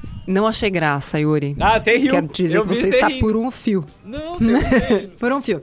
Não 0.26 0.46
achei 0.46 0.70
graça, 0.70 1.18
Yuri. 1.20 1.56
Ah, 1.60 1.78
você 1.78 1.96
riu. 1.96 2.10
Quero 2.10 2.28
dizer 2.28 2.56
eu 2.56 2.62
que 2.62 2.68
você 2.74 2.88
está 2.88 3.08
rindo. 3.08 3.20
por 3.20 3.36
um 3.36 3.50
fio. 3.50 3.84
Não, 4.04 4.38
você 4.38 5.10
Por 5.18 5.32
um 5.32 5.42
fio. 5.42 5.60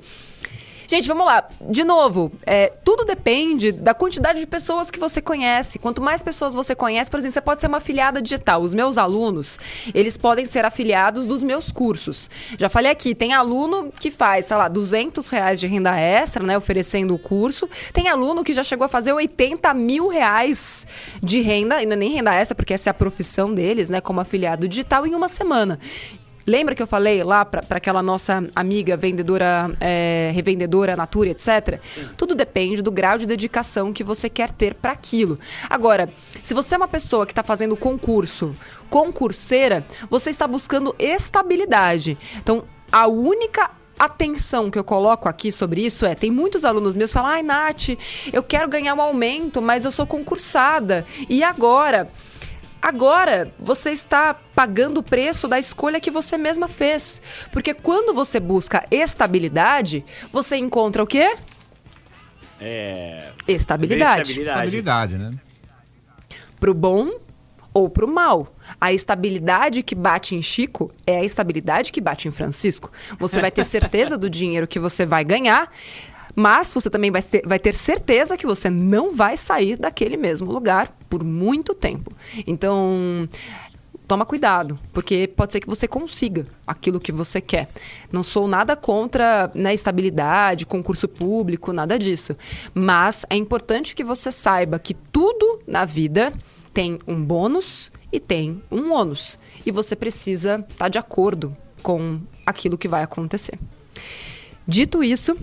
Gente, 0.90 1.08
vamos 1.08 1.24
lá. 1.24 1.48
De 1.62 1.84
novo, 1.84 2.32
é, 2.48 2.74
tudo 2.84 3.06
depende 3.06 3.72
da 3.72 3.94
quantidade 3.94 4.40
de 4.40 4.48
pessoas 4.48 4.90
que 4.90 4.98
você 4.98 5.22
conhece. 5.22 5.78
Quanto 5.78 6.02
mais 6.02 6.24
pessoas 6.24 6.56
você 6.56 6.74
conhece, 6.74 7.12
por 7.12 7.20
exemplo, 7.20 7.36
você 7.36 7.42
pode 7.42 7.62
ser 7.62 7.68
uma 7.68 7.78
afiliada 7.78 8.20
digital. 8.20 8.60
Os 8.60 8.74
meus 8.74 8.98
alunos, 8.98 9.60
eles 9.94 10.18
podem 10.18 10.46
ser 10.46 10.66
afiliados 10.66 11.28
dos 11.28 11.44
meus 11.44 11.72
cursos. 11.72 12.28
Já 12.58 12.70
falei 12.70 12.92
aqui, 12.92 13.14
tem 13.14 13.34
aluno 13.34 13.94
que 14.00 14.10
faz, 14.10 14.48
sei 14.48 14.58
lá, 14.58 14.68
200 14.68 15.30
reais 15.30 15.60
de 15.60 15.68
renda 15.68 15.96
extra, 15.96 16.44
né, 16.44 16.58
oferecendo 16.58 17.14
o 17.14 17.20
curso. 17.20 17.70
Tem 17.94 18.08
aluno 18.08 18.44
que 18.44 18.52
já 18.52 18.64
chegou 18.64 18.86
a 18.86 18.90
fazer 18.90 19.14
80 19.14 19.72
mil 19.76 20.08
reais 20.08 20.88
de 21.22 21.40
renda, 21.40 21.84
e 21.84 21.86
não 21.86 21.94
é 21.94 21.98
nem 21.98 22.14
renda 22.14 22.34
extra, 22.34 22.56
porque 22.56 22.74
essa 22.74 22.90
é 22.90 22.92
a 22.92 22.96
profissão 22.96 23.54
deles, 23.54 23.92
né, 23.92 24.02
como 24.02 24.22
afiliado 24.22 24.68
digital, 24.68 25.06
em 25.06 25.14
uma 25.14 25.30
semana. 25.30 25.80
Lembra 26.50 26.74
que 26.74 26.82
eu 26.82 26.88
falei 26.88 27.24
lá 27.24 27.46
para 27.46 27.78
aquela 27.78 28.02
nossa 28.02 28.44
amiga 28.56 28.98
vendedora, 28.98 29.70
é, 29.80 30.32
revendedora, 30.34 30.96
Natura, 30.96 31.30
etc? 31.30 31.80
Tudo 32.18 32.34
depende 32.34 32.82
do 32.82 32.92
grau 32.92 33.20
de 33.20 33.28
dedicação 33.28 33.94
que 33.94 34.04
você 34.04 34.28
quer 34.28 34.50
ter 34.50 34.74
para 34.74 34.94
aquilo. 34.94 35.38
Agora, 35.70 36.12
se 36.42 36.56
você 36.56 36.74
é 36.74 36.78
uma 36.78 36.88
pessoa 36.88 37.28
que 37.28 37.34
está 37.34 37.44
fazendo 37.44 37.78
concurso, 37.78 38.56
concurseira, 38.90 39.86
você 40.10 40.32
está 40.32 40.48
buscando 40.48 40.96
estabilidade. 40.98 42.18
Então, 42.38 42.64
a 42.92 43.06
única 43.06 43.70
atenção 44.00 44.72
que 44.72 44.80
eu 44.80 44.84
coloco 44.84 45.30
aqui 45.30 45.52
sobre 45.52 45.86
isso 45.86 46.04
é: 46.04 46.16
tem 46.16 46.32
muitos 46.32 46.66
alunos 46.66 46.96
meus 46.96 47.12
que 47.12 47.14
falam, 47.14 47.30
ai, 47.30 47.44
Nath, 47.44 47.90
eu 48.34 48.42
quero 48.42 48.68
ganhar 48.68 48.96
um 48.96 49.02
aumento, 49.02 49.62
mas 49.62 49.86
eu 49.86 49.92
sou 49.92 50.08
concursada. 50.08 51.06
E 51.30 51.44
agora? 51.44 52.10
Agora 52.82 53.52
você 53.60 53.92
está 53.92 54.34
pagando 54.34 55.00
o 55.00 55.04
preço 55.04 55.48
da 55.48 55.60
escolha 55.60 56.00
que 56.00 56.10
você 56.10 56.38
mesma 56.38 56.68
fez. 56.68 57.22
Porque 57.52 57.74
quando 57.74 58.14
você 58.14 58.40
busca 58.40 58.86
estabilidade, 58.90 60.06
você 60.32 60.56
encontra 60.56 61.04
o 61.04 61.08
quê? 61.08 61.36
É. 62.60 63.32
Estabilidade. 63.48 64.32
Estabilidade, 64.32 64.78
estabilidade 64.78 65.18
né? 65.18 65.34
Pro 66.60 66.74
bom 66.74 67.12
ou 67.74 67.90
pro 67.90 68.08
mal. 68.08 68.54
A 68.80 68.92
estabilidade 68.92 69.84
que 69.84 69.96
bate 69.96 70.36
em 70.36 70.42
Chico 70.42 70.92
é 71.06 71.20
a 71.20 71.24
estabilidade 71.24 71.92
que 71.92 72.02
bate 72.02 72.28
em 72.28 72.32
Francisco. 72.32 72.92
Você 73.18 73.42
vai 73.42 73.52
ter 73.52 73.64
certeza 73.64 74.18
do 74.18 74.30
dinheiro 74.30 74.68
que 74.68 74.80
você 74.80 75.06
vai 75.06 75.24
ganhar, 75.24 75.72
mas 76.36 76.74
você 76.74 76.90
também 76.90 77.12
vai 77.12 77.22
ter, 77.22 77.42
vai 77.46 77.60
ter 77.60 77.74
certeza 77.74 78.38
que 78.38 78.46
você 78.46 78.70
não 78.70 79.14
vai 79.14 79.36
sair 79.36 79.78
daquele 79.78 80.18
mesmo 80.18 80.52
lugar 80.52 80.96
por 81.10 81.24
muito 81.24 81.74
tempo. 81.74 82.12
Então, 82.46 83.28
toma 84.10 84.26
cuidado, 84.26 84.80
porque 84.92 85.28
pode 85.28 85.54
ser 85.54 85.60
que 85.60 85.68
você 85.68 85.88
consiga 85.88 86.48
aquilo 86.66 87.00
que 87.00 87.12
você 87.12 87.40
quer. 87.40 87.70
Não 88.12 88.24
sou 88.24 88.48
nada 88.48 88.76
contra 88.76 89.52
né, 89.54 89.72
estabilidade, 89.72 90.66
concurso 90.66 91.08
público, 91.08 91.72
nada 91.72 91.98
disso. 92.00 92.36
Mas 92.74 93.24
é 93.30 93.36
importante 93.36 93.94
que 93.94 94.04
você 94.04 94.32
saiba 94.32 94.80
que 94.80 94.96
tudo 94.96 95.62
na 95.68 95.86
vida 95.86 96.34
tem 96.74 96.98
um 97.08 97.24
bônus 97.24 97.92
e 98.12 98.20
tem 98.20 98.64
um 98.72 98.92
ônus. 98.92 99.38
E 99.64 99.72
você 99.72 99.96
precisa 99.96 100.66
estar 100.68 100.90
de 100.90 100.98
acordo 100.98 101.56
com 101.84 102.20
aquilo 102.44 102.80
que 102.80 102.88
vai 102.88 103.04
acontecer. 103.04 103.60
Dito 104.68 105.04
isso, 105.04 105.38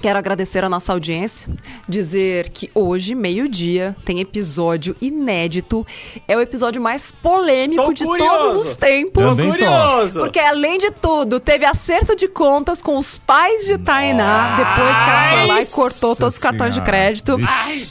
Quero 0.00 0.18
agradecer 0.18 0.62
a 0.62 0.68
nossa 0.68 0.92
audiência, 0.92 1.52
dizer 1.88 2.50
que 2.50 2.70
hoje, 2.72 3.16
meio-dia, 3.16 3.96
tem 4.04 4.20
episódio 4.20 4.94
inédito. 5.00 5.84
É 6.28 6.36
o 6.36 6.40
episódio 6.40 6.80
mais 6.80 7.10
polêmico 7.10 7.84
Tô 7.84 7.92
de 7.92 8.04
curioso. 8.04 8.38
todos 8.38 8.68
os 8.68 8.76
tempos. 8.76 9.36
Tô 9.36 9.42
curioso. 9.42 10.20
Porque, 10.20 10.38
além 10.38 10.78
de 10.78 10.92
tudo, 10.92 11.40
teve 11.40 11.64
acerto 11.64 12.14
de 12.14 12.28
contas 12.28 12.80
com 12.80 12.96
os 12.96 13.18
pais 13.18 13.64
de 13.64 13.76
Tainá, 13.76 14.56
depois 14.56 14.96
que 14.96 15.10
ela 15.10 15.30
foi 15.30 15.46
lá 15.46 15.62
e 15.62 15.66
cortou 15.66 16.14
todos 16.14 16.34
os 16.34 16.40
cartões 16.40 16.74
de 16.74 16.80
crédito. 16.82 17.36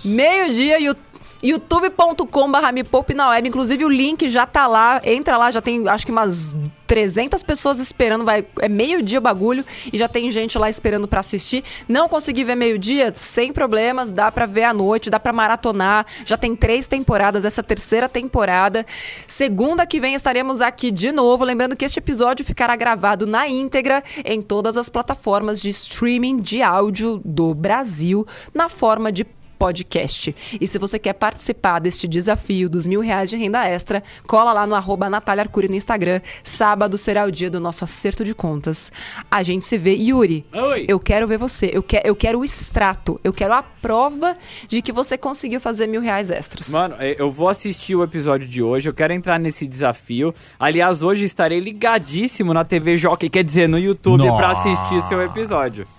Meio-dia, 0.06 0.80
e 0.80 0.90
o 0.90 0.96
youtube.com.br 1.42 2.72
me 2.74 2.84
poupe 2.84 3.14
na 3.14 3.30
web. 3.30 3.48
Inclusive 3.48 3.86
o 3.86 3.90
link 3.90 4.30
já 4.30 4.46
tá 4.46 4.68
lá. 4.68 5.02
Entra 5.04 5.38
lá, 5.38 5.52
já 5.52 5.62
tem 5.62 5.88
acho 5.88 6.06
que 6.06 6.12
umas 6.12 6.56
300 6.88 7.44
pessoas 7.44 7.80
esperando. 7.80 8.26
Vai, 8.26 8.46
é 8.60 8.70
meio-dia 8.70 9.20
o 9.20 9.22
bagulho 9.22 9.64
e 9.92 9.98
já 9.98 10.08
tem 10.08 10.32
gente 10.32 10.58
lá 10.58 10.70
esperando 10.70 11.08
para 11.08 11.20
assistir. 11.20 11.64
Não 11.88 12.08
consegui 12.08 12.44
ver 12.44 12.56
meio-dia? 12.56 13.12
Sem 13.16 13.52
problemas, 13.52 14.12
dá 14.12 14.32
para 14.32 14.46
ver 14.46 14.64
à 14.64 14.74
noite, 14.74 15.10
dá 15.10 15.20
para 15.20 15.34
maratonar. 15.34 16.06
Já 16.26 16.38
tem 16.38 16.56
três 16.56 16.88
temporadas, 16.88 17.46
essa 17.46 17.62
terceira 17.62 18.10
temporada. 18.10 18.86
Segunda 19.28 19.86
que 19.86 20.00
vem 20.00 20.16
estaremos 20.16 20.62
aqui 20.62 20.92
de 20.92 21.12
novo. 21.12 21.44
Lembrando 21.44 21.76
que 21.76 21.86
este 21.86 22.00
episódio 22.00 22.46
ficará 22.46 22.76
gravado 22.76 23.26
na 23.26 23.48
íntegra 23.48 24.04
em 24.26 24.42
todas 24.42 24.78
as 24.78 24.90
plataformas 24.90 25.62
de 25.62 25.70
streaming 25.70 26.40
de 26.40 26.62
áudio 26.62 27.22
do 27.24 27.54
Brasil, 27.54 28.26
na 28.54 28.70
forma 28.70 29.12
de 29.12 29.24
podcast. 29.58 30.36
E 30.60 30.68
se 30.68 30.78
você 30.78 30.98
quer 31.00 31.14
participar 31.14 31.80
deste 31.80 32.08
desafio 32.08 32.70
dos 32.70 32.88
mil 32.88 33.02
reais 33.02 33.30
de 33.30 33.38
renda 33.38 33.66
extra, 33.68 34.04
cola 34.26 34.54
lá 34.54 34.66
no 34.66 34.76
arroba 34.76 35.10
Natália 35.10 35.44
Arcuri 35.44 35.68
no 35.68 35.76
Instagram. 35.76 36.22
Sábado 36.44 36.98
será 36.98 37.26
o 37.26 37.32
dia 37.32 37.50
do 37.50 37.60
nosso 37.60 37.84
acerto 37.84 38.24
de 38.24 38.34
contas. 38.34 38.92
A 39.30 39.44
gente 39.44 39.66
se 39.66 39.78
vê. 39.78 39.96
Yuri, 39.98 40.46
Oi. 40.54 40.86
eu 40.88 41.00
quero 41.00 41.28
ver 41.28 41.38
você. 41.38 41.70
Eu, 41.74 41.82
que, 41.82 42.02
eu 42.04 42.16
quero 42.16 42.40
o 42.40 42.44
extrato. 42.44 43.20
Eu 43.24 43.34
quero 43.34 43.54
a 43.54 43.64
prova 43.64 44.38
de 44.68 44.82
que 44.82 44.92
você 44.92 45.18
conseguiu 45.18 45.60
fazer 45.60 45.88
mil 45.88 46.02
reais 46.02 46.30
extras. 46.30 46.70
Mano, 46.70 46.96
é, 47.00 47.16
eu 47.20 47.32
vou 47.32 47.50
assistir 47.50 47.96
o 47.96 48.04
episódio 48.04 48.48
de 48.48 48.62
hoje. 48.62 48.88
Eu 48.88 48.94
quero 48.94 49.14
entrar 49.14 49.40
nesse 49.40 49.66
desafio. 49.66 50.34
Aliás, 50.60 51.04
hoje 51.04 51.26
estarei 51.26 51.60
ligadíssimo 51.60 52.54
na 52.54 52.64
TV 52.64 52.98
Jockey, 52.98 53.30
quer 53.30 53.44
dizer, 53.44 53.68
no 53.68 53.80
YouTube, 53.80 54.24
para 54.36 54.52
assistir 54.52 55.02
seu 55.04 55.22
episódio. 55.22 55.97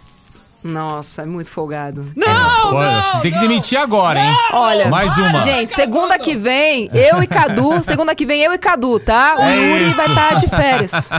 Nossa, 0.64 1.22
é 1.22 1.26
muito 1.26 1.50
folgado. 1.52 2.10
Não, 2.16 2.74
Olha, 2.74 3.00
não, 3.14 3.20
tem 3.20 3.30
que 3.30 3.36
não. 3.38 3.42
demitir 3.48 3.78
agora, 3.78 4.18
hein? 4.18 4.36
Olha, 4.52 4.88
Mais 4.88 5.16
uma. 5.16 5.40
Gente, 5.40 5.68
segunda 5.74 6.18
que 6.18 6.34
vem, 6.36 6.90
eu 6.92 7.22
e 7.22 7.26
Cadu, 7.26 7.80
segunda 7.84 8.14
que 8.14 8.26
vem 8.26 8.42
eu 8.42 8.52
e 8.52 8.58
Cadu, 8.58 8.98
tá? 8.98 9.36
O 9.38 9.42
É 9.42 9.56
Yuri 9.56 9.88
isso. 9.88 9.96
vai 9.96 10.06
estar 10.08 10.34
de 10.34 10.48
férias. 10.48 11.10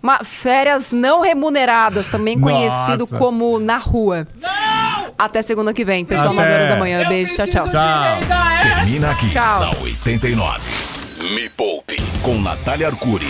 Ma- 0.00 0.20
férias 0.24 0.92
não 0.92 1.20
remuneradas, 1.20 2.06
também 2.06 2.38
conhecido 2.38 3.00
Nossa. 3.00 3.18
como 3.18 3.58
na 3.58 3.78
rua. 3.78 4.26
Até 5.18 5.42
segunda 5.42 5.74
que 5.74 5.84
vem, 5.84 6.04
pessoal, 6.04 6.32
Até. 6.32 6.42
9 6.42 6.52
horas 6.54 6.68
da 6.70 6.76
manhã. 6.76 7.08
Beijo, 7.08 7.34
tchau, 7.34 7.46
tchau. 7.46 7.68
Tchau. 7.68 8.18
Termina 8.62 9.10
aqui 9.10 9.28
Tchau. 9.28 9.60
na 9.60 9.70
89. 9.82 10.60
Me 11.34 11.48
Poupe 11.50 11.96
com 12.22 12.40
Natália 12.40 12.86
Arcuri. 12.86 13.26